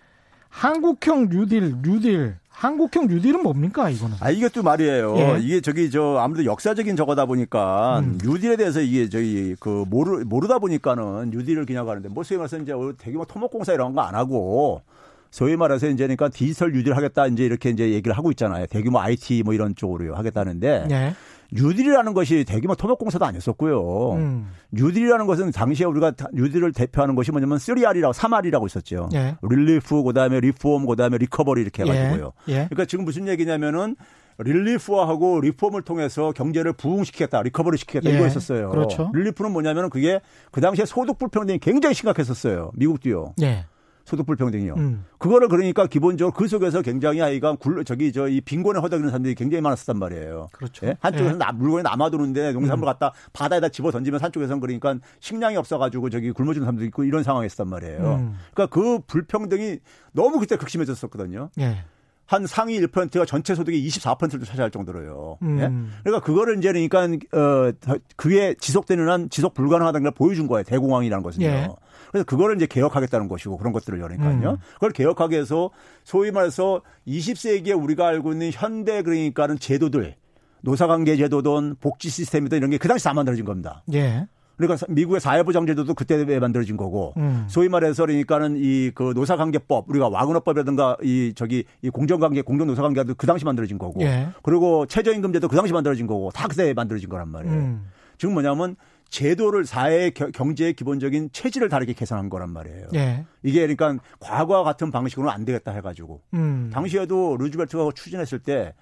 한국형 0.59 1.29
뉴딜, 1.31 1.77
뉴딜. 1.83 2.35
한국형 2.51 3.07
뉴딜은 3.07 3.45
뭡니까 3.45 3.89
이거는? 3.91 4.17
아 4.19 4.31
이것도 4.31 4.65
말이에요. 4.65 5.15
예. 5.17 5.39
이게 5.41 5.61
저기 5.61 5.89
저 5.93 6.17
아무래도 6.17 6.51
역사적인 6.51 6.97
저거다 6.97 7.27
보니까 7.27 8.01
음. 8.01 8.19
뉴딜에 8.21 8.57
대해서 8.57 8.81
이게 8.81 9.09
저희 9.09 9.55
그 9.61 9.85
모르 9.89 10.25
모르다 10.25 10.59
보니까는 10.59 11.31
뉴딜을 11.31 11.65
그냥 11.67 11.89
하는데 11.89 12.09
뭐 12.09 12.25
소위 12.25 12.39
말해서 12.39 12.59
이제 12.59 12.73
대규모 12.99 13.25
토목공사 13.25 13.73
이런 13.73 13.95
거 13.95 14.01
안 14.03 14.17
하고 14.17 14.83
소위 15.31 15.57
말해서 15.57 15.87
이제 15.87 16.03
그러니까 16.05 16.29
디지털 16.31 16.73
뉴딜 16.73 16.97
하겠다 16.97 17.29
이제 17.29 17.45
이렇게 17.45 17.71
이제 17.71 17.91
얘기를 17.93 18.19
하고 18.19 18.33
있잖아요. 18.33 18.67
대규모 18.67 18.99
IT 18.99 19.43
뭐 19.45 19.55
이런 19.55 19.77
쪽으로 19.77 20.17
하겠다는데 20.17 20.89
예. 20.91 21.15
뉴딜이라는 21.53 22.15
것이 22.15 22.45
대규모 22.45 22.75
토목공사도 22.75 23.25
아니었었고요. 23.25 24.13
음. 24.15 24.51
뉴딜이라는 24.73 25.27
것은 25.27 25.51
당시에 25.51 25.87
우리가 25.87 26.13
뉴딜을 26.33 26.73
대표하는 26.73 27.15
것이 27.15 27.31
뭐냐면 27.31 27.59
3R이라고 27.59 28.13
3R이라고 28.13 28.67
있었죠. 28.67 29.09
예. 29.15 29.37
relief 29.43 30.03
그다음에 30.03 30.41
리폼 30.41 30.87
그다음에 30.87 31.19
recovery 31.19 31.63
이렇게 31.63 31.83
해 31.83 31.87
가지고요. 31.87 32.33
예. 32.49 32.53
예. 32.53 32.57
그러니까 32.67 32.85
지금 32.85 33.05
무슨 33.05 33.29
얘기냐면은 33.29 33.97
relief화하고 34.39 35.41
reform을 35.41 35.83
통해서 35.83 36.33
경제를 36.33 36.73
부흥시키겠다, 36.75 37.43
recovery 37.43 37.77
시키겠다 37.79 38.11
예, 38.11 38.15
이거였었어요. 38.15 38.71
그렇죠. 38.71 39.11
relief는 39.15 39.51
뭐냐면은 39.53 39.91
그게 39.91 40.21
그 40.53 40.61
당시에 40.61 40.85
소득 40.85 41.19
불평등이 41.19 41.59
굉장히 41.59 41.95
심각했었어요. 41.95 42.71
미국도요. 42.75 43.35
예. 43.43 43.67
소득 44.09 44.25
불평등이요. 44.27 44.75
음. 44.75 45.05
그거를 45.19 45.49
그러니까 45.49 45.87
기본적으로 45.87 46.33
그 46.33 46.49
속에서 46.49 46.83
굉장히 46.83 47.21
아이가 47.21 47.57
굴 47.57 47.85
저기 47.85 48.13
저 48.13 48.29
이 48.29 48.41
빈곤에 48.41 48.79
허덕이는 48.81 49.11
사람들이 49.11 49.35
굉장히 49.35 49.63
많았었단 49.63 49.99
말이에요. 49.99 50.49
그렇죠. 50.53 50.87
예? 50.87 50.97
한쪽에서는 51.01 51.41
예. 51.47 51.53
물건이 51.57 51.83
남아도는데 51.83 52.53
농산물 52.53 52.87
음. 52.87 52.93
갖다 52.93 53.13
바다에다 53.33 53.69
집어 53.69 53.91
던지면 53.91 54.21
한쪽에서는 54.21 54.61
그러니까 54.61 54.97
식량이 55.21 55.57
없어가지고 55.57 56.11
저기 56.11 56.31
굶어죽는 56.33 56.65
사람도 56.65 56.85
있고 56.87 57.05
이런 57.05 57.23
상황이었단 57.23 57.69
말이에요. 57.69 58.15
음. 58.15 58.39
그러니까 58.55 58.75
그 58.75 59.01
불평등이 59.07 59.79
너무 60.13 60.39
그때 60.39 60.57
극심해졌었거든요. 60.57 61.51
예. 61.61 61.85
한 62.27 62.47
상위 62.47 62.79
1%가 62.81 63.25
전체 63.25 63.55
소득의 63.55 63.87
24%를 63.89 64.45
차지할 64.45 64.71
정도로요. 64.71 65.39
음. 65.43 65.59
예? 65.59 66.03
그러니까 66.05 66.25
그거를 66.25 66.59
이제 66.59 66.71
그러니까 66.73 67.05
어 67.37 67.73
그게 68.17 68.55
지속되는 68.61 69.09
한 69.09 69.31
지속 69.31 69.55
불가능하다는 69.55 70.03
걸 70.03 70.13
보여준 70.13 70.47
거예요. 70.47 70.63
대공황이라는 70.65 71.23
것은요. 71.23 71.47
예. 71.47 71.69
그래서 72.11 72.25
그거를 72.25 72.57
이제 72.57 72.67
개혁하겠다는 72.67 73.29
것이고 73.29 73.57
그런 73.59 73.73
것들을 73.73 73.99
그러니까요. 73.99 74.51
음. 74.53 74.57
그걸 74.75 74.91
개혁하기 74.93 75.35
위해서 75.35 75.71
소위 76.05 76.31
말해서 76.31 76.83
20세기에 77.07 77.81
우리가 77.83 78.07
알고 78.09 78.33
있는 78.33 78.51
현대 78.53 79.03
그러니까는 79.03 79.59
제도들 79.59 80.15
노사관계 80.63 81.17
제도든 81.17 81.77
복지 81.81 82.09
시스템이든 82.11 82.59
이런 82.59 82.71
게 82.71 82.79
그 82.79 82.89
당시 82.89 83.05
다 83.05 83.15
만들어진 83.15 83.45
겁니다. 83.45 83.83
예. 83.93 84.27
그러니까 84.57 84.85
미국의 84.89 85.21
사회보장 85.21 85.67
제도도 85.67 85.95
그때 85.95 86.25
만들어진 86.41 86.77
거고 86.77 87.15
음. 87.17 87.45
소위 87.49 87.69
말해서 87.69 88.05
그러니까는 88.07 88.57
이 88.59 88.91
그 88.93 89.13
노사관계법 89.15 89.89
우리가 89.89 90.09
와그너법이라든가 90.09 90.97
이 91.05 91.33
저기 91.37 91.63
이 91.83 91.91
공정관계 91.91 92.43
공정노사관계도 92.43 93.15
그 93.15 93.27
당시 93.29 93.45
만들어진 93.45 93.79
거고 93.79 94.01
예. 94.03 94.29
그리고 94.43 94.85
최저임금제도 94.87 95.47
그 95.47 95.55
당시 95.55 95.73
만들어진 95.73 96.09
거고 96.09 96.31
다 96.33 96.49
그때 96.49 96.75
만들어진 96.75 97.09
거란 97.09 97.29
말이에요. 97.29 97.55
음. 97.55 97.87
지금 98.17 98.33
뭐냐면 98.35 98.75
제도를 99.09 99.65
사회 99.65 100.11
경제의 100.11 100.75
기본적인 100.75 101.31
체질을 101.33 101.69
다르게 101.69 101.93
개선한 101.95 102.29
거란 102.29 102.51
말이에요. 102.51 102.89
예. 102.95 103.25
이게 103.43 103.67
그러니까 103.67 104.03
과거와 104.21 104.65
같은 104.65 104.91
방식으로는 104.91 105.33
안 105.33 105.45
되겠다 105.45 105.73
해가지고 105.73 106.21
음. 106.35 106.71
당시에도 106.73 107.37
루즈벨트가 107.39 107.91
추진했을 107.95 108.39
때 108.39 108.75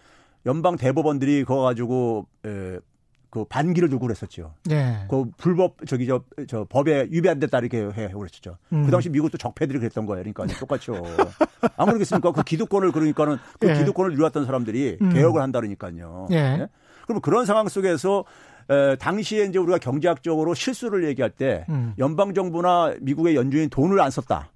연방 0.44 0.76
대법원들이 0.76 1.44
그거 1.44 1.62
가지고 1.62 2.26
에, 2.44 2.78
그 3.30 3.44
반기를 3.44 3.88
두고 3.88 4.06
그랬었죠. 4.06 4.54
네. 4.64 5.06
그 5.10 5.26
불법 5.36 5.74
저기 5.86 6.06
저, 6.06 6.22
저 6.48 6.64
법에 6.68 7.08
위배 7.10 7.28
안 7.28 7.38
됐다 7.38 7.58
이렇게 7.58 7.82
해 7.82 8.08
그랬었죠. 8.08 8.56
그 8.70 8.76
음. 8.76 8.84
그 8.86 8.90
당시 8.90 9.10
미국도 9.10 9.36
적폐들이 9.36 9.78
그랬던 9.78 10.06
거예요. 10.06 10.24
그러니까 10.24 10.58
똑같죠. 10.58 10.94
안 11.76 11.86
그러겠습니까? 11.86 12.32
그 12.32 12.42
기득권을 12.42 12.92
그러니까는 12.92 13.36
그 13.58 13.66
네. 13.66 13.78
기득권을 13.78 14.14
누렸던 14.14 14.46
사람들이 14.46 14.98
음. 15.02 15.12
개혁을 15.12 15.42
한다니까요. 15.42 16.28
네. 16.30 16.56
네? 16.56 16.68
그럼 17.06 17.20
그런 17.20 17.46
상황 17.46 17.68
속에서 17.68 18.24
에, 18.70 18.96
당시에 18.96 19.44
이제 19.44 19.58
우리가 19.58 19.78
경제학적으로 19.78 20.54
실수를 20.54 21.04
얘기할 21.08 21.30
때 21.30 21.64
음. 21.68 21.94
연방 21.98 22.34
정부나 22.34 22.94
미국의 23.00 23.36
연준이 23.36 23.68
돈을 23.68 24.00
안 24.00 24.10
썼다. 24.10 24.50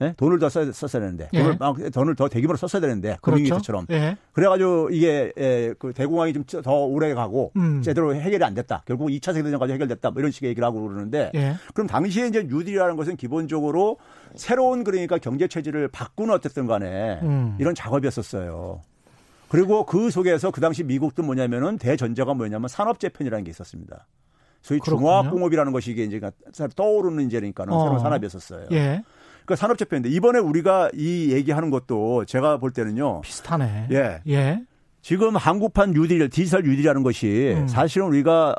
네? 0.00 0.14
돈을 0.16 0.38
더 0.38 0.48
써, 0.48 0.72
썼어야 0.72 1.02
되는데 1.02 1.28
예. 1.34 1.42
돈을, 1.42 1.56
막, 1.58 1.76
돈을 1.92 2.14
더 2.16 2.26
대규모로 2.26 2.56
썼어야 2.56 2.80
되는데 2.80 3.18
금융위기처럼 3.20 3.84
그렇죠. 3.84 4.02
예. 4.02 4.16
그래가지고 4.32 4.88
이게 4.92 5.30
에, 5.36 5.74
그 5.78 5.92
대공황이 5.92 6.32
좀 6.32 6.62
더 6.62 6.86
오래 6.86 7.12
가고 7.12 7.52
음. 7.56 7.82
제대로 7.82 8.14
해결이 8.14 8.42
안 8.42 8.54
됐다 8.54 8.82
결국 8.86 9.10
2차 9.10 9.34
세계대전까지 9.34 9.74
해결됐다 9.74 10.10
뭐 10.10 10.20
이런 10.20 10.32
식의 10.32 10.48
얘기를 10.50 10.66
하고 10.66 10.80
그러는데 10.88 11.30
예. 11.34 11.54
그럼 11.74 11.86
당시에 11.86 12.28
이제 12.28 12.44
뉴딜이라는 12.44 12.96
것은 12.96 13.16
기본적으로 13.16 13.98
새로운 14.36 14.84
그러니까 14.84 15.18
경제 15.18 15.46
체질을 15.46 15.88
바꾸는 15.88 16.32
어쨌든 16.32 16.66
간에 16.66 17.20
음. 17.22 17.56
이런 17.60 17.74
작업이었었어요. 17.74 18.80
그리고 19.50 19.84
그 19.84 20.10
속에서 20.10 20.52
그 20.52 20.60
당시 20.60 20.84
미국도 20.84 21.24
뭐냐면은 21.24 21.76
대전제가 21.76 22.34
뭐냐면 22.34 22.68
산업재편이라는 22.68 23.44
게 23.44 23.50
있었습니다. 23.50 24.06
소위 24.62 24.78
중화학공업이라는 24.80 25.72
것이 25.72 25.90
이게 25.90 26.04
이제 26.04 26.20
떠오르는 26.76 27.26
이제 27.26 27.38
그러니까는 27.38 27.72
어. 27.72 27.82
새로운 27.82 27.98
산업이었었어요. 27.98 28.68
예. 28.70 29.02
그러니까 29.44 29.56
산업재편인데 29.56 30.08
이번에 30.10 30.38
우리가 30.38 30.90
이 30.94 31.32
얘기하는 31.32 31.70
것도 31.70 32.26
제가 32.26 32.58
볼 32.58 32.70
때는요. 32.70 33.22
비슷하네. 33.22 33.88
예. 33.90 34.20
예. 34.28 34.62
지금 35.02 35.34
한국판 35.34 35.92
뉴딜, 35.94 36.28
디지털 36.30 36.62
뉴딜이라는 36.62 37.02
것이 37.02 37.54
음. 37.56 37.66
사실은 37.66 38.06
우리가 38.06 38.54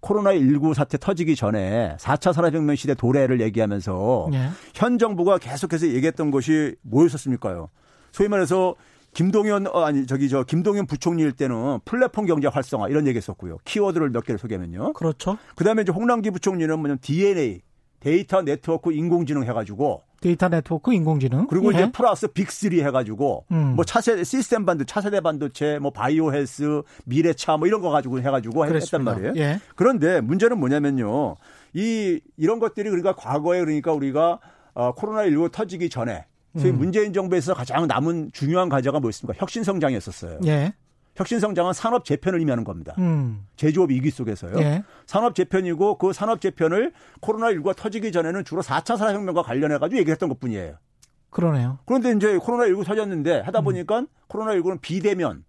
코로나19 0.00 0.74
사태 0.74 0.96
터지기 0.96 1.34
전에 1.34 1.96
4차 1.98 2.32
산업혁명 2.32 2.76
시대 2.76 2.94
도래를 2.94 3.40
얘기하면서 3.40 4.30
예. 4.34 4.50
현 4.74 4.96
정부가 4.96 5.38
계속해서 5.38 5.88
얘기했던 5.88 6.30
것이 6.30 6.76
뭐였었습니까요? 6.82 7.68
소위 8.12 8.28
말해서 8.28 8.76
김동연 9.12 9.66
어, 9.68 9.84
아니 9.84 10.06
저기 10.06 10.28
저 10.28 10.44
김동연 10.44 10.86
부총리일 10.86 11.32
때는 11.32 11.80
플랫폼 11.84 12.26
경제 12.26 12.48
활성화 12.48 12.88
이런 12.88 13.06
얘기했었고요. 13.06 13.58
키워드를 13.64 14.10
몇 14.10 14.24
개를 14.24 14.38
소개하면요. 14.38 14.92
그렇죠. 14.92 15.36
그다음에 15.56 15.82
이제 15.82 15.92
홍남기 15.92 16.30
부총리는 16.30 16.74
뭐냐면 16.78 16.98
DNA 17.00 17.60
데이터 18.00 18.42
네트워크 18.42 18.92
인공지능 18.92 19.44
해가지고 19.44 20.02
데이터 20.20 20.48
네트워크 20.48 20.92
인공지능 20.92 21.46
그리고 21.48 21.72
예. 21.72 21.78
이제 21.78 21.92
플러스 21.92 22.28
Big 22.28 22.67
3 22.67 22.80
해가지고 22.82 23.46
음. 23.52 23.74
뭐 23.76 23.84
차세 23.84 24.22
시스템 24.24 24.64
반도 24.66 24.84
차세대 24.84 25.20
반도체 25.20 25.78
뭐 25.78 25.90
바이오 25.90 26.32
헬스 26.32 26.82
미래차 27.04 27.56
뭐 27.56 27.66
이런 27.66 27.80
거 27.80 27.90
가지고 27.90 28.20
해가지고 28.20 28.60
그랬습니다. 28.60 29.10
했단 29.12 29.24
말이에요. 29.24 29.44
예. 29.44 29.60
그런데 29.76 30.20
문제는 30.20 30.58
뭐냐면요 30.58 31.36
이 31.74 32.20
이런 32.36 32.58
것들이 32.58 32.88
그러니까 32.90 33.14
과거에 33.14 33.60
그러니까 33.60 33.92
우리가 33.92 34.40
어, 34.74 34.92
코로나 34.92 35.24
19 35.24 35.50
터지기 35.50 35.90
전에 35.90 36.26
소위 36.56 36.70
음. 36.70 36.78
문재인 36.78 37.12
정부에서 37.12 37.54
가장 37.54 37.86
남은 37.86 38.30
중요한 38.32 38.68
과제가 38.68 39.00
뭐였습니까? 39.00 39.38
혁신 39.40 39.62
성장이었었어요. 39.62 40.40
예. 40.46 40.72
혁신 41.16 41.38
성장은 41.38 41.72
산업 41.72 42.04
재편을 42.04 42.38
의미하는 42.38 42.64
겁니다. 42.64 42.94
음. 42.98 43.46
제조업 43.56 43.90
위기 43.90 44.10
속에서요. 44.10 44.58
예. 44.58 44.82
산업 45.06 45.34
재편이고 45.34 45.98
그 45.98 46.12
산업 46.12 46.40
재편을 46.40 46.92
코로나19가 47.20 47.76
터지기 47.76 48.10
전에는 48.12 48.44
주로 48.44 48.62
4차 48.62 48.96
산업혁명과 48.96 49.42
관련해 49.42 49.78
가지고 49.78 50.00
얘기했던 50.00 50.28
것뿐이에요. 50.30 50.76
그러네요. 51.30 51.78
그런데 51.86 52.12
이제 52.12 52.38
코로나19 52.38 52.84
터졌는데 52.84 53.40
하다 53.40 53.60
음. 53.60 53.64
보니까 53.64 54.00
음. 54.00 54.06
코로나19는 54.28 54.80
비대면 54.80 55.44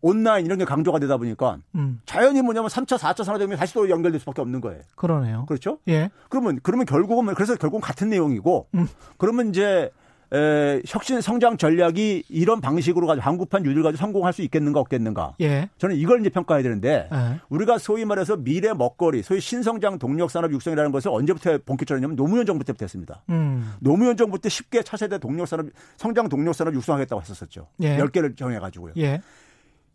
온라인 0.00 0.46
이런 0.46 0.58
게 0.58 0.64
강조가 0.64 0.98
되다 0.98 1.16
보니까 1.16 1.58
음. 1.74 2.00
자연히 2.06 2.42
뭐냐면 2.42 2.68
3차, 2.68 2.98
4차 2.98 3.24
산업혁명이 3.24 3.58
다시 3.58 3.74
또 3.74 3.88
연결될 3.90 4.20
수밖에 4.20 4.40
없는 4.40 4.60
거예요. 4.60 4.80
그러네요. 4.94 5.44
그렇죠? 5.46 5.78
예. 5.88 6.10
그러면 6.28 6.60
그러면 6.62 6.86
결국은 6.86 7.34
그래서 7.34 7.56
결국은 7.56 7.80
같은 7.80 8.08
내용이고 8.10 8.68
음. 8.74 8.86
그러면 9.16 9.48
이제 9.48 9.90
에, 10.30 10.82
혁신 10.86 11.20
성장 11.22 11.56
전략이 11.56 12.24
이런 12.28 12.60
방식으로 12.60 13.06
가지고 13.06 13.24
한국판 13.24 13.64
유를 13.64 13.82
가지고 13.82 13.98
성공할 13.98 14.32
수 14.34 14.42
있겠는가 14.42 14.78
없겠는가. 14.80 15.34
예. 15.40 15.70
저는 15.78 15.96
이걸 15.96 16.20
이제 16.20 16.28
평가해야 16.28 16.62
되는데 16.62 17.08
예. 17.10 17.40
우리가 17.48 17.78
소위 17.78 18.04
말해서 18.04 18.36
미래 18.36 18.74
먹거리, 18.74 19.22
소위 19.22 19.40
신성장 19.40 19.98
동력 19.98 20.30
산업 20.30 20.52
육성이라는 20.52 20.92
것을 20.92 21.10
언제부터 21.10 21.58
본격적으로 21.64 21.98
했냐면 21.98 22.16
노무현 22.16 22.44
정부 22.44 22.62
때부터 22.64 22.84
했습니다. 22.84 23.22
음. 23.30 23.72
노무현 23.80 24.16
정부 24.18 24.38
때 24.38 24.50
쉽게 24.50 24.82
차세대 24.82 25.18
동력 25.18 25.48
산업 25.48 25.66
성장 25.96 26.28
동력 26.28 26.54
산업 26.54 26.74
육성하겠다고 26.74 27.22
했었죠. 27.22 27.68
예. 27.80 27.96
10개를 27.96 28.36
정해 28.36 28.58
가지고요. 28.58 28.92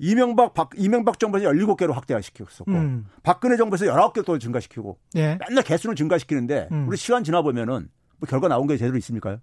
예. 0.03 0.11
이명박 0.11 0.53
박 0.53 0.69
이명박 0.75 1.19
정부에서 1.19 1.49
17개로 1.49 1.93
확대시켰었고 1.93 2.71
음. 2.71 3.05
박근혜 3.23 3.57
정부에서 3.57 3.85
19개 3.85 4.25
또 4.25 4.37
증가시키고 4.37 4.97
예. 5.15 5.37
맨날 5.47 5.63
개수는 5.63 5.95
증가시키는데 5.95 6.67
음. 6.71 6.87
우리 6.87 6.97
시간 6.97 7.23
지나 7.23 7.41
보면은 7.41 7.89
뭐 8.17 8.27
결과 8.27 8.47
나온 8.47 8.67
게 8.67 8.77
제대로 8.77 8.97
있습니까요? 8.97 9.39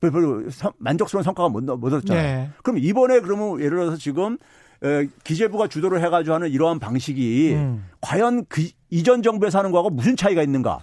별로 0.00 0.44
만족스러운 0.78 1.22
성과가 1.22 1.50
못, 1.50 1.62
못 1.62 1.92
얻었잖아요. 1.92 2.22
네. 2.22 2.50
그럼 2.62 2.78
이번에 2.78 3.20
그러면 3.20 3.60
예를 3.60 3.78
들어서 3.78 3.96
지금 3.96 4.38
에, 4.82 5.08
기재부가 5.24 5.68
주도를 5.68 6.02
해가지고 6.02 6.34
하는 6.34 6.48
이러한 6.48 6.78
방식이 6.78 7.52
음. 7.54 7.84
과연 8.00 8.46
그 8.48 8.66
이전 8.88 9.22
정부에서 9.22 9.58
하는 9.58 9.70
거하고 9.72 9.90
무슨 9.90 10.16
차이가 10.16 10.42
있는가? 10.42 10.80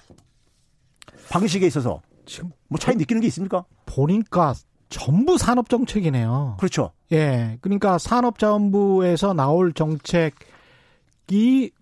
방식에 1.30 1.66
있어서 1.66 2.02
지금 2.26 2.52
뭐 2.68 2.78
차이 2.78 2.96
느끼는 2.96 3.22
게 3.22 3.28
있습니까? 3.28 3.66
보니까 3.86 4.54
전부 4.90 5.38
산업 5.38 5.70
정책이네요. 5.70 6.56
그렇죠. 6.60 6.92
예. 7.12 7.58
그러니까 7.62 7.98
산업자원부에서 7.98 9.34
나올 9.34 9.74
정책이 9.74 10.42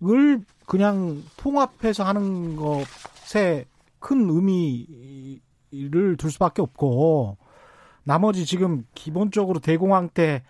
을 0.04 0.40
그냥 0.66 1.22
통합해서 1.36 2.04
하는 2.04 2.56
것에 2.56 3.66
큰 3.98 4.28
의미를 4.28 6.16
둘 6.16 6.30
수밖에 6.30 6.62
없고 6.62 7.36
나머지 8.04 8.46
지금 8.46 8.84
기본적으로 8.94 9.58
대공황 9.60 10.08
때 10.08 10.42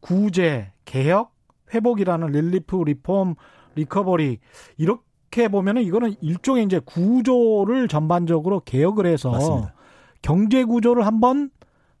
구제, 0.00 0.72
개혁, 0.84 1.32
회복이라는 1.72 2.28
relief, 2.28 2.76
reform, 2.76 3.36
recovery 3.76 4.38
이렇게 4.76 5.48
보면은 5.48 5.82
이거는 5.82 6.14
일종의 6.20 6.64
이제 6.64 6.80
구조를 6.84 7.88
전반적으로 7.88 8.60
개혁을 8.60 9.06
해서 9.06 9.30
맞습니다. 9.30 9.74
경제 10.22 10.64
구조를 10.64 11.06
한번 11.06 11.50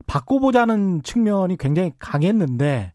바꿔보자는 0.06 1.02
측면이 1.02 1.56
굉장히 1.56 1.92
강했는데 1.98 2.92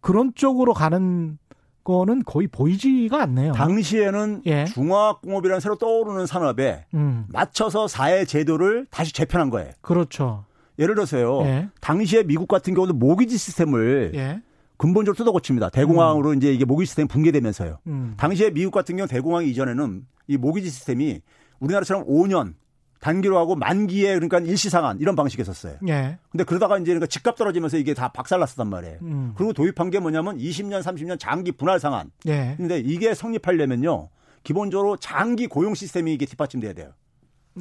그런 0.00 0.32
쪽으로 0.34 0.74
가는 0.74 1.38
거는 1.84 2.22
거의 2.24 2.46
보이지가 2.46 3.22
않네요. 3.22 3.52
당시에는 3.52 4.42
예. 4.46 4.64
중화학공업이라는 4.66 5.60
새로 5.60 5.76
떠오르는 5.76 6.26
산업에 6.26 6.84
음. 6.94 7.24
맞춰서 7.28 7.88
사회 7.88 8.24
제도를 8.24 8.86
다시 8.90 9.12
재편한 9.12 9.50
거예요. 9.50 9.72
그렇죠. 9.80 10.44
예를 10.78 10.94
들어서요. 10.94 11.42
예. 11.42 11.68
당시에 11.80 12.22
미국 12.22 12.48
같은 12.48 12.74
경우는 12.74 12.98
모기지 12.98 13.36
시스템을 13.36 14.12
예. 14.14 14.42
근본적으로 14.76 15.16
뜯어 15.16 15.32
고칩니다. 15.32 15.70
대공황으로 15.70 16.30
음. 16.30 16.36
이제 16.36 16.52
이게 16.52 16.64
모기지 16.64 16.88
시스템 16.88 17.08
붕괴되면서요. 17.08 17.78
음. 17.86 18.14
당시에 18.16 18.50
미국 18.50 18.70
같은 18.70 18.96
경우 18.96 19.06
대공황 19.06 19.44
이전에는 19.44 20.06
이 20.28 20.36
모기지 20.36 20.70
시스템이 20.70 21.20
우리나라처럼 21.60 22.06
5년 22.06 22.54
단기로 23.00 23.38
하고 23.38 23.56
만기에 23.56 24.14
그러니까 24.14 24.38
일시상한 24.38 25.00
이런 25.00 25.16
방식이었었어요. 25.16 25.76
예. 25.88 26.18
근데 26.30 26.44
그러다가 26.44 26.76
이제 26.76 26.86
그러니까 26.86 27.06
집값 27.06 27.36
떨어지면서 27.36 27.78
이게 27.78 27.94
다 27.94 28.08
박살났었단 28.08 28.68
말이에요. 28.68 28.98
음. 29.02 29.32
그리고 29.36 29.52
도입한 29.52 29.90
게 29.90 29.98
뭐냐면 29.98 30.38
20년, 30.38 30.82
30년 30.82 31.18
장기 31.18 31.52
분할 31.52 31.80
상한. 31.80 32.10
예. 32.26 32.54
근데 32.56 32.78
이게 32.78 33.14
성립하려면요. 33.14 34.08
기본적으로 34.44 34.96
장기 34.96 35.46
고용 35.46 35.74
시스템이 35.74 36.14
이게 36.14 36.26
뒷받침돼야 36.26 36.74
돼요. 36.74 36.92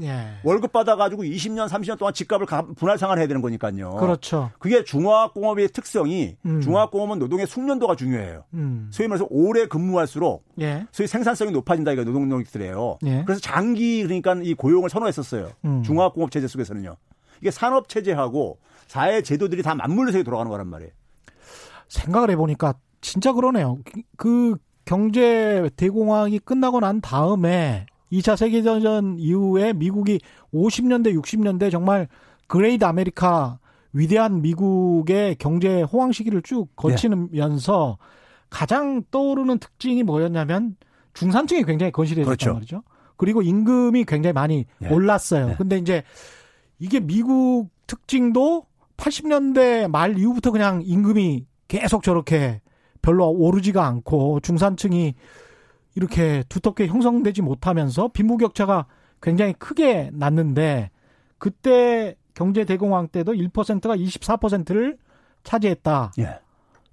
예. 0.04 0.40
월급 0.44 0.72
받아가지고 0.72 1.24
20년, 1.24 1.68
30년 1.68 1.98
동안 1.98 2.14
집값을 2.14 2.46
분할 2.76 2.98
상환해야 2.98 3.28
되는 3.28 3.42
거니까요. 3.42 3.96
그렇죠. 3.96 4.52
그게 4.60 4.84
중화학공업의 4.84 5.70
특성이 5.70 6.38
음. 6.46 6.62
중화학공업은 6.62 7.20
노동의 7.20 7.48
숙련도가 7.48 7.96
중요해요. 7.96 8.44
음. 8.54 8.90
소위 8.92 9.08
말해서 9.08 9.28
오래 9.30 9.68
근무할수록 9.68 10.44
예. 10.62 10.86
소위 10.92 11.08
생산성이 11.08 11.52
높아진다 11.52 11.92
이거 11.92 12.04
노동력들이에요. 12.04 13.00
예. 13.06 13.24
그래서 13.26 13.42
장기 13.42 14.04
그러니까 14.04 14.36
이 14.44 14.54
고용을 14.54 14.90
선호했었어요. 14.90 15.50
음. 15.66 15.84
중화학공업 15.84 16.32
체제 16.32 16.48
속에서는요. 16.48 16.96
이게 17.42 17.52
산업 17.52 17.88
체제하고 17.88 18.60
사회 18.88 19.22
제도들이 19.22 19.64
다 19.64 19.76
맞물려서 19.76 20.24
돌아가는 20.24 20.50
거란 20.50 20.68
말이에요. 20.68 20.92
생각을 21.88 22.32
해보니까 22.32 22.74
진짜 23.02 23.34
그러네요. 23.34 23.78
그 24.18 24.58
경제 24.86 25.70
대공황이 25.76 26.40
끝나고 26.40 26.80
난 26.80 27.00
다음에 27.02 27.86
2차 28.12 28.36
세계대전 28.36 29.18
이후에 29.20 29.74
미국이 29.74 30.20
50년대, 30.54 31.20
60년대 31.20 31.72
정말 31.72 32.08
Great 32.48 32.84
America 32.84 33.60
위대한 33.94 34.42
미국의 34.42 35.36
경제 35.36 35.82
호황 35.82 36.12
시기를 36.12 36.42
쭉 36.42 36.68
거치면서 36.76 37.98
네. 38.00 38.06
가장 38.50 39.04
떠오르는 39.12 39.60
특징이 39.60 40.04
뭐였냐면 40.04 40.76
중산층이 41.14 41.64
굉장히 41.64 41.92
건실해졌단 41.92 42.38
그렇죠. 42.38 42.54
말이죠. 42.54 42.84
그리고 43.18 43.42
임금이 43.42 44.06
굉장히 44.06 44.34
많이 44.34 44.66
네. 44.80 44.90
올랐어요. 44.90 45.48
네. 45.48 45.56
근데 45.58 45.78
이제 45.78 46.04
이게 46.80 47.00
미국 47.00 47.70
특징도 47.88 48.66
80년대 48.98 49.90
말 49.90 50.18
이후부터 50.18 50.52
그냥 50.52 50.82
임금이 50.84 51.46
계속 51.68 52.04
저렇게 52.04 52.62
별로 53.02 53.30
오르지가 53.30 53.86
않고 53.86 54.40
중산층이 54.42 55.16
이렇게 56.00 56.44
두텁게 56.48 56.88
형성되지 56.88 57.42
못하면서 57.42 58.08
빈부격차가 58.08 58.86
굉장히 59.22 59.52
크게 59.52 60.12
났는데 60.14 60.92
그때 61.38 62.16
경제 62.34 62.64
대공황 62.64 63.10
때도 63.10 63.34
1%가 63.34 63.98
24%를 63.98 64.98
차지했다. 65.44 66.14
예. 66.20 66.40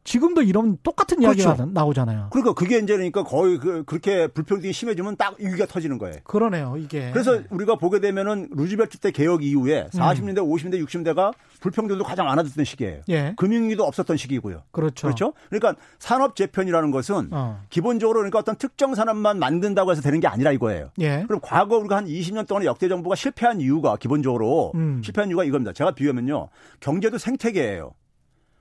지금도 0.06 0.42
이런 0.42 0.78
똑같은 0.82 1.20
이야기가 1.20 1.54
그렇죠. 1.54 1.70
나오잖아요. 1.72 2.28
그러니까 2.30 2.54
그게 2.54 2.78
이제 2.78 2.94
그러니까 2.94 3.24
거의 3.24 3.58
그, 3.58 3.82
그렇게 3.84 4.28
불평등이 4.28 4.72
심해지면 4.72 5.16
딱 5.16 5.34
위기가 5.38 5.66
터지는 5.66 5.98
거예요. 5.98 6.16
그러네요, 6.22 6.76
이게. 6.78 7.10
그래서 7.12 7.40
우리가 7.50 7.74
보게 7.76 8.00
되면은 8.00 8.50
루즈벨트 8.52 8.98
때 8.98 9.10
개혁 9.10 9.42
이후에 9.42 9.88
40년대, 9.92 10.38
음. 10.38 10.50
50년대, 10.50 10.86
60년대가 10.86 11.34
불평등도 11.60 12.04
가장 12.04 12.26
많아졌던 12.26 12.64
시기예요. 12.64 13.00
예. 13.08 13.34
금융위기도 13.36 13.82
없었던 13.84 14.16
시기고요. 14.16 14.62
그렇죠. 14.70 15.08
그렇죠. 15.08 15.32
그러니까 15.50 15.74
산업 15.98 16.36
재편이라는 16.36 16.92
것은 16.92 17.28
어. 17.32 17.60
기본적으로 17.68 18.20
그러니까 18.20 18.38
어떤 18.38 18.54
특정 18.56 18.94
산업만 18.94 19.40
만든다고 19.40 19.90
해서 19.90 20.02
되는 20.02 20.20
게 20.20 20.28
아니라 20.28 20.52
이거예요. 20.52 20.90
예. 21.00 21.24
그럼 21.26 21.40
과거 21.42 21.78
우리가 21.78 21.96
한 21.96 22.06
20년 22.06 22.46
동안 22.46 22.64
역대 22.64 22.88
정부가 22.88 23.16
실패한 23.16 23.60
이유가 23.60 23.96
기본적으로 23.96 24.70
음. 24.76 25.02
실패한 25.04 25.30
이유가 25.30 25.42
이겁니다. 25.42 25.72
제가 25.72 25.92
비유하면요. 25.92 26.48
경제도 26.78 27.18
생태계예요. 27.18 27.92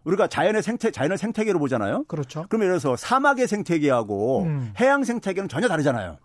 우리가 0.06 0.28
자연의 0.28 0.63
생태, 0.63 0.91
자연을 0.91 1.18
생태계로 1.18 1.60
보잖아요. 1.60 2.06
그렇죠. 2.08 2.46
그러면 2.48 2.68
예를 2.68 2.80
들어서 2.80 2.96
사막의 2.96 3.48
생태계하고 3.48 4.44
음. 4.44 4.74
해양 4.80 5.04
생태계는 5.04 5.50
전혀 5.50 5.68
다르잖아요. 5.68 6.18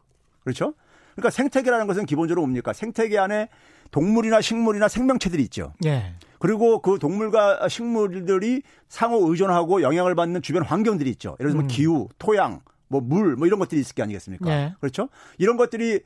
그렇죠? 0.45 0.75
그러니까 1.15 1.31
생태계라는 1.31 1.87
것은 1.87 2.07
기본적으로 2.07 2.43
뭡니까? 2.43 2.73
생태계 2.73 3.19
안에 3.19 3.49
동물이나 3.91 4.41
식물이나 4.41 4.89
생명체들이 4.89 5.43
있죠. 5.45 5.73
예. 5.85 6.15
그리고 6.39 6.81
그 6.81 6.99
동물과 6.99 7.69
식물들이 7.69 8.63
상호 8.89 9.29
의존하고 9.31 9.83
영향을 9.83 10.15
받는 10.15 10.43
주변 10.43 10.63
환경들이 10.63 11.11
있죠. 11.11 11.37
예를 11.41 11.53
들면 11.53 11.67
음. 11.67 11.69
기후, 11.69 12.09
토양, 12.19 12.61
뭐 12.89 13.01
물, 13.01 13.37
뭐 13.37 13.47
이런 13.47 13.59
것들이 13.59 13.81
있을 13.81 13.95
게 13.95 14.03
아니겠습니까? 14.03 14.51
예. 14.51 14.75
그렇죠? 14.81 15.09
이런 15.39 15.57
것들이 15.57 16.01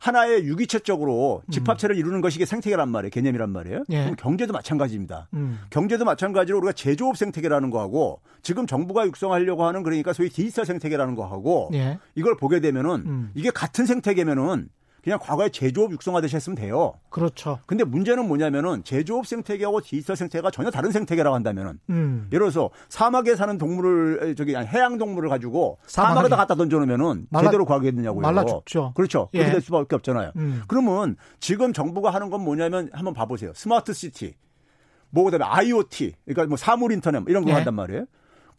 하나의 0.00 0.44
유기체적으로 0.44 1.42
집합체를 1.50 1.94
음. 1.94 1.98
이루는 1.98 2.20
것이 2.22 2.44
생태계란 2.44 2.88
말이에요. 2.88 3.10
개념이란 3.10 3.50
말이에요. 3.50 3.84
예. 3.90 4.02
그럼 4.04 4.16
경제도 4.16 4.52
마찬가지입니다. 4.52 5.28
음. 5.34 5.60
경제도 5.68 6.04
마찬가지로 6.04 6.58
우리가 6.58 6.72
제조업 6.72 7.16
생태계라는 7.16 7.70
거하고 7.70 8.20
지금 8.42 8.66
정부가 8.66 9.06
육성하려고 9.06 9.64
하는 9.64 9.82
그러니까 9.82 10.12
소위 10.12 10.30
디지털 10.30 10.64
생태계라는 10.64 11.14
거하고 11.14 11.70
예. 11.74 11.98
이걸 12.14 12.36
보게 12.36 12.60
되면은 12.60 12.90
음. 13.06 13.30
이게 13.34 13.50
같은 13.50 13.84
생태계면은 13.84 14.70
그냥 15.02 15.18
과거에 15.20 15.48
제조업 15.48 15.92
육성하듯이 15.92 16.36
했으면 16.36 16.56
돼요. 16.56 16.94
그렇죠. 17.08 17.58
근데 17.66 17.84
문제는 17.84 18.28
뭐냐면은 18.28 18.84
제조업 18.84 19.26
생태계하고 19.26 19.80
디지털 19.80 20.16
생태계가 20.16 20.50
전혀 20.50 20.70
다른 20.70 20.92
생태계라고 20.92 21.34
한다면은 21.34 21.78
음. 21.90 22.28
예를 22.32 22.50
들어서 22.50 22.70
사막에 22.88 23.36
사는 23.36 23.56
동물을 23.58 24.34
저기 24.36 24.54
해양 24.54 24.98
동물을 24.98 25.28
가지고 25.28 25.78
사막에. 25.86 26.14
사막에 26.14 26.28
다 26.28 26.36
갖다 26.36 26.54
던져 26.54 26.78
놓으면은 26.78 27.26
말라, 27.30 27.46
제대로 27.46 27.64
과학했느냐고요. 27.64 28.20
말라 28.20 28.44
죽죠. 28.44 28.92
그렇죠. 28.94 29.28
그렇게 29.32 29.48
예. 29.48 29.52
될 29.52 29.60
수밖에 29.60 29.96
없잖아요. 29.96 30.32
음. 30.36 30.62
그러면 30.68 31.16
지금 31.40 31.72
정부가 31.72 32.10
하는 32.10 32.30
건 32.30 32.42
뭐냐면 32.42 32.90
한번 32.92 33.14
봐보세요. 33.14 33.52
smart 33.54 33.92
city, 33.92 34.34
뭐 35.10 35.24
그다음에 35.24 35.44
IoT, 35.44 36.14
그러니까 36.24 36.46
뭐 36.46 36.56
사물 36.56 36.92
인터넷 36.92 37.22
이런 37.28 37.44
거 37.44 37.50
예. 37.50 37.54
한단 37.54 37.74
말이에요. 37.74 38.04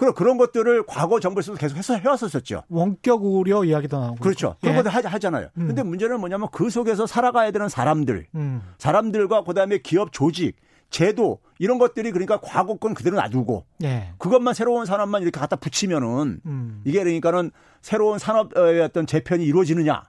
그런 0.01 0.15
그런 0.15 0.37
것들을 0.39 0.83
과거 0.87 1.19
정부에서도 1.19 1.59
계속 1.59 1.77
해서 1.77 1.93
해왔었었죠. 1.95 2.63
원격 2.69 3.23
우려 3.23 3.63
이야기도 3.63 3.99
나오고. 3.99 4.15
그렇죠. 4.15 4.55
그런 4.59 4.75
예. 4.75 4.81
것들 4.81 4.91
하잖아요. 4.91 5.49
음. 5.57 5.67
근데 5.67 5.83
문제는 5.83 6.19
뭐냐면 6.19 6.47
그 6.51 6.71
속에서 6.71 7.05
살아가야 7.05 7.51
되는 7.51 7.69
사람들, 7.69 8.25
음. 8.33 8.63
사람들과 8.79 9.43
그다음에 9.43 9.77
기업 9.77 10.11
조직, 10.11 10.55
제도 10.89 11.39
이런 11.59 11.77
것들이 11.77 12.11
그러니까 12.11 12.39
과거 12.41 12.77
건 12.77 12.95
그대로 12.95 13.15
놔두고 13.17 13.65
예. 13.83 14.13
그것만 14.17 14.55
새로운 14.55 14.87
산업만 14.87 15.21
이렇게 15.21 15.39
갖다 15.39 15.55
붙이면은 15.55 16.41
음. 16.47 16.81
이게 16.83 17.03
그러니까는 17.03 17.51
새로운 17.81 18.17
산업의 18.17 18.81
어떤 18.81 19.05
재편이 19.05 19.45
이루어지느냐 19.45 20.03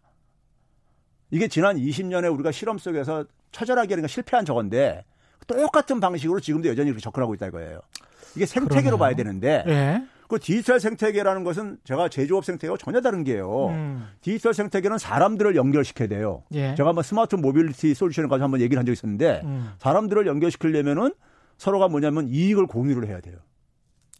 이게 1.30 1.48
지난 1.48 1.76
20년에 1.76 2.32
우리가 2.32 2.50
실험 2.50 2.78
속에서 2.78 3.26
처절하게 3.52 3.88
그러니까 3.88 4.08
실패한 4.08 4.46
저건데 4.46 5.04
똑같은 5.46 6.00
방식으로 6.00 6.40
지금도 6.40 6.68
여전히 6.68 6.88
이렇게 6.88 7.02
접근하고 7.02 7.34
있다 7.34 7.48
이거예요. 7.48 7.80
이게 8.36 8.46
생태계로 8.46 8.96
그러네요. 8.96 8.98
봐야 8.98 9.14
되는데 9.14 9.64
예. 9.66 10.02
그 10.28 10.38
디지털 10.38 10.80
생태계라는 10.80 11.44
것은 11.44 11.76
제가 11.84 12.08
제조업 12.08 12.44
생태계와 12.46 12.78
전혀 12.78 13.00
다른 13.02 13.22
게요. 13.22 13.68
음. 13.68 14.06
디지털 14.22 14.54
생태계는 14.54 14.96
사람들을 14.98 15.56
연결시켜야 15.56 16.08
돼요. 16.08 16.42
예. 16.52 16.74
제가 16.74 16.88
한번 16.90 17.04
smart 17.04 17.36
mobility 17.36 17.92
solution을 17.94 18.28
가지고 18.30 18.44
한번 18.44 18.60
얘기를 18.62 18.78
한 18.78 18.86
적이 18.86 18.94
있었는데 18.94 19.42
음. 19.44 19.72
사람들을 19.78 20.26
연결시키려면은 20.26 21.12
서로가 21.58 21.88
뭐냐면 21.88 22.28
이익을 22.28 22.66
공유를 22.66 23.08
해야 23.08 23.20
돼요. 23.20 23.36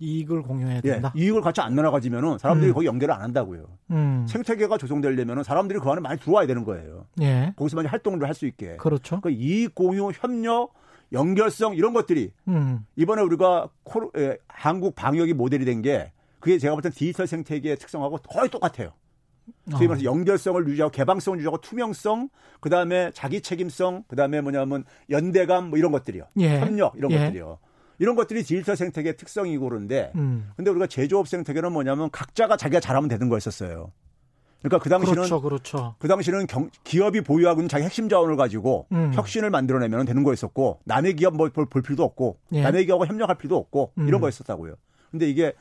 이익을 0.01 0.43
공유해야 0.43 0.79
예, 0.79 0.81
된다. 0.81 1.13
예, 1.17 1.21
이익을 1.23 1.41
같이 1.43 1.61
안 1.61 1.77
나눠 1.77 1.91
가지면은 1.93 2.37
사람들이 2.39 2.73
음. 2.73 2.75
거기 2.75 2.87
연결을 2.87 3.15
안 3.15 3.23
한다고요. 3.23 3.67
음. 3.93 4.27
생태계가 4.29 4.77
조성되려면은 4.79 5.45
사람들이 5.45 5.79
그 5.79 5.89
안에 5.91 6.01
많이 6.01 6.19
들어와야 6.21 6.47
되는 6.47 6.65
거예요. 6.65 7.07
예. 7.23 7.53
거기서 7.57 7.77
많이 7.77 7.89
활동을 7.89 8.23
할 8.27 8.35
수 8.35 8.47
있게. 8.47 8.77
그렇죠. 8.79 9.21
그 9.21 9.31
이익 9.31 9.75
공유, 9.77 10.11
협력, 10.13 10.73
연결성 11.13 11.75
이런 11.77 11.93
것들이 11.93 12.33
음. 12.49 12.87
이번에 12.97 13.23
우리가 13.23 13.69
코로, 13.85 14.11
에, 14.17 14.37
한국 14.49 14.95
방역이 14.95 15.35
모델이 15.35 15.65
된 15.65 15.83
게 15.83 16.13
그게 16.43 16.59
제가 16.59 16.75
볼땐 16.75 16.91
디지털 16.93 17.27
생태계의 17.27 17.77
특성하고 17.77 18.19
거의 18.19 18.51
똑같아요. 18.51 18.93
소위 19.71 19.87
말해서 19.89 20.09
어. 20.09 20.13
연결성을 20.13 20.69
유지하고 20.69 20.91
개방성을 20.93 21.39
유지하고 21.39 21.61
투명성, 21.61 22.29
그 22.61 22.69
다음에 22.69 23.11
자기 23.15 23.41
책임성, 23.41 24.05
그 24.09 24.17
다음에 24.17 24.41
뭐냐면 24.41 24.85
연대감 25.11 25.71
뭐 25.71 25.79
이런 25.79 25.93
것들이요. 25.93 26.25
예. 26.39 26.59
협력 26.61 26.95
이런 26.97 27.11
예. 27.13 27.19
것들이요. 27.19 27.59
이런 27.99 28.17
것들이 28.17 28.43
디지털 28.43 28.77
생태계의 28.77 29.17
특성이고 29.17 29.69
그런데 29.69 30.11
음. 30.17 30.51
근데 30.57 30.71
우리가 30.71 30.89
제조업 30.89 31.29
생태계는 31.29 31.73
뭐냐면 31.73 32.11
각자가 32.11 32.57
자기가 32.57 32.81
잘하면 32.81 33.09
되는 33.09 33.29
거였었어요. 33.29 33.93
그러니까 34.63 34.79
그 34.79 34.89
당시는 34.89 35.15
그렇죠, 35.15 35.41
그렇죠. 35.41 35.95
그 35.99 36.09
당시는 36.09 36.47
경, 36.47 36.71
기업이 36.85 37.21
보유하고 37.23 37.61
있는 37.61 37.69
자기 37.69 37.85
핵심 37.85 38.09
자원을 38.09 38.37
가지고 38.37 38.87
음. 38.93 39.13
혁신을 39.13 39.51
만들어내면 39.51 40.07
되는 40.07 40.23
거였었고 40.23 40.81
남의 40.85 41.17
기업 41.17 41.37
뭐 41.37 41.49
볼, 41.49 41.67
볼 41.67 41.83
필요도 41.83 42.05
없고 42.05 42.39
예. 42.53 42.63
남의 42.63 42.87
기업과 42.87 43.07
협력할 43.07 43.37
필요도 43.37 43.57
없고 43.57 43.93
음. 43.99 44.09
이런 44.09 44.21
거였었다고요. 44.21 44.75
근데 45.11 45.29
이게 45.29 45.53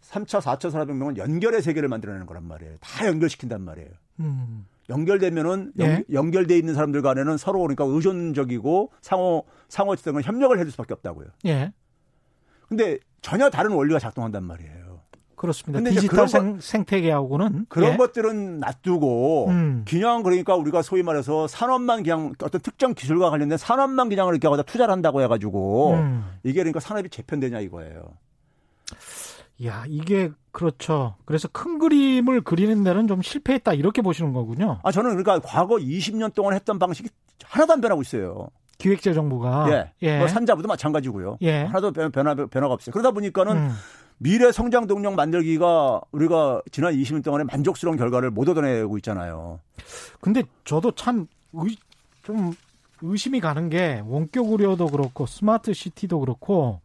3차, 0.00 0.40
4차 0.40 0.70
산업혁명은 0.70 1.16
연결의 1.16 1.60
세계를 1.60 1.88
만들어내는 1.88 2.26
거란 2.26 2.46
말이에요. 2.46 2.76
다 2.80 3.06
연결시킨단 3.06 3.62
말이에요. 3.62 3.90
음. 4.20 4.66
연결되면은 4.88 5.72
예. 5.80 6.04
연, 6.12 6.30
결돼 6.30 6.56
있는 6.56 6.74
사람들 6.74 7.02
간에는 7.02 7.36
서로 7.36 7.60
그러니까 7.60 7.84
의존적이고 7.84 8.92
상호 9.00 9.44
상호성을 9.68 10.22
협력을 10.22 10.56
해줄 10.56 10.70
수밖에 10.70 10.94
없다고요. 10.94 11.26
예. 11.46 11.72
근데 12.68 12.98
전혀 13.20 13.50
다른 13.50 13.72
원리가 13.72 13.98
작동한단 13.98 14.44
말이에요. 14.44 14.85
그렇습니다. 15.36 15.88
디지털 15.90 16.28
생, 16.28 16.58
생태계하고는 16.60 17.66
그런 17.68 17.92
예. 17.92 17.96
것들은 17.96 18.58
놔두고 18.60 19.48
음. 19.48 19.84
그냥 19.86 20.22
그러니까 20.22 20.56
우리가 20.56 20.82
소위 20.82 21.02
말해서 21.02 21.46
산업만 21.46 22.02
그냥 22.02 22.32
어떤 22.42 22.60
특정 22.60 22.94
기술과 22.94 23.30
관련된 23.30 23.58
산업만 23.58 24.08
그냥 24.08 24.28
이렇게 24.28 24.48
하다 24.48 24.62
투자를 24.62 24.92
한다고 24.92 25.22
해가지고 25.22 25.92
음. 25.92 26.24
이게 26.42 26.60
그러니까 26.60 26.80
산업이 26.80 27.10
재편되냐 27.10 27.60
이거예요. 27.60 28.02
야 29.64 29.84
이게 29.88 30.30
그렇죠. 30.52 31.14
그래서 31.24 31.48
큰 31.48 31.78
그림을 31.78 32.42
그리는 32.42 32.82
데는 32.82 33.06
좀 33.06 33.22
실패했다 33.22 33.74
이렇게 33.74 34.02
보시는 34.02 34.32
거군요. 34.32 34.80
아 34.82 34.90
저는 34.90 35.10
그러니까 35.16 35.38
과거 35.40 35.76
20년 35.76 36.34
동안 36.34 36.54
했던 36.54 36.78
방식이 36.78 37.08
하나도 37.44 37.74
안 37.74 37.80
변하고 37.80 38.02
있어요. 38.02 38.48
기획재정부가 38.78 39.66
예, 39.70 39.92
예. 40.02 40.18
뭐 40.18 40.28
산자부도 40.28 40.68
마찬가지고요. 40.68 41.38
예. 41.42 41.62
하나도 41.62 41.92
변화 42.10 42.34
변화가 42.34 42.74
없어요. 42.74 42.92
그러다 42.92 43.10
보니까는 43.10 43.56
음. 43.56 43.70
미래 44.18 44.50
성장 44.52 44.86
동력 44.86 45.14
만들기가 45.14 46.00
우리가 46.12 46.62
지난 46.72 46.94
20년 46.94 47.22
동안에 47.22 47.44
만족스러운 47.44 47.96
결과를 47.96 48.30
못 48.30 48.48
얻어내고 48.48 48.96
있잖아요. 48.98 49.60
근데 50.20 50.42
저도 50.64 50.92
참 50.92 51.26
좀 52.26 52.52
의심이 53.02 53.38
가는 53.40 53.68
게 53.68 54.02
원격 54.04 54.48
의료도 54.50 54.88
그렇고 54.88 55.26
스마트 55.26 55.72
시티도 55.72 56.18
그렇고 56.18 56.80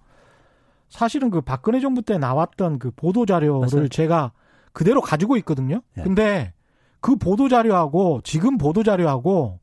사실은 0.87 1.31
그 1.31 1.41
박근혜 1.41 1.79
정부 1.79 2.03
때 2.03 2.19
나왔던 2.19 2.77
그 2.77 2.91
보도 2.91 3.25
자료를 3.25 3.67
맞아요. 3.73 3.87
제가 3.87 4.31
그대로 4.71 5.01
가지고 5.01 5.35
있거든요. 5.37 5.81
예. 5.97 6.03
근데 6.03 6.53
그 6.99 7.15
보도 7.15 7.49
자료하고 7.49 8.21
지금 8.23 8.59
보도 8.59 8.83
자료하고 8.83 9.59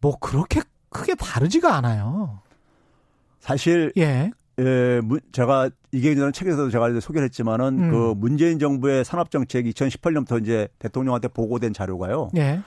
뭐 0.00 0.18
그렇게 0.18 0.62
크게 0.88 1.14
다르지가 1.14 1.76
않아요. 1.76 2.40
사실 3.38 3.92
예. 3.96 4.32
예, 4.60 5.00
제가 5.32 5.70
이게 5.92 6.14
전에 6.14 6.30
책에서도 6.32 6.70
제가 6.70 7.00
소개를 7.00 7.24
했지만은 7.26 7.78
음. 7.78 7.90
그 7.90 8.14
문재인 8.16 8.58
정부의 8.58 9.04
산업 9.04 9.30
정책 9.30 9.64
2018년부터 9.66 10.40
이제 10.40 10.68
대통령한테 10.78 11.28
보고된 11.28 11.72
자료가요. 11.72 12.30
예. 12.36 12.60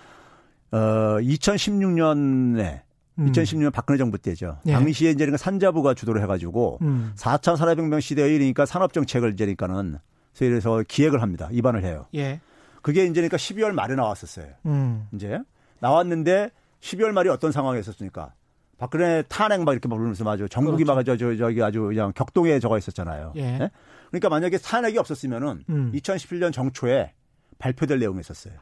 어, 0.72 0.78
2016년에 1.22 2.82
음. 3.20 3.32
2016년 3.32 3.72
박근혜 3.72 3.98
정부 3.98 4.18
때죠. 4.18 4.60
예. 4.66 4.74
당시에 4.74 5.12
이제 5.12 5.20
그러니까 5.20 5.38
산자부가 5.38 5.94
주도를 5.94 6.22
해가지고 6.24 6.80
음. 6.82 7.14
4차 7.16 7.56
산업혁명 7.56 8.00
시대에 8.00 8.36
이르니까 8.36 8.66
산업 8.66 8.94
정책을 8.94 9.34
이제니까는 9.34 9.98
그래서 10.38 10.84
기획을 10.88 11.22
합니다. 11.22 11.50
입안을 11.52 11.84
해요. 11.84 12.06
예. 12.16 12.42
그게 12.82 13.04
이제 13.04 13.14
그러니까 13.14 13.38
12월 13.38 13.72
말에 13.72 13.96
나왔었어요. 13.96 14.48
음. 14.66 15.08
이제 15.14 15.40
나왔는데 15.80 16.52
12월 16.82 17.12
말이 17.12 17.30
어떤 17.30 17.52
상황이었었습니까? 17.52 18.34
박근혜 18.78 19.24
탄핵 19.24 19.64
막 19.64 19.72
이렇게 19.72 19.88
막 19.88 19.96
그러면서 19.96 20.24
맞아 20.24 20.48
전국이 20.48 20.84
그렇죠. 20.84 20.96
막 20.96 21.04
저, 21.04 21.18
저, 21.18 21.36
저기 21.36 21.64
아주 21.64 21.82
그냥 21.82 22.14
격동에 22.14 22.60
저가 22.60 22.78
있었잖아요. 22.78 23.34
예. 23.36 23.58
네? 23.58 23.72
그러니까 24.10 24.30
만약에 24.30 24.58
탄핵이 24.58 24.98
없었으면은 24.98 25.64
음. 25.70 25.92
2017년 25.96 26.54
정초에 26.54 27.14
발표될 27.58 28.00
내용이었어요. 28.00 28.54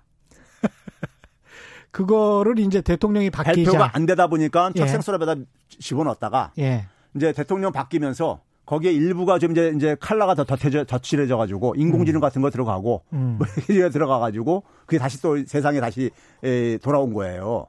그거를 1.91 2.59
이제 2.59 2.81
대통령이 2.81 3.29
바뀌자 3.29 3.71
발표가 3.71 3.95
안 3.95 4.05
되다 4.05 4.27
보니까 4.27 4.71
예. 4.75 4.79
척생수랍에다 4.79 5.35
집어넣었다가 5.79 6.51
예. 6.59 6.87
이제 7.15 7.31
대통령 7.31 7.71
바뀌면서 7.71 8.41
거기에 8.65 8.91
일부가 8.91 9.37
좀 9.37 9.51
이제 9.51 9.71
이제 9.75 9.95
칼라가 9.99 10.33
더 10.33 10.43
덧해져 10.43 10.85
덧칠해져 10.85 11.37
가지고 11.37 11.75
인공지능 11.77 12.19
음. 12.19 12.21
같은 12.21 12.41
거 12.41 12.49
들어가고 12.49 13.03
음. 13.13 13.37
뭐 13.37 13.47
들어가 13.89 14.19
가지고 14.19 14.63
그게 14.85 14.97
다시 14.97 15.21
또 15.21 15.37
세상에 15.45 15.79
다시 15.79 16.09
에, 16.43 16.77
돌아온 16.79 17.13
거예요. 17.13 17.67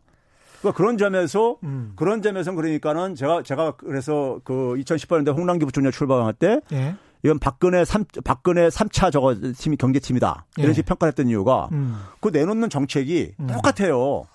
그러니까 0.66 0.72
그런 0.72 0.98
점에서 0.98 1.57
음. 1.62 1.92
그런 1.96 2.22
점에서 2.22 2.52
그러니까는 2.52 3.14
제가 3.14 3.42
제가 3.42 3.72
그래서 3.76 4.40
그 4.44 4.74
2018년대 4.79 5.35
홍남기 5.37 5.64
부총장 5.64 5.92
출범할 5.92 6.35
때 6.35 6.61
예. 6.72 6.96
이건 7.22 7.38
박근혜 7.38 7.85
3 7.85 8.05
박근혜 8.24 8.68
3차 8.68 9.12
저거 9.12 9.35
팀이 9.57 9.76
경제팀이다. 9.76 10.46
이런 10.57 10.70
예. 10.70 10.74
식으로 10.74 10.87
평가를 10.88 11.11
했던 11.12 11.29
이유가 11.29 11.68
음. 11.72 11.96
그 12.20 12.29
내놓는 12.29 12.68
정책이 12.68 13.35
음. 13.38 13.46
똑같아요. 13.46 14.26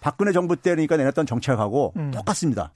박근혜 0.00 0.32
정부 0.32 0.56
때니까 0.56 0.96
내놨던 0.96 1.26
정책하고 1.26 1.94
음. 1.96 2.10
똑같습니다. 2.10 2.72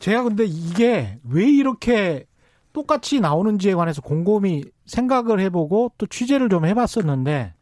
제가 0.00 0.22
근데 0.22 0.44
이게 0.44 1.18
왜 1.28 1.44
이렇게 1.44 2.26
똑같이 2.72 3.20
나오는지에 3.20 3.74
관해서 3.74 4.02
곰곰이 4.02 4.64
생각을 4.86 5.40
해보고 5.40 5.92
또 5.96 6.06
취재를 6.06 6.48
좀 6.48 6.66
해봤었는데 6.66 7.53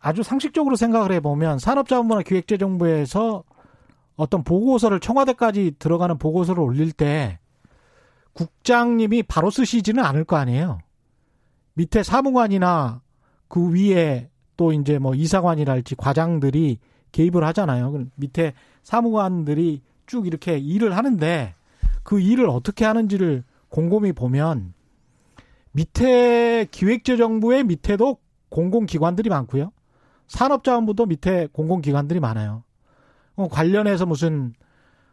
아주 0.00 0.22
상식적으로 0.22 0.76
생각을 0.76 1.12
해보면 1.12 1.58
산업자원부나 1.58 2.22
기획재정부에서 2.22 3.44
어떤 4.16 4.44
보고서를 4.44 5.00
청와대까지 5.00 5.76
들어가는 5.78 6.18
보고서를 6.18 6.62
올릴 6.62 6.92
때 6.92 7.38
국장님이 8.32 9.24
바로 9.24 9.50
쓰시지는 9.50 10.04
않을 10.04 10.24
거 10.24 10.36
아니에요. 10.36 10.78
밑에 11.74 12.02
사무관이나 12.02 13.02
그 13.48 13.72
위에 13.72 14.30
또 14.56 14.72
이제 14.72 14.98
뭐 14.98 15.14
이사관이랄지 15.14 15.96
과장들이 15.96 16.78
개입을 17.12 17.44
하잖아요. 17.44 18.06
밑에 18.16 18.54
사무관들이 18.82 19.82
쭉 20.06 20.26
이렇게 20.26 20.58
일을 20.58 20.96
하는데 20.96 21.54
그 22.02 22.20
일을 22.20 22.48
어떻게 22.48 22.84
하는지를 22.84 23.44
곰곰이 23.68 24.12
보면 24.12 24.74
밑에 25.72 26.66
기획재정부의 26.70 27.64
밑에도 27.64 28.18
공공기관들이 28.48 29.28
많고요. 29.28 29.70
산업자원부도 30.28 31.06
밑에 31.06 31.48
공공기관들이 31.52 32.20
많아요. 32.20 32.64
어, 33.36 33.48
관련해서 33.48 34.06
무슨 34.06 34.54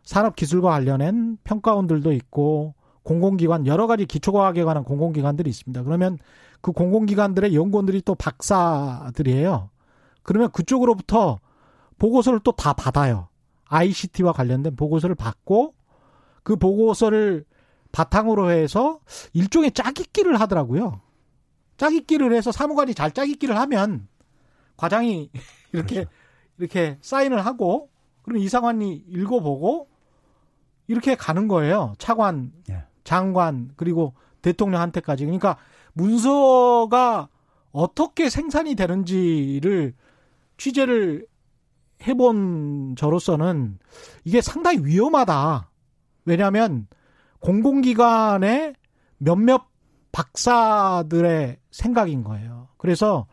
산업기술과 0.04 0.70
관련된 0.70 1.38
평가원들도 1.44 2.12
있고 2.14 2.76
공공기관 3.04 3.68
여러 3.68 3.88
가지 3.88 4.06
기초과학에 4.06 4.64
관한 4.64 4.84
공공기관들이 4.84 5.50
있습니다. 5.50 5.84
그러면 5.84 6.18
그 6.62 6.72
공공기관들의 6.72 7.56
연구원들이 7.56 8.02
또 8.02 8.16
박사들이에요. 8.16 9.70
그러면 10.24 10.52
그쪽으로부터 10.52 11.40
보고서를 12.00 12.40
또 12.40 12.52
다 12.52 12.74
받아요. 12.74 13.28
ICT와 13.68 14.34
관련된 14.34 14.76
보고서를 14.76 15.16
받고 15.16 15.76
그 16.44 16.56
보고서를 16.56 17.46
바탕으로 17.92 18.52
해서 18.52 19.00
일종의 19.34 19.72
짜깁기를 19.72 20.40
하더라고요. 20.40 21.02
짜깁기를 21.78 22.34
해서 22.34 22.52
사무관이 22.52 22.94
잘 22.94 23.12
짜깁기를 23.12 23.58
하면 23.58 24.08
과장이 24.78 25.30
이렇게 25.74 25.96
그렇죠. 25.96 26.12
이렇게 26.58 26.98
사인을 27.02 27.46
하고 27.46 27.90
그럼 28.22 28.40
이사관이 28.40 29.06
읽어보고 29.08 29.88
이렇게 30.88 31.16
가는 31.16 31.48
거예요. 31.48 31.94
차관, 31.98 32.52
예. 32.70 32.84
장관 33.04 33.72
그리고 33.76 34.14
대통령한테까지. 34.42 35.26
그러니까 35.26 35.58
문서가 35.94 37.30
어떻게 37.72 38.30
생산이 38.30 38.76
되는지를 38.76 39.94
취재를 40.58 41.28
해본 42.04 42.96
저로서는 42.98 43.80
이게 44.24 44.42
상당히 44.42 44.80
위험하다. 44.84 45.70
왜냐하면 46.26 46.88
공공기관의 47.40 48.76
몇몇 49.18 49.66
박사들의 50.12 51.58
생각인 51.72 52.24
거예요. 52.24 52.70
그래서 52.78 53.28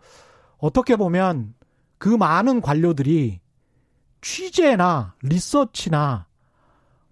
어떻게 0.62 0.94
보면 0.96 1.55
그 1.98 2.09
많은 2.09 2.61
관료들이 2.61 3.40
취재나 4.20 5.14
리서치나 5.22 6.27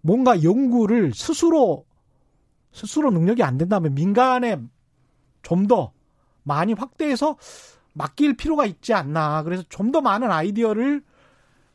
뭔가 0.01 0.43
연구를 0.43 1.13
스스로 1.15 1.85
스스로 2.73 3.11
능력이 3.11 3.43
안 3.43 3.59
된다면 3.59 3.95
민간에 3.95 4.57
좀 5.43 5.67
더 5.67 5.93
많이 6.45 6.73
확대해서 6.73 7.37
맡길 7.93 8.37
필요가 8.37 8.65
있지 8.67 8.95
않나. 8.95 9.43
그래서 9.43 9.65
좀 9.69 9.91
더 9.91 10.01
많은 10.01 10.31
아이디어를 10.31 11.03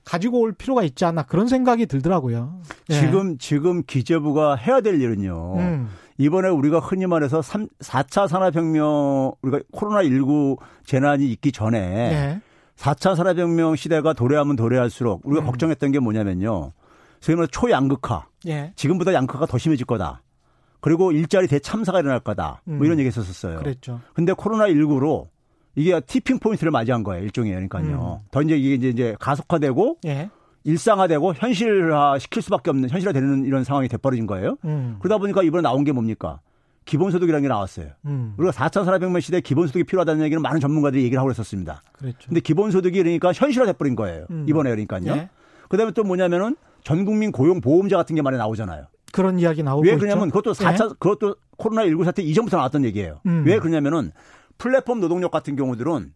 가지고 0.05 0.39
올 0.39 0.53
필요가 0.53 0.83
있지 0.83 1.03
않나 1.03 1.23
그런 1.23 1.47
생각이 1.47 1.88
들더라고요. 1.88 2.61
네. 2.88 2.99
지금 3.01 3.38
지금 3.38 3.83
기재부가 3.83 4.55
해야 4.55 4.79
될 4.81 5.01
일은요. 5.01 5.55
음. 5.57 5.89
이번에 6.17 6.49
우리가 6.49 6.80
흔히 6.80 7.06
말해서 7.08 7.41
3, 7.41 7.67
4차 7.80 8.27
산업혁명, 8.27 9.33
우리가 9.42 9.60
코로나19 9.73 10.58
재난이 10.85 11.25
있기 11.31 11.52
전에 11.52 11.79
네. 11.79 12.42
4차 12.77 13.15
산업혁명 13.15 13.75
시대가 13.75 14.13
도래하면 14.13 14.56
도래할수록 14.56 15.21
우리가 15.25 15.44
음. 15.44 15.46
걱정했던 15.46 15.92
게 15.92 16.00
뭐냐면요. 16.00 16.71
소위 17.19 17.35
말해 17.35 17.48
초양극화. 17.52 18.27
네. 18.46 18.71
지금보다 18.75 19.13
양극화가 19.13 19.46
더 19.46 19.58
심해질 19.58 19.85
거다. 19.85 20.21
그리고 20.79 21.12
일자리 21.12 21.48
대참사가 21.48 22.00
일어날 22.00 22.19
거다. 22.19 22.62
뭐 22.65 22.75
음. 22.75 22.77
뭐 22.77 22.85
이런 22.85 23.00
얘기 23.00 23.08
했었어요. 23.08 23.58
그랬죠. 23.60 24.02
근데 24.13 24.33
코로나19로 24.33 25.27
이게 25.75 26.00
티핑 26.00 26.39
포인트를 26.39 26.71
맞이한 26.71 27.04
거예요. 27.04 27.23
일종의 27.23 27.52
그러니까요. 27.52 28.21
음. 28.23 28.27
더 28.31 28.42
이제 28.42 28.56
이게 28.56 28.87
이제 28.87 29.15
가속화되고 29.19 29.98
예. 30.06 30.29
일상화되고 30.65 31.35
현실화 31.35 32.19
시킬 32.19 32.41
수밖에 32.41 32.71
없는 32.71 32.89
현실화되는 32.89 33.45
이런 33.45 33.63
상황이 33.63 33.87
돼버린 33.87 34.25
거예요. 34.27 34.57
음. 34.65 34.97
그러다 34.99 35.19
보니까 35.19 35.43
이번에 35.43 35.61
나온 35.61 35.83
게 35.83 35.91
뭡니까? 35.91 36.41
기본소득이라는 36.85 37.41
게 37.41 37.47
나왔어요. 37.47 37.89
음. 38.05 38.33
우리가 38.37 38.51
4천 38.51 38.85
산업혁명 38.85 39.19
시대에 39.19 39.41
기본소득이 39.41 39.85
필요하다는 39.85 40.23
얘기는 40.25 40.41
많은 40.41 40.59
전문가들이 40.59 41.03
얘기를 41.03 41.19
하고 41.19 41.31
있었습니다. 41.31 41.81
그랬죠. 41.93 42.27
근데 42.27 42.39
기본소득이 42.41 42.97
그러니까 43.01 43.31
현실화 43.31 43.65
돼버린 43.67 43.95
거예요. 43.95 44.25
음. 44.29 44.45
이번에 44.47 44.69
그러니까요. 44.71 45.15
예. 45.15 45.29
그다음에 45.69 45.91
또 45.91 46.03
뭐냐면은 46.03 46.55
전 46.83 47.05
국민 47.05 47.31
고용 47.31 47.61
보험자 47.61 47.97
같은 47.97 48.15
게 48.15 48.21
많이 48.21 48.37
나오잖아요. 48.37 48.85
그런 49.11 49.39
이야기 49.39 49.63
나오고 49.63 49.83
왜 49.83 49.95
그러냐면 49.95 50.27
있죠? 50.27 50.41
그것도 50.41 50.53
4차 50.53 50.85
예. 50.85 50.93
그것도 50.99 51.35
코로나 51.57 51.85
19 51.85 52.03
사태 52.03 52.21
이전부터 52.21 52.57
나왔던 52.57 52.85
얘기예요. 52.85 53.19
음. 53.25 53.43
왜 53.45 53.59
그러냐면은 53.59 54.11
플랫폼 54.57 54.99
노동력 54.99 55.31
같은 55.31 55.55
경우들은 55.55 56.13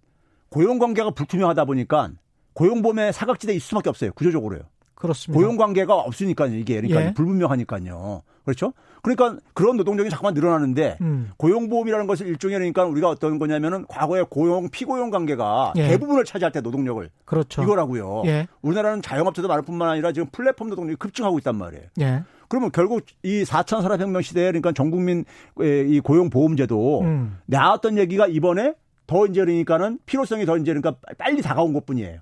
고용 0.50 0.80
관계가 0.80 1.12
불투명하다 1.12 1.66
보니까 1.66 2.12
고용범의 2.60 3.14
사각지대에 3.14 3.56
있을 3.56 3.70
수밖에 3.70 3.88
없어요. 3.90 4.12
구조적으로요. 4.12 4.64
그렇습니다. 4.94 5.40
고용 5.40 5.56
관계가 5.56 5.96
없으니까요. 5.96 6.54
이게 6.56 6.76
그러니까 6.76 7.06
예. 7.06 7.14
불분명하니까요. 7.14 8.22
그렇죠? 8.44 8.74
그러니까 9.02 9.38
그런 9.54 9.78
노동력이 9.78 10.10
자꾸만 10.10 10.34
늘어나는데 10.34 10.98
음. 11.00 11.32
고용보험이라는 11.38 12.06
것을 12.06 12.28
일종의 12.28 12.58
그러니까 12.58 12.84
우리가 12.84 13.08
어떤 13.08 13.40
거냐면은 13.40 13.86
과거에 13.88 14.26
고용 14.30 14.70
피고용 14.70 15.10
관계가 15.10 15.72
예. 15.78 15.88
대부분을 15.88 16.26
차지할 16.26 16.52
때 16.52 16.60
노동력을 16.60 17.10
그렇죠. 17.24 17.64
이거라고요. 17.64 18.24
예. 18.26 18.48
우리나라는 18.62 19.02
자영업자도 19.02 19.48
많을 19.48 19.64
뿐만 19.64 19.88
아니라 19.88 20.12
지금 20.12 20.28
플랫폼 20.30 20.68
노동력이 20.68 20.98
급증하고 20.98 21.38
있단 21.40 21.56
말이에요. 21.56 21.86
예. 22.02 22.24
그러면 22.50 22.72
결국 22.74 23.06
이 23.24 23.44
4차 23.44 23.82
산업혁명 23.82 24.22
시대에 24.22 24.48
그러니까 24.48 24.74
전 24.74 24.92
국민 24.92 25.24
이 25.62 26.02
고용보험제도 26.04 27.02
음. 27.04 27.38
나왔던 27.46 27.98
얘기가 27.98 28.28
이번에 28.28 28.74
더 29.08 29.28
이제 29.28 29.40
그러니까는 29.40 30.00
필요성이 30.06 30.46
더 30.46 30.58
이제 30.58 30.74
그러니까 30.74 30.96
빨리 31.18 31.42
다가온 31.42 31.72
것 31.72 31.86
뿐이에요. 31.86 32.20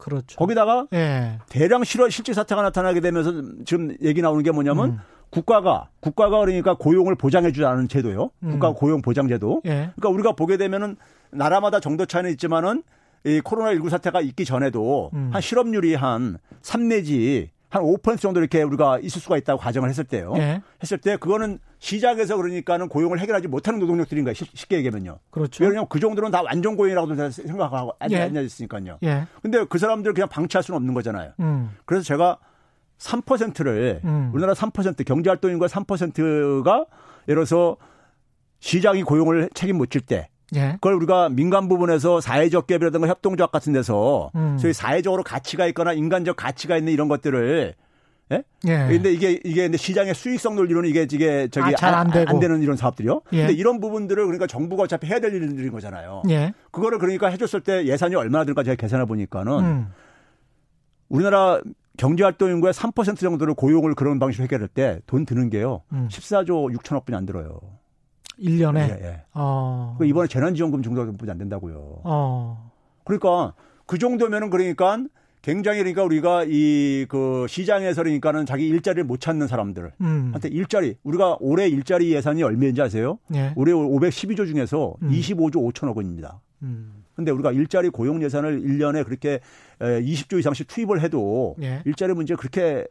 그렇죠. 0.00 0.36
거기다가 0.36 0.86
예. 0.92 1.38
대량 1.48 1.84
실화 1.84 2.08
실질 2.08 2.34
사태가 2.34 2.62
나타나게 2.62 3.00
되면서 3.00 3.32
지금 3.64 3.94
얘기 4.02 4.22
나오는 4.22 4.42
게 4.42 4.50
뭐냐면 4.50 4.90
음. 4.90 4.98
국가가 5.30 5.88
국가가 6.00 6.40
그러니까 6.40 6.74
고용을 6.74 7.14
보장해 7.14 7.52
주지 7.52 7.64
않은 7.64 7.88
제도요. 7.88 8.30
음. 8.42 8.50
국가 8.52 8.72
고용 8.72 9.00
보장 9.02 9.28
제도. 9.28 9.62
예. 9.66 9.92
그러니까 9.94 10.08
우리가 10.08 10.32
보게 10.32 10.56
되면은 10.56 10.96
나라마다 11.30 11.78
정도 11.78 12.06
차이는 12.06 12.30
있지만은 12.32 12.82
이 13.24 13.40
코로나 13.40 13.72
19 13.72 13.90
사태가 13.90 14.20
있기 14.22 14.44
전에도 14.44 15.10
음. 15.14 15.30
한 15.32 15.40
실업률이 15.40 15.94
한 15.94 16.38
3 16.62 16.88
내지 16.88 17.50
한 17.70 17.82
5% 17.82 18.18
정도 18.20 18.40
이렇게 18.40 18.62
우리가 18.62 18.98
있을 18.98 19.20
수가 19.20 19.36
있다고 19.38 19.60
가정을 19.60 19.88
했을 19.88 20.02
때요. 20.04 20.34
예. 20.36 20.60
했을 20.82 20.98
때 20.98 21.16
그거는 21.16 21.60
시작에서 21.78 22.36
그러니까는 22.36 22.88
고용을 22.88 23.20
해결하지 23.20 23.46
못하는 23.46 23.78
노동력들인 23.78 24.24
거예요. 24.24 24.34
쉽게 24.34 24.76
얘기하면요. 24.78 25.20
그렇죠. 25.30 25.62
왜냐하면 25.62 25.86
그 25.88 26.00
정도는 26.00 26.32
다 26.32 26.42
완전 26.42 26.76
고용이라고 26.76 27.14
생각하고 27.30 27.94
예. 28.10 28.22
앉아 28.22 28.40
있으니까요. 28.40 28.98
예. 29.04 29.26
근데 29.40 29.64
그 29.64 29.78
사람들 29.78 30.12
그냥 30.14 30.28
방치할 30.28 30.64
수는 30.64 30.76
없는 30.78 30.94
거잖아요. 30.94 31.32
음. 31.38 31.70
그래서 31.84 32.02
제가 32.04 32.38
3%를 32.98 34.00
음. 34.04 34.30
우리나라 34.34 34.52
3% 34.54 35.04
경제활동인과 35.04 35.66
3%가 35.68 36.86
예를 37.28 37.44
들어서 37.44 37.76
시장이 38.58 39.04
고용을 39.04 39.48
책임 39.54 39.78
못 39.78 39.90
질 39.90 40.00
때. 40.00 40.28
예. 40.56 40.72
그걸 40.72 40.94
우리가 40.94 41.28
민간 41.28 41.68
부분에서 41.68 42.20
사회적 42.20 42.66
갭이라든가 42.66 43.06
협동조합 43.06 43.52
같은 43.52 43.72
데서 43.72 44.30
음. 44.34 44.58
소위 44.58 44.72
사회적으로 44.72 45.22
가치가 45.22 45.66
있거나 45.68 45.92
인간적 45.92 46.36
가치가 46.36 46.76
있는 46.76 46.92
이런 46.92 47.08
것들을 47.08 47.74
예? 48.32 48.42
예. 48.68 48.86
근데 48.88 49.12
이게 49.12 49.40
이게 49.44 49.62
근데 49.62 49.76
시장의 49.76 50.14
수익성 50.14 50.54
논리로는 50.54 50.88
이게 50.88 51.02
이게 51.02 51.48
저기 51.48 51.74
아, 51.80 51.88
안, 51.88 51.94
안, 52.12 52.28
안, 52.28 52.40
되는 52.40 52.62
이런 52.62 52.76
사업들이요. 52.76 53.22
예. 53.32 53.38
근데 53.38 53.52
이런 53.52 53.80
부분들을 53.80 54.24
그러니까 54.24 54.46
정부가 54.46 54.84
어차피 54.84 55.08
해야 55.08 55.18
될 55.18 55.34
일들인 55.34 55.72
거잖아요. 55.72 56.22
예. 56.30 56.52
그거를 56.70 56.98
그러니까 56.98 57.28
해줬을 57.28 57.60
때 57.60 57.86
예산이 57.86 58.14
얼마나 58.14 58.44
들까 58.44 58.62
제가 58.62 58.76
계산해 58.76 59.06
보니까는 59.06 59.52
음. 59.58 59.86
우리나라 61.08 61.60
경제활동 61.96 62.50
인구의 62.50 62.72
3% 62.72 63.18
정도를 63.18 63.54
고용을 63.54 63.94
그런 63.94 64.18
방식으로 64.18 64.44
해결할 64.44 64.68
때 64.68 65.00
돈 65.06 65.26
드는 65.26 65.50
게요. 65.50 65.82
음. 65.92 66.08
14조 66.10 66.72
6천억 66.76 67.04
분이 67.04 67.16
안 67.16 67.26
들어요. 67.26 67.60
1년에? 68.40 68.76
예, 68.78 69.04
예. 69.04 69.22
어. 69.34 69.96
그 69.98 70.06
이번에 70.06 70.28
재난지원금 70.28 70.82
정도뿐이 70.82 71.30
안 71.30 71.38
된다고요. 71.38 72.00
어. 72.04 72.70
그러니까 73.04 73.54
그 73.86 73.98
정도면은 73.98 74.50
그러니까 74.50 75.04
굉장히 75.42 75.78
그러니까 75.78 76.04
우리가 76.04 76.44
이 76.48 77.06
그 77.08 77.46
시장에서 77.48 78.02
그러니까는 78.02 78.44
자기 78.46 78.68
일자리를 78.68 79.04
못 79.04 79.20
찾는 79.20 79.46
사람들 79.48 79.92
음. 80.02 80.30
한테 80.32 80.48
일자리 80.48 80.96
우리가 81.02 81.38
올해 81.40 81.66
일자리 81.66 82.12
예산이 82.12 82.42
얼마인지 82.42 82.82
아세요? 82.82 83.18
예. 83.34 83.52
올해 83.56 83.72
512조 83.72 84.46
중에서 84.46 84.94
음. 85.02 85.10
25조 85.10 85.54
5천억 85.72 85.96
원입니다. 85.96 86.40
음. 86.62 87.02
근데 87.16 87.32
우리가 87.32 87.52
일자리 87.52 87.88
고용 87.88 88.22
예산을 88.22 88.62
1년에 88.62 89.04
그렇게 89.04 89.40
20조 89.80 90.38
이상씩 90.38 90.68
투입을 90.68 91.00
해도 91.00 91.56
예. 91.62 91.82
일자리 91.84 92.12
문제 92.14 92.34
그렇게 92.34 92.86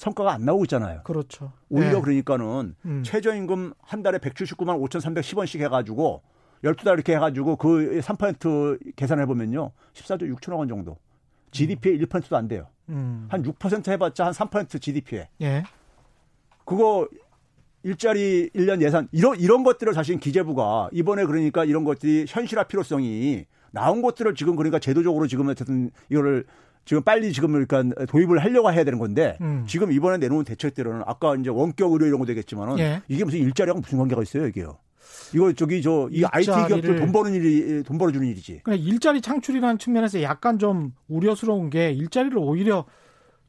성과가 0.00 0.32
안 0.32 0.46
나오고 0.46 0.64
있잖아요. 0.64 1.02
그렇죠. 1.04 1.52
오히려 1.68 1.98
예. 1.98 2.00
그러니까는 2.00 2.74
음. 2.86 3.02
최저임금 3.04 3.74
한 3.82 4.02
달에 4.02 4.16
179만 4.16 4.80
5,310원씩 4.88 5.60
해가지고 5.60 6.22
12달 6.64 6.94
이렇게 6.94 7.14
해가지고 7.16 7.56
그 7.56 8.00
3% 8.02 8.96
계산해 8.96 9.26
보면요. 9.26 9.72
14조 9.92 10.34
6천억 10.34 10.56
원 10.58 10.68
정도. 10.68 10.96
GDP의 11.50 11.98
음. 11.98 12.06
1%도 12.06 12.34
안 12.34 12.48
돼요. 12.48 12.68
음. 12.88 13.28
한6% 13.30 13.88
해봤자 13.88 14.24
한 14.24 14.32
3% 14.32 14.80
GDP에. 14.80 15.28
예. 15.42 15.64
그거 16.64 17.06
일자리 17.82 18.48
1년 18.54 18.80
예산 18.80 19.06
이런 19.12 19.38
이런 19.38 19.62
것들을 19.64 19.92
사실 19.92 20.18
기재부가 20.18 20.88
이번에 20.92 21.26
그러니까 21.26 21.66
이런 21.66 21.84
것들이 21.84 22.24
현실화 22.26 22.64
필요성이 22.64 23.44
나온 23.70 24.00
것들을 24.00 24.34
지금 24.34 24.56
그러니까 24.56 24.78
제도적으로 24.78 25.26
지금 25.26 25.48
어쨌든 25.48 25.90
이거를 26.08 26.46
지금 26.84 27.02
빨리 27.02 27.32
지금 27.32 27.52
그러니까 27.52 28.04
도입을 28.06 28.38
하려고 28.38 28.72
해야 28.72 28.82
되는 28.84 28.98
건데 28.98 29.36
음. 29.40 29.64
지금 29.68 29.92
이번에 29.92 30.18
내놓은 30.18 30.44
대책들은 30.44 31.02
아까 31.06 31.36
이제 31.36 31.50
원격 31.50 31.92
의료 31.92 32.06
이런 32.06 32.18
거 32.18 32.26
되겠지만은 32.26 32.78
예. 32.78 33.02
이게 33.08 33.24
무슨 33.24 33.38
일자리하고 33.40 33.80
무슨 33.80 33.98
관계가 33.98 34.22
있어요 34.22 34.46
이게요? 34.46 34.78
이거 35.34 35.52
저기 35.52 35.80
저 35.82 36.08
이 36.10 36.24
IT 36.24 36.50
기업들 36.68 36.96
돈 36.96 37.12
버는 37.12 37.34
일이 37.34 37.82
돈 37.84 37.98
벌어주는 37.98 38.26
일이지. 38.26 38.60
그러니까 38.64 38.84
일자리 38.88 39.20
창출이라는 39.20 39.78
측면에서 39.78 40.22
약간 40.22 40.58
좀 40.58 40.92
우려스러운 41.08 41.70
게 41.70 41.92
일자리를 41.92 42.36
오히려 42.38 42.84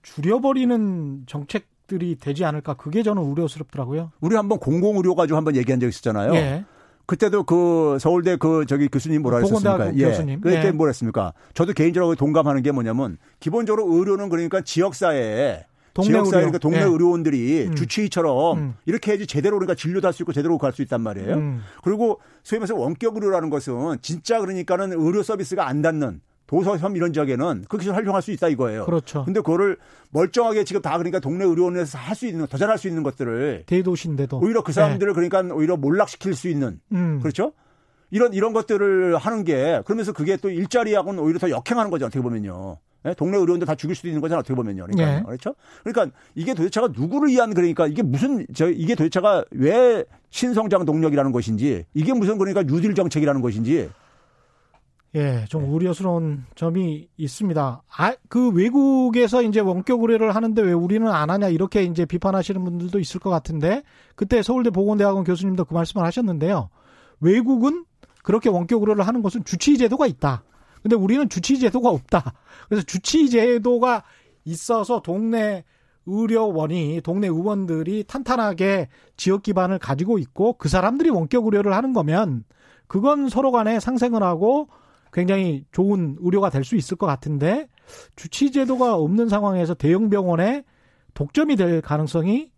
줄여버리는 0.04 1.24
정책 1.28 1.66
들이 1.88 2.16
되지 2.16 2.46
않을까 2.46 2.76
그게 2.76 3.04
저는 3.04 3.22
우려스럽더라고요. 3.22 4.12
우리 4.22 4.36
한번 4.36 4.60
공공의료 4.60 5.14
가지고 5.16 5.38
한번 5.38 5.56
얘기한 5.58 5.80
적 5.80 5.88
있었잖아요. 5.88 6.34
예. 6.36 6.66
그때도 7.12 7.44
그 7.44 7.98
서울대 8.00 8.38
그 8.38 8.66
저기 8.66 8.88
교수님 8.88 9.22
뭐라 9.22 9.40
했었습니까? 9.40 9.94
예. 9.98 10.06
교수님. 10.06 10.40
그때 10.40 10.68
예. 10.68 10.72
뭐라 10.72 10.92
했습니까? 10.92 11.34
저도 11.54 11.74
개인적으로 11.74 12.16
동감하는 12.16 12.62
게 12.62 12.72
뭐냐면 12.72 13.18
기본적으로 13.42 13.94
의료는 13.94 14.30
그러니까 14.30 14.62
지역사회에 14.62 15.66
지역사회 16.02 16.16
의료. 16.16 16.32
그러니까 16.32 16.58
동네 16.60 16.78
예. 16.78 16.84
의료원들이 16.84 17.68
음. 17.68 17.76
주치의처럼 17.76 18.58
음. 18.58 18.74
이렇게 18.86 19.12
해야지 19.12 19.28
제대로 19.28 19.58
그러니까 19.58 19.76
진료도 19.76 20.08
할 20.08 20.14
수 20.14 20.24
있고 20.24 20.32
제대로 20.32 20.58
갈 20.58 20.72
수 20.72 20.82
있단 20.84 21.02
말이에요. 21.02 21.34
음. 21.36 21.62
그리고 21.84 22.22
소위 22.44 22.60
말해서 22.60 22.76
원격 22.76 23.16
의료라는 23.18 23.50
것은 23.50 23.98
진짜 24.02 24.40
그러니까는 24.40 24.94
의료 24.94 25.22
서비스가 25.22 25.68
안 25.68 25.82
닿는 25.82 26.22
도서섬 26.52 26.98
이런 26.98 27.14
지역에는 27.14 27.64
그 27.70 27.78
기술 27.78 27.96
활용할 27.96 28.22
수 28.22 28.32
있다 28.32 28.50
이거예요. 28.50 28.86
그렇죠. 28.86 29.24
근데 29.24 29.40
그거를 29.40 29.78
멀쩡하게 30.10 30.66
지금 30.66 30.82
다 30.82 30.98
그러니까 30.98 31.20
동네 31.20 31.46
의료원에서 31.46 31.98
할 31.98 32.12
수 32.14 32.28
있는 32.28 32.46
더 32.46 32.58
잘할 32.58 32.78
수 32.78 32.90
있는 32.90 33.04
것들을 33.04 33.64
대도시인데도 33.66 34.38
오히려 34.38 34.62
그 34.62 34.74
사람들을 34.74 35.14
네. 35.14 35.30
그러니까 35.30 35.56
오히려 35.56 35.78
몰락시킬 35.78 36.36
수 36.36 36.50
있는 36.50 36.82
음. 36.92 37.20
그렇죠? 37.22 37.54
이런 38.10 38.34
이런 38.34 38.52
것들을 38.52 39.16
하는 39.16 39.46
게 39.46 39.82
그러면서 39.86 40.12
그게 40.12 40.36
또 40.36 40.50
일자리하고는 40.50 41.24
오히려 41.24 41.40
더 41.40 41.50
역행하는 41.50 41.90
거죠 41.90 42.06
어떻게 42.08 42.22
보면요. 42.22 42.78
네? 43.04 43.14
동네 43.14 43.38
의료원들 43.38 43.66
다 43.66 43.74
죽일 43.76 43.96
수도 43.96 44.10
있는 44.10 44.20
거잖아요 44.20 44.42
어떻게 44.42 44.54
보면요. 44.54 44.86
그러니까 44.92 45.20
네. 45.20 45.24
그렇죠? 45.26 45.56
그러니까 45.86 46.16
이게 46.36 46.54
도대체가 46.54 46.90
누구를 46.90 47.30
위한 47.30 47.54
그러니까 47.54 47.88
이게 47.88 48.04
무슨 48.04 48.46
저 48.54 48.70
이게 48.70 48.94
도대체가 48.94 49.46
왜 49.52 50.04
신성장 50.32 50.84
동력이라는 50.84 51.32
것인지 51.32 51.86
이게 51.94 52.14
무슨 52.14 52.38
그러니까 52.38 52.64
뉴딜 52.64 52.94
정책이라는 52.94 53.40
것인지 53.42 53.90
예, 55.16 55.46
좀 55.50 55.64
네. 55.64 55.70
우려스러운 55.70 56.46
점이 56.56 57.10
있습니다. 57.18 57.84
아, 57.98 58.14
그 58.30 58.50
외국에서 58.52 59.42
이제 59.42 59.60
원격 59.60 60.02
의뢰를 60.02 60.34
하는데 60.36 60.62
왜 60.62 60.72
우리는 60.72 61.06
안 61.08 61.30
하냐 61.30 61.50
이렇게 61.50 61.84
이제 61.84 62.06
비판하시는 62.06 62.64
분들도 62.64 62.98
있을 63.00 63.20
것 63.20 63.30
같은데 63.30 63.84
그때 64.16 64.42
서울대 64.42 64.70
보건대학원 64.70 65.26
교수님도 65.26 65.66
그 65.66 65.74
말씀을 65.74 66.06
하셨는데요. 66.06 66.70
외국은 67.20 67.86
그렇게 68.24 68.50
원격 68.50 68.82
의뢰를 68.82 69.06
하는 69.06 69.22
것은 69.22 69.44
주치의 69.44 69.78
제도가 69.80 70.08
있다. 70.08 70.44
근데 70.82 70.96
우리는 70.96 71.28
주치의 71.28 71.60
제도가 71.60 71.90
없다. 71.90 72.34
그래서 72.70 72.86
주치의 72.86 73.30
제도가 73.30 74.04
있어서 74.46 75.02
동네 75.02 75.66
의료원이 76.06 77.02
동네 77.04 77.28
의원들이 77.28 78.06
탄탄하게 78.08 78.88
지역 79.18 79.44
기반을 79.44 79.78
가지고 79.78 80.18
있고 80.18 80.54
그 80.54 80.70
사람들이 80.70 81.10
원격 81.10 81.46
의료를 81.46 81.74
하는 81.74 81.94
거면 81.94 82.46
그건 82.88 83.30
서로 83.30 83.52
간에 83.52 83.80
상생을 83.80 84.24
하고 84.24 84.70
굉장히 85.14 85.66
좋은 85.72 86.18
의료가 86.22 86.50
될 86.50 86.64
수 86.64 86.76
있을 86.76 86.98
것 86.98 87.06
같은데 87.08 87.68
주치 88.16 88.52
제도가 88.52 88.96
없는 88.96 89.28
상황에서 89.30 89.74
대형 89.74 90.10
병원에 90.10 90.64
독점이 91.14 91.56
될 91.56 91.82
가능성이 91.82 92.52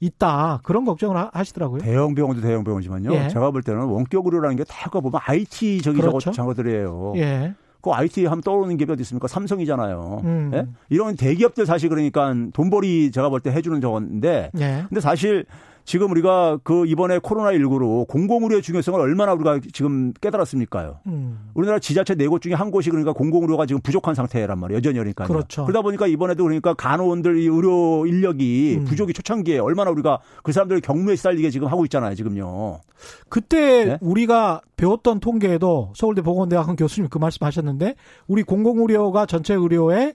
있다 0.00 0.60
그런 0.64 0.84
걱정을 0.84 1.30
하시더라고요. 1.32 1.80
대형 1.80 2.14
병원도 2.14 2.42
대형 2.42 2.64
병원이지만요. 2.64 3.12
예. 3.14 3.28
제가 3.28 3.50
볼 3.50 3.62
때는 3.62 3.84
원격 3.84 4.26
의료라는 4.26 4.56
게다 4.56 4.90
보면 4.90 5.20
IT 5.24 5.82
저기 5.82 6.00
그렇죠. 6.00 6.30
저거들이에요. 6.32 7.14
예. 7.16 7.54
그 7.80 7.90
IT 7.92 8.24
하면 8.26 8.40
떠오르는 8.42 8.76
게 8.78 8.86
어디 8.90 9.02
있습니까? 9.02 9.28
삼성이잖아요. 9.28 10.22
음. 10.24 10.50
예? 10.54 10.66
이런 10.88 11.16
대기업들 11.16 11.66
사실 11.66 11.88
그러니까 11.90 12.34
돈벌이 12.54 13.10
제가 13.12 13.28
볼 13.28 13.40
때 13.40 13.50
해주는 13.52 13.78
저건데. 13.80 14.50
예. 14.58 14.84
근데 14.88 15.00
사실 15.00 15.44
지금 15.84 16.10
우리가 16.10 16.58
그 16.64 16.86
이번에 16.86 17.18
코로나19로 17.18 18.08
공공의료의 18.08 18.62
중요성을 18.62 18.98
얼마나 18.98 19.34
우리가 19.34 19.60
지금 19.72 20.12
깨달았습니까요? 20.14 21.00
음. 21.06 21.50
우리나라 21.54 21.78
지자체 21.78 22.14
네 22.14 22.26
곳 22.26 22.40
중에 22.40 22.54
한 22.54 22.70
곳이 22.70 22.88
그러니까 22.88 23.12
공공의료가 23.12 23.66
지금 23.66 23.82
부족한 23.82 24.14
상태란 24.14 24.58
말이에요. 24.58 24.78
여전히 24.78 24.94
그러니까. 24.98 25.26
그렇죠. 25.26 25.64
그러다 25.66 25.82
보니까 25.82 26.06
이번에도 26.06 26.44
그러니까 26.44 26.72
간호원들 26.74 27.38
이 27.38 27.46
의료 27.46 28.06
인력이 28.06 28.78
음. 28.80 28.84
부족이 28.86 29.12
초창기에 29.12 29.58
얼마나 29.58 29.90
우리가 29.90 30.20
그 30.42 30.52
사람들 30.52 30.80
경무에 30.80 31.16
시달리게 31.16 31.50
지금 31.50 31.68
하고 31.68 31.84
있잖아요. 31.84 32.14
지금요. 32.14 32.80
그때 33.28 33.84
네? 33.84 33.98
우리가 34.00 34.62
배웠던 34.76 35.20
통계에도 35.20 35.92
서울대 35.94 36.22
보건대학원 36.22 36.76
교수님 36.76 37.10
그 37.10 37.18
말씀 37.18 37.44
하셨는데 37.46 37.94
우리 38.26 38.42
공공의료가 38.42 39.26
전체 39.26 39.52
의료의 39.54 40.14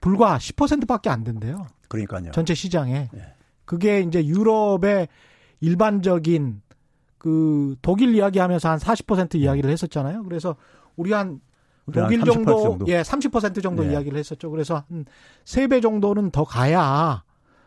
불과 0.00 0.38
10%밖에 0.38 1.10
안 1.10 1.24
된대요. 1.24 1.66
그러니까요. 1.88 2.30
전체 2.30 2.54
시장에. 2.54 3.08
네. 3.12 3.20
그게 3.68 4.00
이제 4.00 4.24
유럽의 4.26 5.08
일반적인 5.60 6.62
그 7.18 7.76
독일 7.82 8.14
이야기 8.14 8.38
하면서 8.38 8.70
한 8.70 8.78
40% 8.78 9.34
이야기를 9.34 9.70
했었잖아요. 9.70 10.22
그래서 10.24 10.56
우리 10.96 11.12
한 11.12 11.40
독일 11.92 12.24
정도, 12.24 12.62
정도, 12.62 12.86
예, 12.88 13.02
30% 13.02 13.62
정도 13.62 13.84
네. 13.84 13.92
이야기를 13.92 14.18
했었죠. 14.18 14.50
그래서 14.50 14.84
한 14.88 15.04
3배 15.44 15.82
정도는 15.82 16.30
더 16.30 16.44
가야 16.44 17.22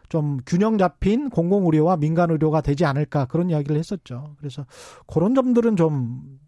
좀 0.10 0.39
균형 0.47 0.80
잡힌 0.80 1.30
공공의료와 1.30 1.97
민간의료가 1.97 2.62
되지 2.62 2.84
않을까 2.86 3.26
그런 3.26 3.52
이야기를 3.52 3.78
했었죠. 3.78 4.36
그래서 4.39 4.66
그런 5.06 5.36
점들은 5.36 5.76
좀 5.76 6.39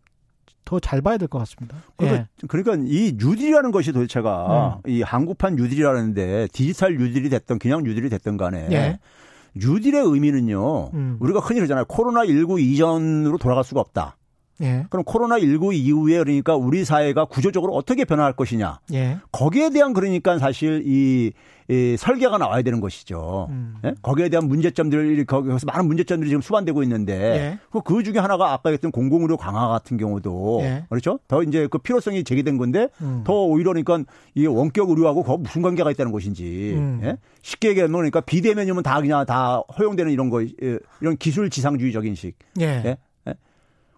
더 0.66 0.80
잘 0.80 1.01
봐야 1.01 1.18
될 1.18 1.28
것 1.28 1.39
같습니다. 1.39 1.78
그러니까, 1.97 2.22
예. 2.22 2.47
그러니까 2.47 2.76
이 2.88 3.14
뉴딜이라는 3.18 3.72
것이 3.72 3.91
도대체가 3.91 4.82
음. 4.86 4.89
이 4.89 5.01
한국판 5.01 5.56
뉴딜이라는데 5.56 6.47
디지털 6.54 6.97
뉴딜이 6.97 7.30
됐던 7.30 7.60
그냥 7.60 7.84
뉴딜이 7.84 8.10
됐던 8.10 8.38
간에 8.38 8.68
예. 8.72 8.99
뉴딜의 9.56 10.01
의미는요. 10.01 10.91
음. 10.93 11.18
우리가 11.20 11.39
흔히 11.39 11.60
그러잖아요. 11.60 11.86
코로나 11.86 12.26
19 12.26 12.60
이전으로 12.60 13.38
돌아갈 13.38 13.64
수가 13.64 13.82
없다. 13.82 14.18
예. 14.62 14.86
그럼 14.89 15.04
코로나 15.04 15.39
19 15.39 15.74
이후에 15.74 16.20
그러니까 16.20 16.56
우리 16.56 16.86
사회가 16.86 17.26
구조적으로 17.26 17.74
어떻게 17.74 18.06
변화할 18.06 18.34
것이냐. 18.34 18.80
예. 18.93 19.18
거기에 19.32 19.72
대한 19.72 19.93
그러니까 19.93 20.38
사실 20.38 20.84
이, 20.86 21.32
이 21.70 21.95
설계가 21.97 22.38
나와야 22.38 22.62
되는 22.62 22.80
것이죠. 22.80 23.47
음. 23.49 23.76
예? 23.86 23.93
거기에 24.01 24.30
대한 24.30 24.47
문제점들, 24.47 25.26
거기서 25.26 25.66
많은 25.66 25.88
문제점들이 25.88 26.30
지금 26.30 26.41
수반되고 26.41 26.84
있는데 26.84 27.14
예. 27.14 27.60
그, 27.72 27.82
그 27.82 28.04
중에 28.04 28.20
하나가 28.20 28.54
아까 28.54 28.70
했던 28.70 28.91
공공의료 28.91 29.38
강화 29.38 29.70
같은 29.70 29.97
경우도 29.97 30.60
예. 30.64 30.86
그렇죠. 30.89 31.20
더 31.28 31.41
이제 31.41 31.68
그 31.68 31.78
필요성이 31.80 32.24
제기된 32.24 32.58
건데 32.58 32.89
음. 33.01 33.24
더 33.26 33.34
오히려 33.34 33.72
그러니까 33.72 34.04
이게 34.36 34.47
원격 34.47 34.89
의료하고 34.89 35.24
거 35.24 35.38
무슨 35.38 35.62
관계가 35.62 35.89
있다는 35.91 36.12
것인지 36.12 36.74
음. 36.76 37.01
예? 37.04 37.18
쉽게 37.41 37.70
얘기하면 37.70 37.93
그러니까 37.93 38.22
비대면이면 38.22 38.84
다 38.84 39.01
그냥 39.01 39.26
다 39.26 39.64
허용되는 39.78 40.12
이런 40.12 40.30
거 40.30 40.41
이런 40.41 41.18
기술 41.18 41.49
지상주의적인 41.49 42.16
식. 42.16 42.36
예. 42.60 42.97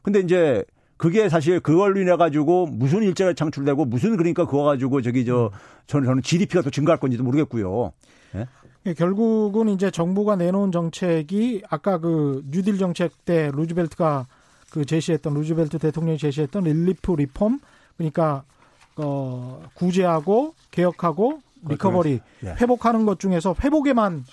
예? 0.06 0.12
근데 0.12 0.20
이제 0.20 0.64
그게 0.98 1.28
사실 1.28 1.60
그걸로 1.60 2.00
인해 2.00 2.16
가지고 2.16 2.68
무슨 2.68 3.04
일자리가 3.04 3.34
창출되고 3.34 3.86
무슨 3.86 4.16
그러니까 4.16 4.46
그거 4.46 4.64
가지고 4.64 5.02
저기 5.02 5.26
저 5.26 5.52
저는 5.88 6.08
저는 6.08 6.22
GDP가 6.22 6.62
더 6.62 6.70
증가할 6.70 7.00
건지도 7.00 7.24
모르겠고요. 7.24 7.92
예? 8.36 8.48
예? 8.86 8.94
결국은 8.94 9.70
이제 9.70 9.92
정부가 9.92 10.36
내놓은 10.36 10.72
정책이 10.72 11.64
아까 11.70 11.98
그 11.98 12.44
뉴딜 12.50 12.78
정책 12.78 13.26
때 13.26 13.52
루즈벨트가 13.54 14.28
그 14.72 14.86
제시했던 14.86 15.34
루즈벨트 15.34 15.80
대통령이 15.80 16.18
제시했던 16.18 16.64
relief 16.64 17.12
reform 17.14 17.60
그러니까 17.98 18.44
어 18.98 19.64
구제하고 19.74 20.54
개혁하고 20.72 21.42
recovery 21.68 22.22
예. 22.44 22.50
회복하는 22.62 23.06
것 23.06 23.20
중에서 23.20 23.56
회복에만 23.62 24.24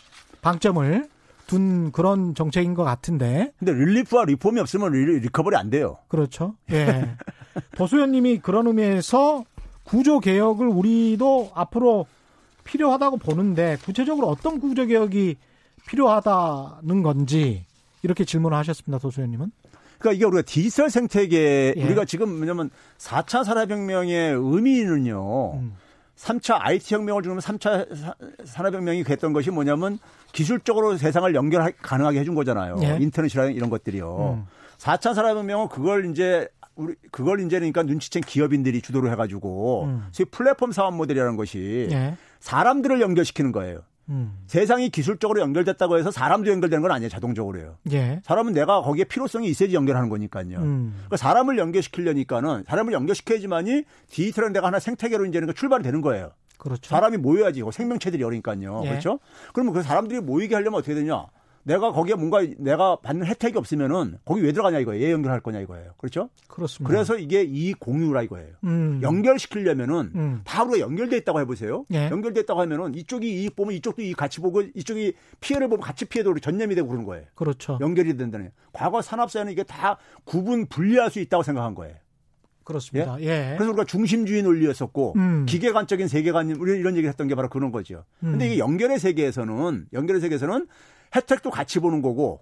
방점을 0.43 1.09
둔 1.53 1.93
그런 1.93 2.35
정책인 2.35 2.73
것 2.73 2.83
같은데. 2.83 3.53
근데 3.59 3.75
relief와 3.75 4.25
reform이 4.25 4.59
없으면 4.59 4.93
리, 4.93 5.21
recovery 5.21 5.55
안 5.55 5.69
돼요. 5.69 5.99
그렇죠. 6.09 6.55
예. 6.71 7.11
도수연님이 7.77 8.39
그런 8.39 8.67
의미에서 8.69 9.45
구조 9.85 10.19
개혁을 10.19 10.67
우리도 10.67 11.51
앞으로 11.55 12.07
필요하다고 12.65 13.19
보는데 13.19 13.77
구체적으로 13.85 14.29
어떤 14.29 14.61
구조 14.61 14.87
개혁이 14.87 15.37
필요하다는 15.89 17.03
건지 17.03 17.67
이렇게 18.03 18.25
질문을 18.25 18.57
하셨습니다. 18.57 18.99
도수연님은. 18.99 19.53
그러니까 19.99 20.17
이게 20.17 20.25
우리가 20.25 20.43
디지털 20.43 20.89
생태계 20.89 21.75
예. 21.77 21.85
우리가 21.85 22.07
지금 22.07 22.35
뭐냐면 22.35 22.71
4차 22.97 23.45
산업혁명의 23.45 24.33
의미는요. 24.33 25.53
음. 25.57 25.75
3차 26.17 26.59
IT 26.61 26.95
혁명을 26.95 27.23
주면 27.23 27.41
3차 27.41 28.15
산업혁명이 28.45 29.05
됐던 29.05 29.33
것이 29.33 29.51
뭐냐면 29.51 29.99
기술적으로 30.33 30.97
세상을 30.97 31.35
연결 31.35 31.73
가능하게 31.83 32.21
해준 32.21 32.35
거잖아요. 32.35 32.77
예. 32.83 32.99
인터넷이라는 33.01 33.55
이런 33.55 33.71
것들이요. 33.71 34.35
음. 34.39 34.47
4차 34.79 35.15
산업혁명은 35.15 35.69
그걸 35.69 36.11
이제 36.11 36.49
우리 36.75 36.95
그걸 37.11 37.41
이제 37.41 37.59
그러니까 37.59 37.83
눈치챈 37.83 38.27
기업인들이 38.27 38.81
주도를 38.81 39.11
해가지고 39.13 39.85
음. 39.85 40.07
소위 40.11 40.27
플랫폼 40.31 40.73
사업 40.73 40.95
모델이라는 40.95 41.37
것이 41.37 41.89
예. 41.91 42.17
사람들을 42.41 43.01
연결시키는 43.01 43.53
거예요. 43.53 43.83
음. 44.09 44.37
세상이 44.47 44.91
기술적으로 44.91 45.41
연결됐다고 45.41 45.97
해서 45.97 46.11
사람도 46.11 46.51
연결되는 46.51 46.83
건 46.83 46.91
아니에요. 46.91 47.09
자동적으로요. 47.09 47.77
예. 47.93 48.21
사람은 48.25 48.53
내가 48.53 48.83
거기에 48.83 49.05
필요성이 49.05 49.49
있어야지 49.49 49.75
연결하는 49.75 50.09
거니까요. 50.09 50.59
음. 50.59 50.93
그러니까 50.95 51.17
사람을 51.17 51.59
연결시키려니까는 51.59 52.65
사람을 52.67 52.93
연결시켜야지만이 52.93 53.85
디지털은 54.11 54.53
내가 54.53 54.67
하나 54.67 54.81
생태계로 54.81 55.27
이제 55.27 55.41
출발이 55.55 55.83
되는 55.83 56.01
거예요. 56.01 56.33
그렇죠. 56.63 56.89
사람이 56.89 57.17
모여야지 57.17 57.61
생명체들이 57.73 58.23
어니까요. 58.23 58.83
예. 58.85 58.89
그렇죠? 58.91 59.19
그러면 59.53 59.75
그 59.75 59.83
사람들이 59.83 60.21
모이게 60.21 60.55
하려면 60.55 60.79
어떻게 60.79 60.95
되냐? 60.95 61.27
내가 61.65 61.91
거기에 61.93 62.15
뭔가 62.15 62.41
내가 62.59 62.97
받는 62.97 63.27
혜택이 63.27 63.59
없으면은 63.59 64.19
거기 64.25 64.43
왜 64.43 64.53
들어가냐 64.53 64.79
이거예요. 64.79 65.05
예 65.05 65.13
연결할 65.13 65.41
거냐 65.41 65.61
이거예요. 65.61 65.93
그렇죠? 65.97 66.29
그렇습니다. 66.49 66.89
그래서 66.89 67.17
이게 67.17 67.43
이 67.43 67.73
공유라 67.75 68.23
이거예요. 68.23 68.55
음. 68.65 69.01
연결시키려면은 69.03 70.13
음. 70.15 70.41
다 70.45 70.63
우리가 70.63 70.79
연결돼 70.79 71.17
있다고 71.19 71.41
해보세요. 71.41 71.85
예. 71.93 72.11
연결돼 72.11 72.41
있다고 72.43 72.61
하면은 72.61 72.95
이쪽이 72.95 73.43
이익 73.43 73.57
보면 73.57 73.75
이쪽도 73.75 74.03
이익 74.03 74.17
같이 74.17 74.41
보고 74.41 74.63
이쪽이 74.63 75.15
피해를 75.41 75.69
보면 75.69 75.83
같이 75.83 76.05
피해도 76.05 76.35
전념이 76.39 76.77
되고 76.77 76.87
그러는 76.87 77.05
거예요. 77.07 77.27
그렇죠. 77.35 77.79
연결이 77.81 78.17
된다는. 78.17 78.51
과거 78.73 79.03
산업사회는 79.03 79.53
이게 79.53 79.63
다 79.65 79.99
구분 80.25 80.67
분리할 80.67 81.11
수 81.11 81.21
있다고 81.21 81.43
생각한 81.43 81.75
거예요. 81.75 81.95
그렇습니다. 82.65 83.17
예? 83.21 83.27
예. 83.27 83.55
그래서 83.57 83.71
우리가 83.71 83.85
중심주의 83.85 84.43
논리였었고 84.43 85.15
음. 85.17 85.47
기계관적인 85.47 86.09
세계관 86.09 86.51
우리 86.53 86.79
이런 86.79 86.95
얘기를 86.95 87.09
했던 87.09 87.29
게 87.29 87.35
바로 87.35 87.49
그런 87.49 87.73
거죠. 87.73 88.05
음. 88.23 88.33
근데 88.33 88.47
이게 88.47 88.59
연결의 88.59 88.99
세계에서는 88.99 89.87
연결의 89.93 90.21
세계에서는 90.21 90.67
혜택도 91.15 91.51
같이 91.51 91.79
보는 91.81 92.03
거고 92.03 92.41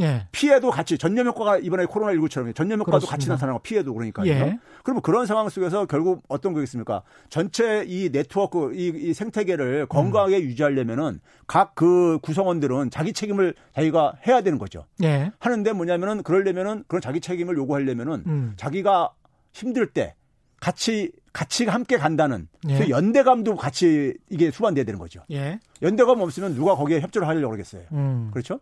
예. 0.00 0.26
피해도 0.32 0.70
같이 0.70 0.96
전염 0.96 1.26
효과가 1.26 1.58
이번에 1.58 1.84
코로나 1.84 2.12
19처럼 2.12 2.54
전염 2.54 2.78
효과도 2.80 2.98
그렇습니다. 2.98 3.10
같이 3.10 3.28
나타나고 3.28 3.60
피해도 3.60 3.92
그러니까요. 3.92 4.28
예. 4.28 4.58
그러면 4.84 5.02
그런 5.02 5.26
상황 5.26 5.48
속에서 5.48 5.86
결국 5.86 6.22
어떤 6.28 6.52
거겠습니까? 6.52 7.02
전체 7.28 7.84
이 7.86 8.10
네트워크 8.10 8.72
이, 8.74 8.92
이 8.94 9.12
생태계를 9.12 9.86
건강하게 9.86 10.36
음. 10.38 10.42
유지하려면은 10.42 11.20
각 11.46 11.72
그 11.74 12.18
구성원들은 12.22 12.90
자기 12.90 13.12
책임을 13.12 13.54
자기가 13.74 14.14
해야 14.26 14.40
되는 14.40 14.58
거죠. 14.58 14.84
예. 15.02 15.30
하는데 15.38 15.72
뭐냐면은 15.72 16.22
그러려면은 16.22 16.84
그런 16.88 17.00
자기 17.00 17.20
책임을 17.20 17.56
요구하려면은 17.56 18.24
음. 18.26 18.52
자기가 18.56 19.12
힘들 19.52 19.86
때 19.92 20.14
같이 20.60 21.12
같이 21.32 21.66
함께 21.66 21.96
간다는 21.98 22.48
예. 22.68 22.78
그 22.78 22.90
연대감도 22.90 23.56
같이 23.56 24.14
이게 24.28 24.50
수반돼야 24.50 24.84
되는 24.84 24.98
거죠. 24.98 25.22
예. 25.30 25.60
연대감 25.82 26.20
없으면 26.20 26.54
누가 26.54 26.74
거기에 26.74 27.00
협조를 27.00 27.28
하려고 27.28 27.50
그러겠어요. 27.50 27.82
음. 27.92 28.30
그렇죠? 28.32 28.58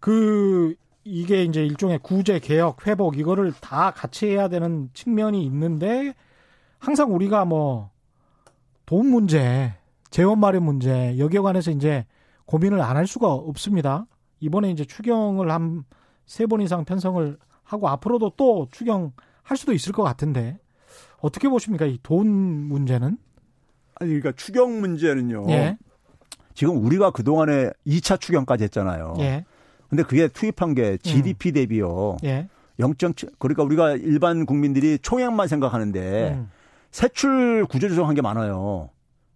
그 0.00 0.74
이게 1.04 1.42
이제 1.44 1.64
일종의 1.64 2.00
구제 2.02 2.38
개혁 2.38 2.86
회복 2.86 3.18
이거를 3.18 3.52
다 3.60 3.90
같이 3.92 4.26
해야 4.26 4.48
되는 4.48 4.90
측면이 4.94 5.44
있는데 5.44 6.14
항상 6.78 7.14
우리가 7.14 7.44
뭐 7.44 7.90
돈 8.86 9.06
문제, 9.08 9.74
재원 10.10 10.38
마련 10.38 10.62
문제 10.62 11.18
여기에 11.18 11.40
관해서 11.40 11.72
이제 11.72 12.06
고민을 12.44 12.80
안 12.80 12.96
할 12.96 13.06
수가 13.08 13.32
없습니다. 13.32 14.06
이번에 14.38 14.70
이제 14.70 14.84
추경을 14.84 15.50
한 15.50 15.84
세 16.26 16.46
번 16.46 16.60
이상 16.60 16.84
편성을 16.84 17.36
하고 17.62 17.88
앞으로도 17.88 18.32
또 18.36 18.66
추경 18.72 19.12
할 19.46 19.56
수도 19.56 19.72
있을 19.72 19.92
것 19.92 20.02
같은데 20.02 20.58
어떻게 21.20 21.48
보십니까? 21.48 21.86
이 21.86 21.98
돈 22.02 22.26
문제는? 22.28 23.16
아니, 23.94 24.08
그러니까 24.10 24.32
추경 24.32 24.80
문제는요. 24.80 25.46
예. 25.50 25.78
지금 26.54 26.84
우리가 26.84 27.10
그 27.12 27.22
동안에 27.22 27.70
2차 27.86 28.20
추경까지 28.20 28.64
했잖아요. 28.64 29.14
예. 29.20 29.44
근데 29.88 30.02
그게 30.02 30.26
투입한 30.28 30.74
게 30.74 30.98
GDP 30.98 31.50
음. 31.50 31.54
대비요. 31.54 32.16
예. 32.24 32.48
0.7 32.78 33.38
그러니까 33.38 33.62
우리가 33.62 33.92
일반 33.92 34.44
국민들이 34.44 34.98
총액만 35.00 35.48
생각하는데 35.48 36.32
음. 36.34 36.50
세출 36.90 37.64
구조 37.66 37.88
조정한 37.88 38.14
게 38.14 38.20
많아요. 38.20 38.90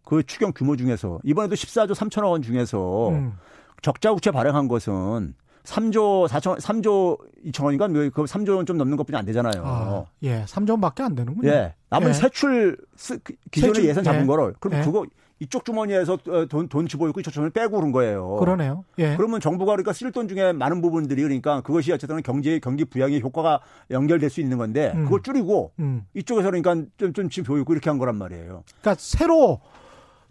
그 0.04 0.22
추경 0.24 0.52
규모 0.52 0.76
중에서 0.76 1.20
이번에도 1.22 1.54
14조 1.54 1.92
3천억 1.92 2.30
원 2.32 2.42
중에서 2.42 3.10
음. 3.10 3.32
적자 3.80 4.10
국채 4.12 4.30
발행한 4.30 4.66
것은 4.68 5.34
3조 5.70 6.28
4천 6.28 6.60
3조 6.60 7.18
2천 7.46 7.64
원인가 7.64 7.86
그 7.88 8.24
3조 8.24 8.56
원 8.56 8.66
좀 8.66 8.76
넘는 8.76 8.96
것뿐이 8.96 9.16
안 9.16 9.24
되잖아요. 9.24 9.62
아, 9.64 10.04
예, 10.22 10.44
3조 10.44 10.70
원밖에 10.70 11.02
안 11.02 11.14
되는군요. 11.14 11.48
예, 11.48 11.74
남은 11.90 12.08
예. 12.08 12.12
세출 12.12 12.76
그 13.52 13.60
세출, 13.60 13.84
예산 13.84 14.04
잡은 14.04 14.22
예. 14.22 14.26
거를 14.26 14.54
그럼 14.60 14.78
예. 14.80 14.84
그거 14.84 15.06
이쪽 15.42 15.64
주머니에서 15.64 16.18
어, 16.28 16.46
돈, 16.46 16.68
돈 16.68 16.86
집어있고 16.86 17.20
이쪽 17.20 17.32
주머니 17.32 17.50
빼고 17.52 17.78
그런 17.78 17.92
거예요. 17.92 18.36
그러네요. 18.36 18.84
예. 18.98 19.16
그러면 19.16 19.40
정부가 19.40 19.72
그러니까 19.72 19.92
쓸 19.94 20.12
돈 20.12 20.28
중에 20.28 20.52
많은 20.52 20.82
부분들이 20.82 21.22
그러니까 21.22 21.62
그것이 21.62 21.92
어쨌든 21.92 22.22
경제 22.22 22.58
경기 22.58 22.84
부양의 22.84 23.22
효과가 23.22 23.60
연결될 23.90 24.28
수 24.28 24.40
있는 24.40 24.58
건데 24.58 24.92
음. 24.94 25.04
그걸 25.04 25.22
줄이고 25.22 25.72
음. 25.78 26.04
이쪽에서 26.14 26.50
그러니까 26.50 26.86
좀, 26.98 27.12
좀 27.14 27.28
보이고 27.44 27.72
이렇게 27.72 27.88
한 27.88 27.98
거란 27.98 28.16
말이에요. 28.16 28.64
그러니까 28.82 28.96
새로 28.98 29.60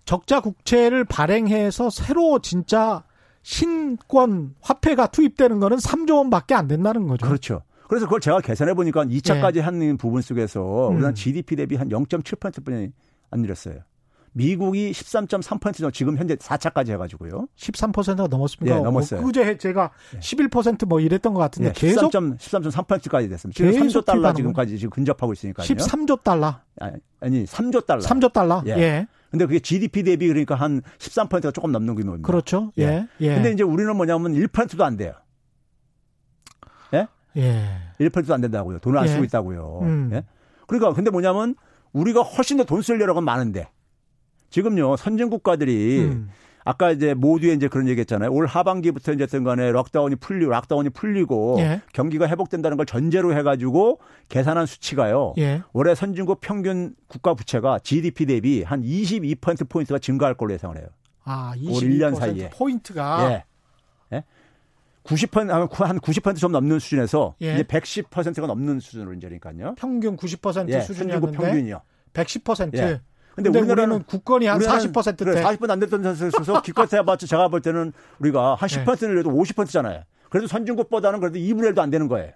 적자 0.05 0.41
국채를 0.41 1.05
발행해서 1.05 1.89
새로 1.89 2.39
진짜 2.39 3.03
신권 3.41 4.55
화폐가 4.61 5.07
투입되는 5.07 5.59
거는 5.59 5.77
3조 5.77 6.17
원밖에 6.17 6.55
안 6.55 6.67
된다는 6.67 7.07
거죠. 7.07 7.25
그렇죠. 7.25 7.61
그래서 7.87 8.05
그걸 8.05 8.21
제가 8.21 8.39
계산해 8.41 8.75
보니까 8.75 9.03
2차까지 9.05 9.57
예. 9.57 9.61
하는 9.61 9.97
부분 9.97 10.21
속에서 10.21 10.61
우리나라 10.61 11.09
음. 11.09 11.15
GDP 11.15 11.55
대비 11.55 11.75
한 11.75 11.89
0.7%뿐이 11.89 12.91
안 13.31 13.41
늘었어요. 13.41 13.79
미국이 14.33 14.91
13.3% 14.91 15.73
정도 15.73 15.91
지금 15.91 16.17
현재 16.17 16.35
4차까지 16.35 16.91
해가지고요. 16.91 17.47
13%가 17.57 18.27
넘었습니까? 18.27 18.77
네, 18.77 18.81
넘었어요. 18.83 19.23
그제 19.23 19.57
제가 19.57 19.91
네. 20.13 20.19
11%뭐 20.19 20.99
이랬던 20.99 21.33
것 21.33 21.39
같은데 21.39 21.73
네, 21.73 21.79
계속 21.79 22.11
13.3%까지 22.11 23.27
됐습니다. 23.27 23.57
지금 23.57 23.87
3조 23.87 24.05
달러 24.05 24.33
지금까지 24.33 24.77
지금 24.77 24.91
근접하고 24.91 25.33
있으니까요. 25.33 25.65
13조 25.65 26.23
달러. 26.23 26.59
아니, 26.79 26.93
아니 27.21 27.45
3조 27.45 27.85
달러. 27.85 28.01
3조 28.01 28.31
달러. 28.31 28.63
예. 28.67 28.71
예. 28.71 29.07
근데 29.31 29.45
그게 29.45 29.59
GDP 29.59 30.03
대비 30.03 30.27
그러니까 30.27 30.55
한 30.55 30.81
13%가 30.97 31.51
조금 31.51 31.71
넘는 31.71 31.95
규모입니다. 31.95 32.25
그렇죠. 32.25 32.71
예. 32.79 33.07
예. 33.21 33.35
근데 33.35 33.51
이제 33.51 33.63
우리는 33.63 33.95
뭐냐면 33.95 34.33
1%도 34.33 34.83
안 34.83 34.97
돼요. 34.97 35.13
예? 36.93 37.07
예. 37.37 37.65
1%도 37.99 38.33
안 38.33 38.41
된다고요. 38.41 38.79
돈을 38.79 38.97
안 38.97 39.05
예. 39.05 39.09
쓰고 39.09 39.23
있다고요. 39.25 39.79
음. 39.83 40.09
예? 40.13 40.23
그러니까 40.67 40.93
근데 40.93 41.11
뭐냐면 41.11 41.55
우리가 41.93 42.21
훨씬 42.21 42.57
더 42.57 42.63
돈 42.63 42.81
쓸 42.81 42.99
여력은 43.01 43.23
많은데 43.23 43.69
지금요 44.49 44.95
선진 44.97 45.29
국가들이 45.29 45.99
음. 46.05 46.29
아까 46.69 46.91
이제 46.91 47.15
모두에 47.15 47.53
이제 47.53 47.67
그런 47.67 47.87
얘기 47.87 47.99
했잖아요. 48.01 48.31
올 48.31 48.45
하반기부터 48.45 49.13
이제 49.13 49.23
어쨌든 49.23 49.43
간에 49.43 49.71
lockdown이 49.71 50.17
풀리고 50.17 50.51
lockdown이 50.51 50.91
풀리고 50.91 51.55
예. 51.57 51.81
경기가 51.93 52.27
회복된다는 52.27 52.77
걸 52.77 52.85
전제로 52.85 53.35
해 53.35 53.41
가지고 53.41 53.97
계산한 54.27 54.67
수치가요. 54.67 55.33
예. 55.39 55.63
올해 55.73 55.95
선진국 55.95 56.41
평균 56.41 56.93
국가 57.07 57.33
부채가 57.33 57.79
GDP 57.79 58.27
대비 58.27 58.61
한 58.61 58.83
22% 58.83 59.67
포인트가 59.67 59.97
증가할 59.97 60.35
걸로 60.35 60.53
예상을 60.53 60.77
해요. 60.77 60.85
아, 61.23 61.53
22%올 61.57 61.81
1년 61.81 62.15
사이에. 62.15 62.49
포인트가 62.51 63.31
예. 63.31 64.15
예? 64.17 64.23
90%한 65.05 65.99
90%좀 65.99 66.51
넘는 66.51 66.77
수준에서 66.77 67.33
예. 67.41 67.55
이제 67.55 67.63
110%가 67.63 68.45
넘는 68.45 68.79
수준으로 68.79 69.13
이제 69.13 69.27
그러니까요. 69.27 69.73
평균 69.73 70.15
90% 70.15 70.69
예, 70.69 70.81
수준이었는데 70.81 71.35
평균이요. 71.35 71.81
110%. 72.13 72.77
예. 72.77 73.01
근데, 73.43 73.59
근데 73.59 73.71
우리나라는 73.71 74.03
국권이 74.03 74.45
한 74.47 74.59
40%대. 74.59 75.25
그래, 75.25 75.43
40%안 75.43 75.79
됐던 75.79 76.03
선수에서 76.03 76.61
기껏 76.61 76.91
해봤자 76.91 77.27
제가 77.27 77.47
볼 77.47 77.61
때는 77.61 77.93
우리가 78.19 78.55
한 78.55 78.69
10%는 78.69 79.13
그래도 79.13 79.31
50%잖아요. 79.31 80.03
그래도 80.29 80.47
선진국보다는 80.47 81.19
그래도 81.19 81.39
2분의 81.39 81.73
1도 81.73 81.79
안 81.79 81.89
되는 81.89 82.07
거예요. 82.07 82.31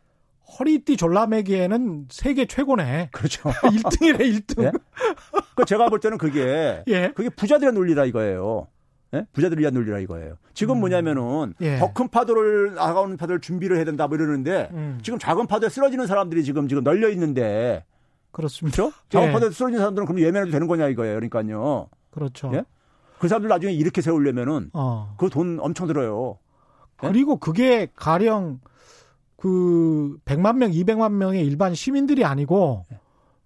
허리띠 0.60 0.98
졸라매기에는 0.98 2.08
세계 2.10 2.46
최고네. 2.46 3.10
그렇죠. 3.12 3.50
1등이래, 3.64 4.20
1등. 4.20 4.64
예? 4.64 4.72
그 5.56 5.66
제가 5.66 5.90
볼 5.90 6.00
때는 6.00 6.18
그게 6.18 6.84
예? 6.88 7.12
그게 7.16 7.30
부자들의 7.30 7.74
논리라 7.74 8.06
이거예요. 8.06 8.68
예? 9.14 9.26
부자들을 9.34 9.62
위한 9.62 9.74
논리라 9.74 10.00
이거예요. 10.00 10.38
지금 10.54 10.76
음. 10.76 10.80
뭐냐면은 10.82 11.54
예. 11.62 11.78
더큰 11.78 12.10
파도를 12.10 12.76
나가오는 12.76 13.16
파도를 13.18 13.42
준비를 13.42 13.78
해야 13.78 13.86
된다 13.86 14.08
뭐 14.08 14.18
이러는데 14.18 14.70
음. 14.74 15.00
지금 15.04 15.20
작은 15.20 15.48
파도에 15.48 15.70
쓰러지는 15.70 16.08
사람들이 16.08 16.44
지금 16.44 16.68
지금 16.68 16.84
널려 16.84 17.10
있는데 17.10 17.86
그렇습니다. 18.34 18.76
그렇죠? 18.76 18.94
작업하다 19.10 19.46
예. 19.46 19.52
쓰러진 19.52 19.78
사람들은 19.78 20.08
그럼 20.08 20.20
예매해도 20.20 20.52
되는 20.52 20.68
거냐 20.68 20.90
이거예요. 20.90 21.16
그러니까요. 21.16 21.88
그렇죠. 22.10 22.52
예? 22.54 22.66
그 23.20 23.30
사람들 23.30 23.48
나중에 23.48 23.72
이렇게 23.72 24.02
세우려면은 24.02 24.72
어. 24.74 25.16
그돈 25.18 25.60
엄청 25.62 25.88
들어요. 25.88 26.40
예? 27.04 27.08
그리고 27.08 27.38
그게 27.38 27.88
가령 27.96 28.60
그 29.38 30.18
100만 30.26 30.58
명, 30.58 30.72
200만 30.72 31.14
명의 31.14 31.46
일반 31.46 31.76
시민들이 31.76 32.26
아니고 32.26 32.86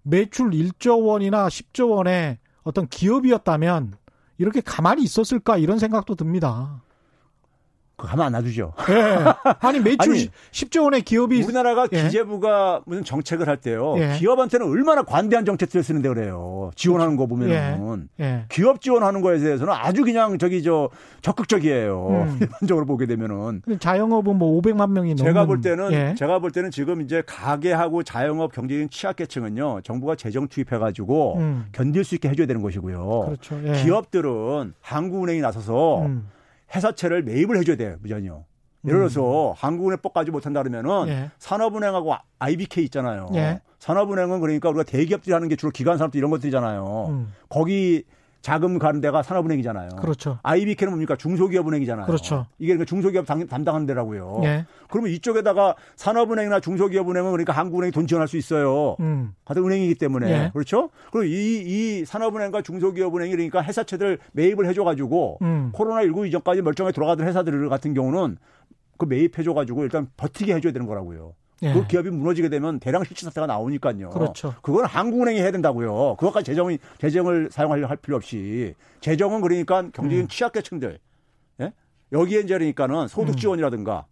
매출 0.02 0.50
1조 0.50 1.06
원이나 1.06 1.48
10조 1.48 1.90
원의 1.90 2.38
어떤 2.62 2.88
기업이었다면 2.88 3.94
이렇게 4.38 4.60
가만히 4.60 5.02
있었을까 5.02 5.58
이런 5.58 5.78
생각도 5.78 6.14
듭니다. 6.14 6.82
가만 8.06 8.26
안 8.26 8.32
놔두죠. 8.32 8.72
예. 8.90 9.24
아니 9.60 9.80
매출 9.80 10.12
아니, 10.12 10.30
10조 10.52 10.84
원의 10.84 11.02
기업이 11.02 11.42
우리나라가 11.42 11.88
예. 11.92 12.04
기재부가 12.04 12.82
무슨 12.86 13.02
정책을 13.02 13.48
할 13.48 13.56
때요. 13.56 13.96
예. 13.98 14.16
기업한테는 14.18 14.66
얼마나 14.66 15.02
관대한 15.02 15.44
정책들을 15.44 15.82
쓰는데 15.82 16.08
그래요. 16.08 16.70
지원하는 16.76 17.16
거 17.16 17.26
보면은 17.26 18.08
예. 18.20 18.24
예. 18.24 18.44
기업 18.48 18.80
지원하는 18.80 19.20
거에 19.20 19.38
대해서는 19.40 19.72
아주 19.72 20.04
그냥 20.04 20.38
저기 20.38 20.62
저 20.62 20.90
적극적이에요. 21.22 22.08
음. 22.08 22.38
일반적으로 22.40 22.86
보게 22.86 23.06
되면은 23.06 23.62
자영업은 23.80 24.36
뭐 24.36 24.60
500만 24.62 24.92
명이 24.92 25.14
넘는 25.14 25.16
제가 25.16 25.46
볼 25.46 25.60
때는 25.60 25.92
예. 25.92 26.14
제가 26.16 26.38
볼 26.38 26.52
때는 26.52 26.70
지금 26.70 27.00
이제 27.00 27.22
가게하고 27.26 28.04
자영업 28.04 28.52
경제인 28.52 28.88
취약계층은요. 28.90 29.80
정부가 29.82 30.14
재정 30.14 30.46
투입해 30.46 30.78
가지고 30.78 31.38
음. 31.38 31.66
견딜 31.72 32.04
수 32.04 32.14
있게 32.14 32.28
해줘야 32.28 32.46
되는 32.46 32.62
것이고요. 32.62 33.24
그렇죠. 33.26 33.60
기업들은 33.82 34.74
한국은행이 34.80 35.40
나서서 35.40 36.02
음. 36.02 36.28
회사채를 36.74 37.22
매입을 37.22 37.58
해줘야 37.58 37.76
돼요, 37.76 37.96
무전이요. 38.02 38.44
예를 38.86 38.98
들어서 39.00 39.50
음. 39.50 39.54
한국은행법 39.56 40.12
가지 40.12 40.30
못한다 40.30 40.62
그러면은 40.62 41.08
예. 41.08 41.30
산업은행하고 41.38 42.14
IBK 42.38 42.84
있잖아요. 42.84 43.28
예. 43.34 43.60
산업은행은 43.80 44.40
그러니까 44.40 44.68
우리가 44.68 44.84
대기업들이 44.84 45.32
하는 45.32 45.48
게 45.48 45.56
주로 45.56 45.72
기관 45.72 45.98
산업들 45.98 46.18
이런 46.18 46.30
것들이잖아요. 46.30 47.06
음. 47.08 47.32
거기 47.48 48.04
자금 48.40 48.78
가는 48.78 49.00
데가 49.00 49.22
산업은행이잖아요. 49.22 49.90
그렇죠. 50.00 50.38
IBK는 50.42 50.92
뭡니까? 50.92 51.16
중소기업은행이잖아요. 51.16 52.06
그렇죠. 52.06 52.46
이게 52.58 52.72
그러니까 52.72 52.84
중소기업 52.88 53.26
담당하는 53.26 53.86
데라고요. 53.86 54.40
예. 54.44 54.66
그러면 54.88 55.10
이쪽에다가 55.12 55.74
산업은행이나 55.96 56.60
중소기업은행은 56.60 57.30
그러니까 57.32 57.52
한국은행이 57.52 57.92
돈 57.92 58.06
지원할 58.06 58.28
수 58.28 58.36
있어요. 58.36 58.96
음. 59.00 59.34
같은 59.44 59.64
은행이기 59.64 59.96
때문에. 59.96 60.30
예. 60.30 60.50
그렇죠? 60.52 60.90
그리고 61.10 61.24
이, 61.24 61.62
이 62.00 62.04
산업은행과 62.04 62.62
중소기업은행이 62.62 63.32
그러니까 63.32 63.62
회사채들 63.62 64.18
매입을 64.32 64.66
해줘가지고 64.68 65.38
음. 65.42 65.70
코로나 65.72 66.02
19 66.02 66.26
이전까지 66.28 66.62
멀쩡하게 66.62 66.94
돌아가던 66.94 67.26
회사들 67.26 67.68
같은 67.68 67.92
경우는 67.92 68.38
그 68.98 69.04
매입해줘가지고 69.04 69.84
일단 69.84 70.08
버티게 70.16 70.54
해줘야 70.54 70.72
되는 70.72 70.86
거라고요. 70.86 71.34
예. 71.62 71.72
그 71.72 71.86
기업이 71.86 72.10
무너지게 72.10 72.48
되면 72.48 72.78
대량 72.78 73.02
실질 73.04 73.26
사태가 73.26 73.46
나오니까요. 73.46 74.10
그렇죠. 74.10 74.54
그건 74.62 74.84
한국은행이 74.84 75.40
해야 75.40 75.50
된다고요. 75.50 76.16
그것까지 76.16 76.46
재정이 76.46 76.78
재정을 76.98 77.48
사용하려 77.50 77.86
할 77.86 77.96
필요 77.96 78.16
없이 78.16 78.74
재정은 79.00 79.40
그러니까 79.40 79.88
경제인 79.92 80.22
음. 80.22 80.28
취약계층들 80.28 80.98
예? 81.60 81.72
여기에 82.12 82.40
이제 82.40 82.54
그러니까는 82.54 83.08
소득 83.08 83.34
음. 83.34 83.36
지원이라든가 83.36 84.06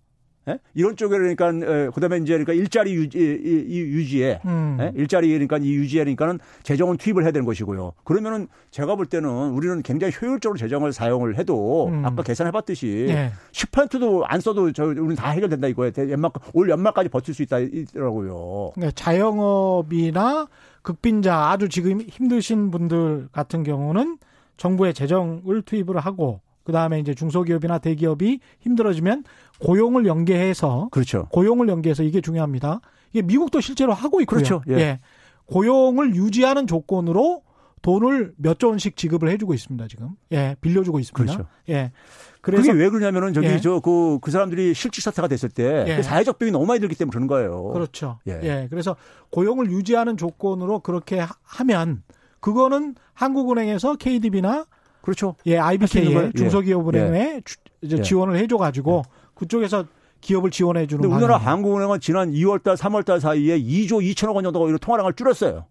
예? 0.49 0.59
이런 0.75 0.97
쪽에 0.97 1.17
그러니까 1.17 1.49
에, 1.49 1.89
그다음에 1.91 2.19
이제 2.19 2.33
그러니까 2.33 2.53
일자리 2.53 2.95
유지, 2.95 3.19
이, 3.19 3.81
유지에 3.81 4.41
음. 4.45 4.79
예? 4.81 4.93
일자리 4.95 5.29
그러니까 5.29 5.59
이 5.59 5.75
유지에 5.75 6.05
그러니까는 6.05 6.39
재정은 6.63 6.97
투입을 6.97 7.25
해야 7.25 7.33
되는 7.33 7.45
것이고요. 7.45 7.93
그러면은 8.05 8.47
제가 8.71 8.95
볼 8.95 9.07
때는 9.07 9.29
우리는 9.29 9.83
굉장히 9.83 10.13
효율적으로 10.21 10.59
재정을 10.59 10.93
사용을 10.93 11.39
해도 11.39 11.89
음. 11.89 12.05
아까 12.05 12.23
계산해봤듯이 12.23 13.07
예. 13.09 13.33
10%도 13.53 14.25
안 14.27 14.41
써도 14.41 14.73
저 14.73 14.85
우리는 14.85 15.17
다 15.17 15.31
해결된다 15.31 15.67
이거예요. 15.69 15.93
연말 16.11 16.31
올 16.53 16.71
연말까지 16.71 17.09
버틸 17.09 17.35
수 17.35 17.43
있다 17.43 17.59
이더라고요. 17.59 18.73
네, 18.77 18.91
자영업이나 18.93 20.47
극빈자 20.83 21.51
아주 21.51 21.69
지금 21.69 22.01
힘드신 22.01 22.71
분들 22.71 23.29
같은 23.33 23.65
경우는 23.65 24.19
정부의 24.57 24.95
재정을 24.95 25.63
투입을 25.63 25.99
하고 25.99 26.41
그 26.67 26.73
다음에 26.73 26.99
이제 26.99 27.15
중소기업이나 27.15 27.79
대기업이 27.79 28.41
힘들어지면 28.59 29.23
고용을 29.61 30.05
연계해서 30.05 30.89
그렇죠. 30.91 31.29
고용을 31.31 31.69
연계해서 31.69 32.03
이게 32.03 32.21
중요합니다. 32.21 32.81
이게 33.13 33.23
미국도 33.23 33.61
실제로 33.61 33.95
하고 33.95 34.21
있고요. 34.23 34.39
그렇죠. 34.39 34.63
예. 34.69 34.75
예. 34.75 35.01
고용을 35.47 36.17
유지하는 36.17 36.67
조건으로 36.67 37.43
돈을 37.83 38.35
몇조 38.37 38.71
원씩 38.71 38.97
지급을 38.97 39.29
해주고 39.29 39.55
있습니다 39.55 39.87
지금. 39.87 40.09
예, 40.33 40.57
빌려주고 40.61 40.99
있습니다. 40.99 41.35
그렇죠. 41.35 41.49
예. 41.69 41.93
그래서 42.41 42.63
그게 42.63 42.83
왜 42.83 42.91
그러냐면은 42.91 43.33
저기 43.33 43.47
예. 43.47 43.61
저그 43.61 44.19
그 44.21 44.33
사람들이 44.33 44.75
실직 44.75 45.03
사태가 45.03 45.29
됐을 45.29 45.49
때 45.49 45.85
예. 45.87 45.97
그 45.97 46.03
사회적 46.03 46.41
비용이 46.41 46.51
너무 46.51 46.67
많이 46.67 46.81
들기 46.81 46.97
때문에 46.97 47.13
그런 47.13 47.29
거예요. 47.29 47.69
그렇죠. 47.69 48.19
예. 48.27 48.41
예. 48.43 48.67
그래서 48.71 48.97
고용을 49.31 49.71
유지하는 49.71 50.17
조건으로 50.17 50.81
그렇게 50.81 51.25
하면 51.45 52.03
그거는 52.41 52.97
한국은행에서 53.15 53.95
KDB나 53.95 54.67
그렇죠. 55.07 55.37
예, 55.47 55.57
IBK에 55.57 56.33
중소기업은행에 56.33 57.19
예. 57.19 57.89
예. 57.89 58.03
지원을 58.03 58.37
해줘 58.39 58.57
가지고 58.57 59.05
예. 59.07 59.11
그쪽에서 59.37 59.85
기업을 60.21 60.51
지원해 60.51 60.89
주는. 60.89 61.09
우리나라 61.09 61.37
한국은행은 61.37 62.01
지난 62.01 62.33
2월달, 62.33 62.77
3월달 62.77 63.21
사이에 63.21 63.57
2조 63.57 64.03
2천억 64.03 64.35
원 64.35 64.43
정도가 64.43 64.77
통화량을 64.79 65.13
줄였어요. 65.13 65.67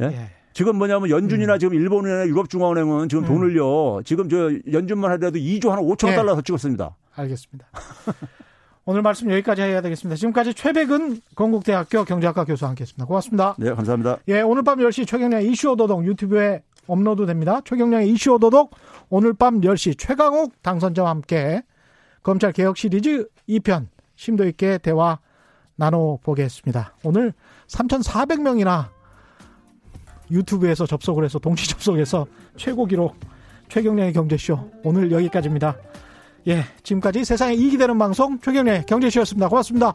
예? 0.00 0.06
예. 0.06 0.30
지금 0.54 0.76
뭐냐면 0.76 1.10
연준이나 1.10 1.54
음. 1.54 1.58
지금 1.58 1.74
일본이나 1.74 2.26
유럽중앙은행은 2.28 3.10
지금 3.10 3.24
음. 3.24 3.28
돈을요. 3.28 4.00
지금 4.06 4.30
저 4.30 4.50
연준만 4.72 5.10
하더라도 5.12 5.38
2조 5.38 5.68
한 5.68 5.80
5천억 5.80 6.12
예. 6.12 6.16
달러 6.16 6.34
더 6.34 6.40
찍었습니다. 6.40 6.96
알겠습니다. 7.14 7.66
오늘 8.86 9.02
말씀 9.02 9.30
여기까지 9.30 9.60
해야 9.60 9.82
되겠습니다. 9.82 10.16
지금까지 10.16 10.54
최백은 10.54 11.20
건국대학교 11.34 12.04
경제학과 12.04 12.46
교수와 12.46 12.70
함께했습니다. 12.70 13.04
고맙습니다. 13.04 13.54
네, 13.58 13.74
감사합니다. 13.74 14.16
예, 14.28 14.40
오늘 14.40 14.62
밤 14.62 14.78
10시 14.78 15.06
최경량 15.06 15.42
이슈 15.42 15.72
오도독 15.72 16.06
유튜브에 16.06 16.62
업로드 16.88 17.26
됩니다. 17.26 17.60
최경량의 17.64 18.10
이슈 18.10 18.32
오도독 18.32 18.74
오늘 19.10 19.32
밤 19.32 19.60
10시 19.60 19.96
최강욱 19.98 20.60
당선자와 20.62 21.10
함께 21.10 21.62
검찰 22.22 22.52
개혁 22.52 22.76
시리즈 22.76 23.28
2편 23.48 23.86
심도 24.16 24.46
있게 24.48 24.78
대화 24.78 25.18
나눠보겠습니다. 25.76 26.94
오늘 27.04 27.32
3,400명이나 27.68 28.88
유튜브에서 30.30 30.86
접속을 30.86 31.24
해서 31.24 31.38
동시 31.38 31.68
접속해서 31.68 32.26
최고 32.56 32.84
기록 32.86 33.16
최경량의 33.68 34.12
경제쇼 34.12 34.58
오늘 34.82 35.12
여기까지입니다. 35.12 35.76
예, 36.48 36.64
지금까지 36.82 37.24
세상에 37.24 37.54
이익이 37.54 37.78
되는 37.78 37.98
방송 37.98 38.38
최경량의 38.40 38.86
경제쇼였습니다. 38.86 39.48
고맙습니다. 39.48 39.94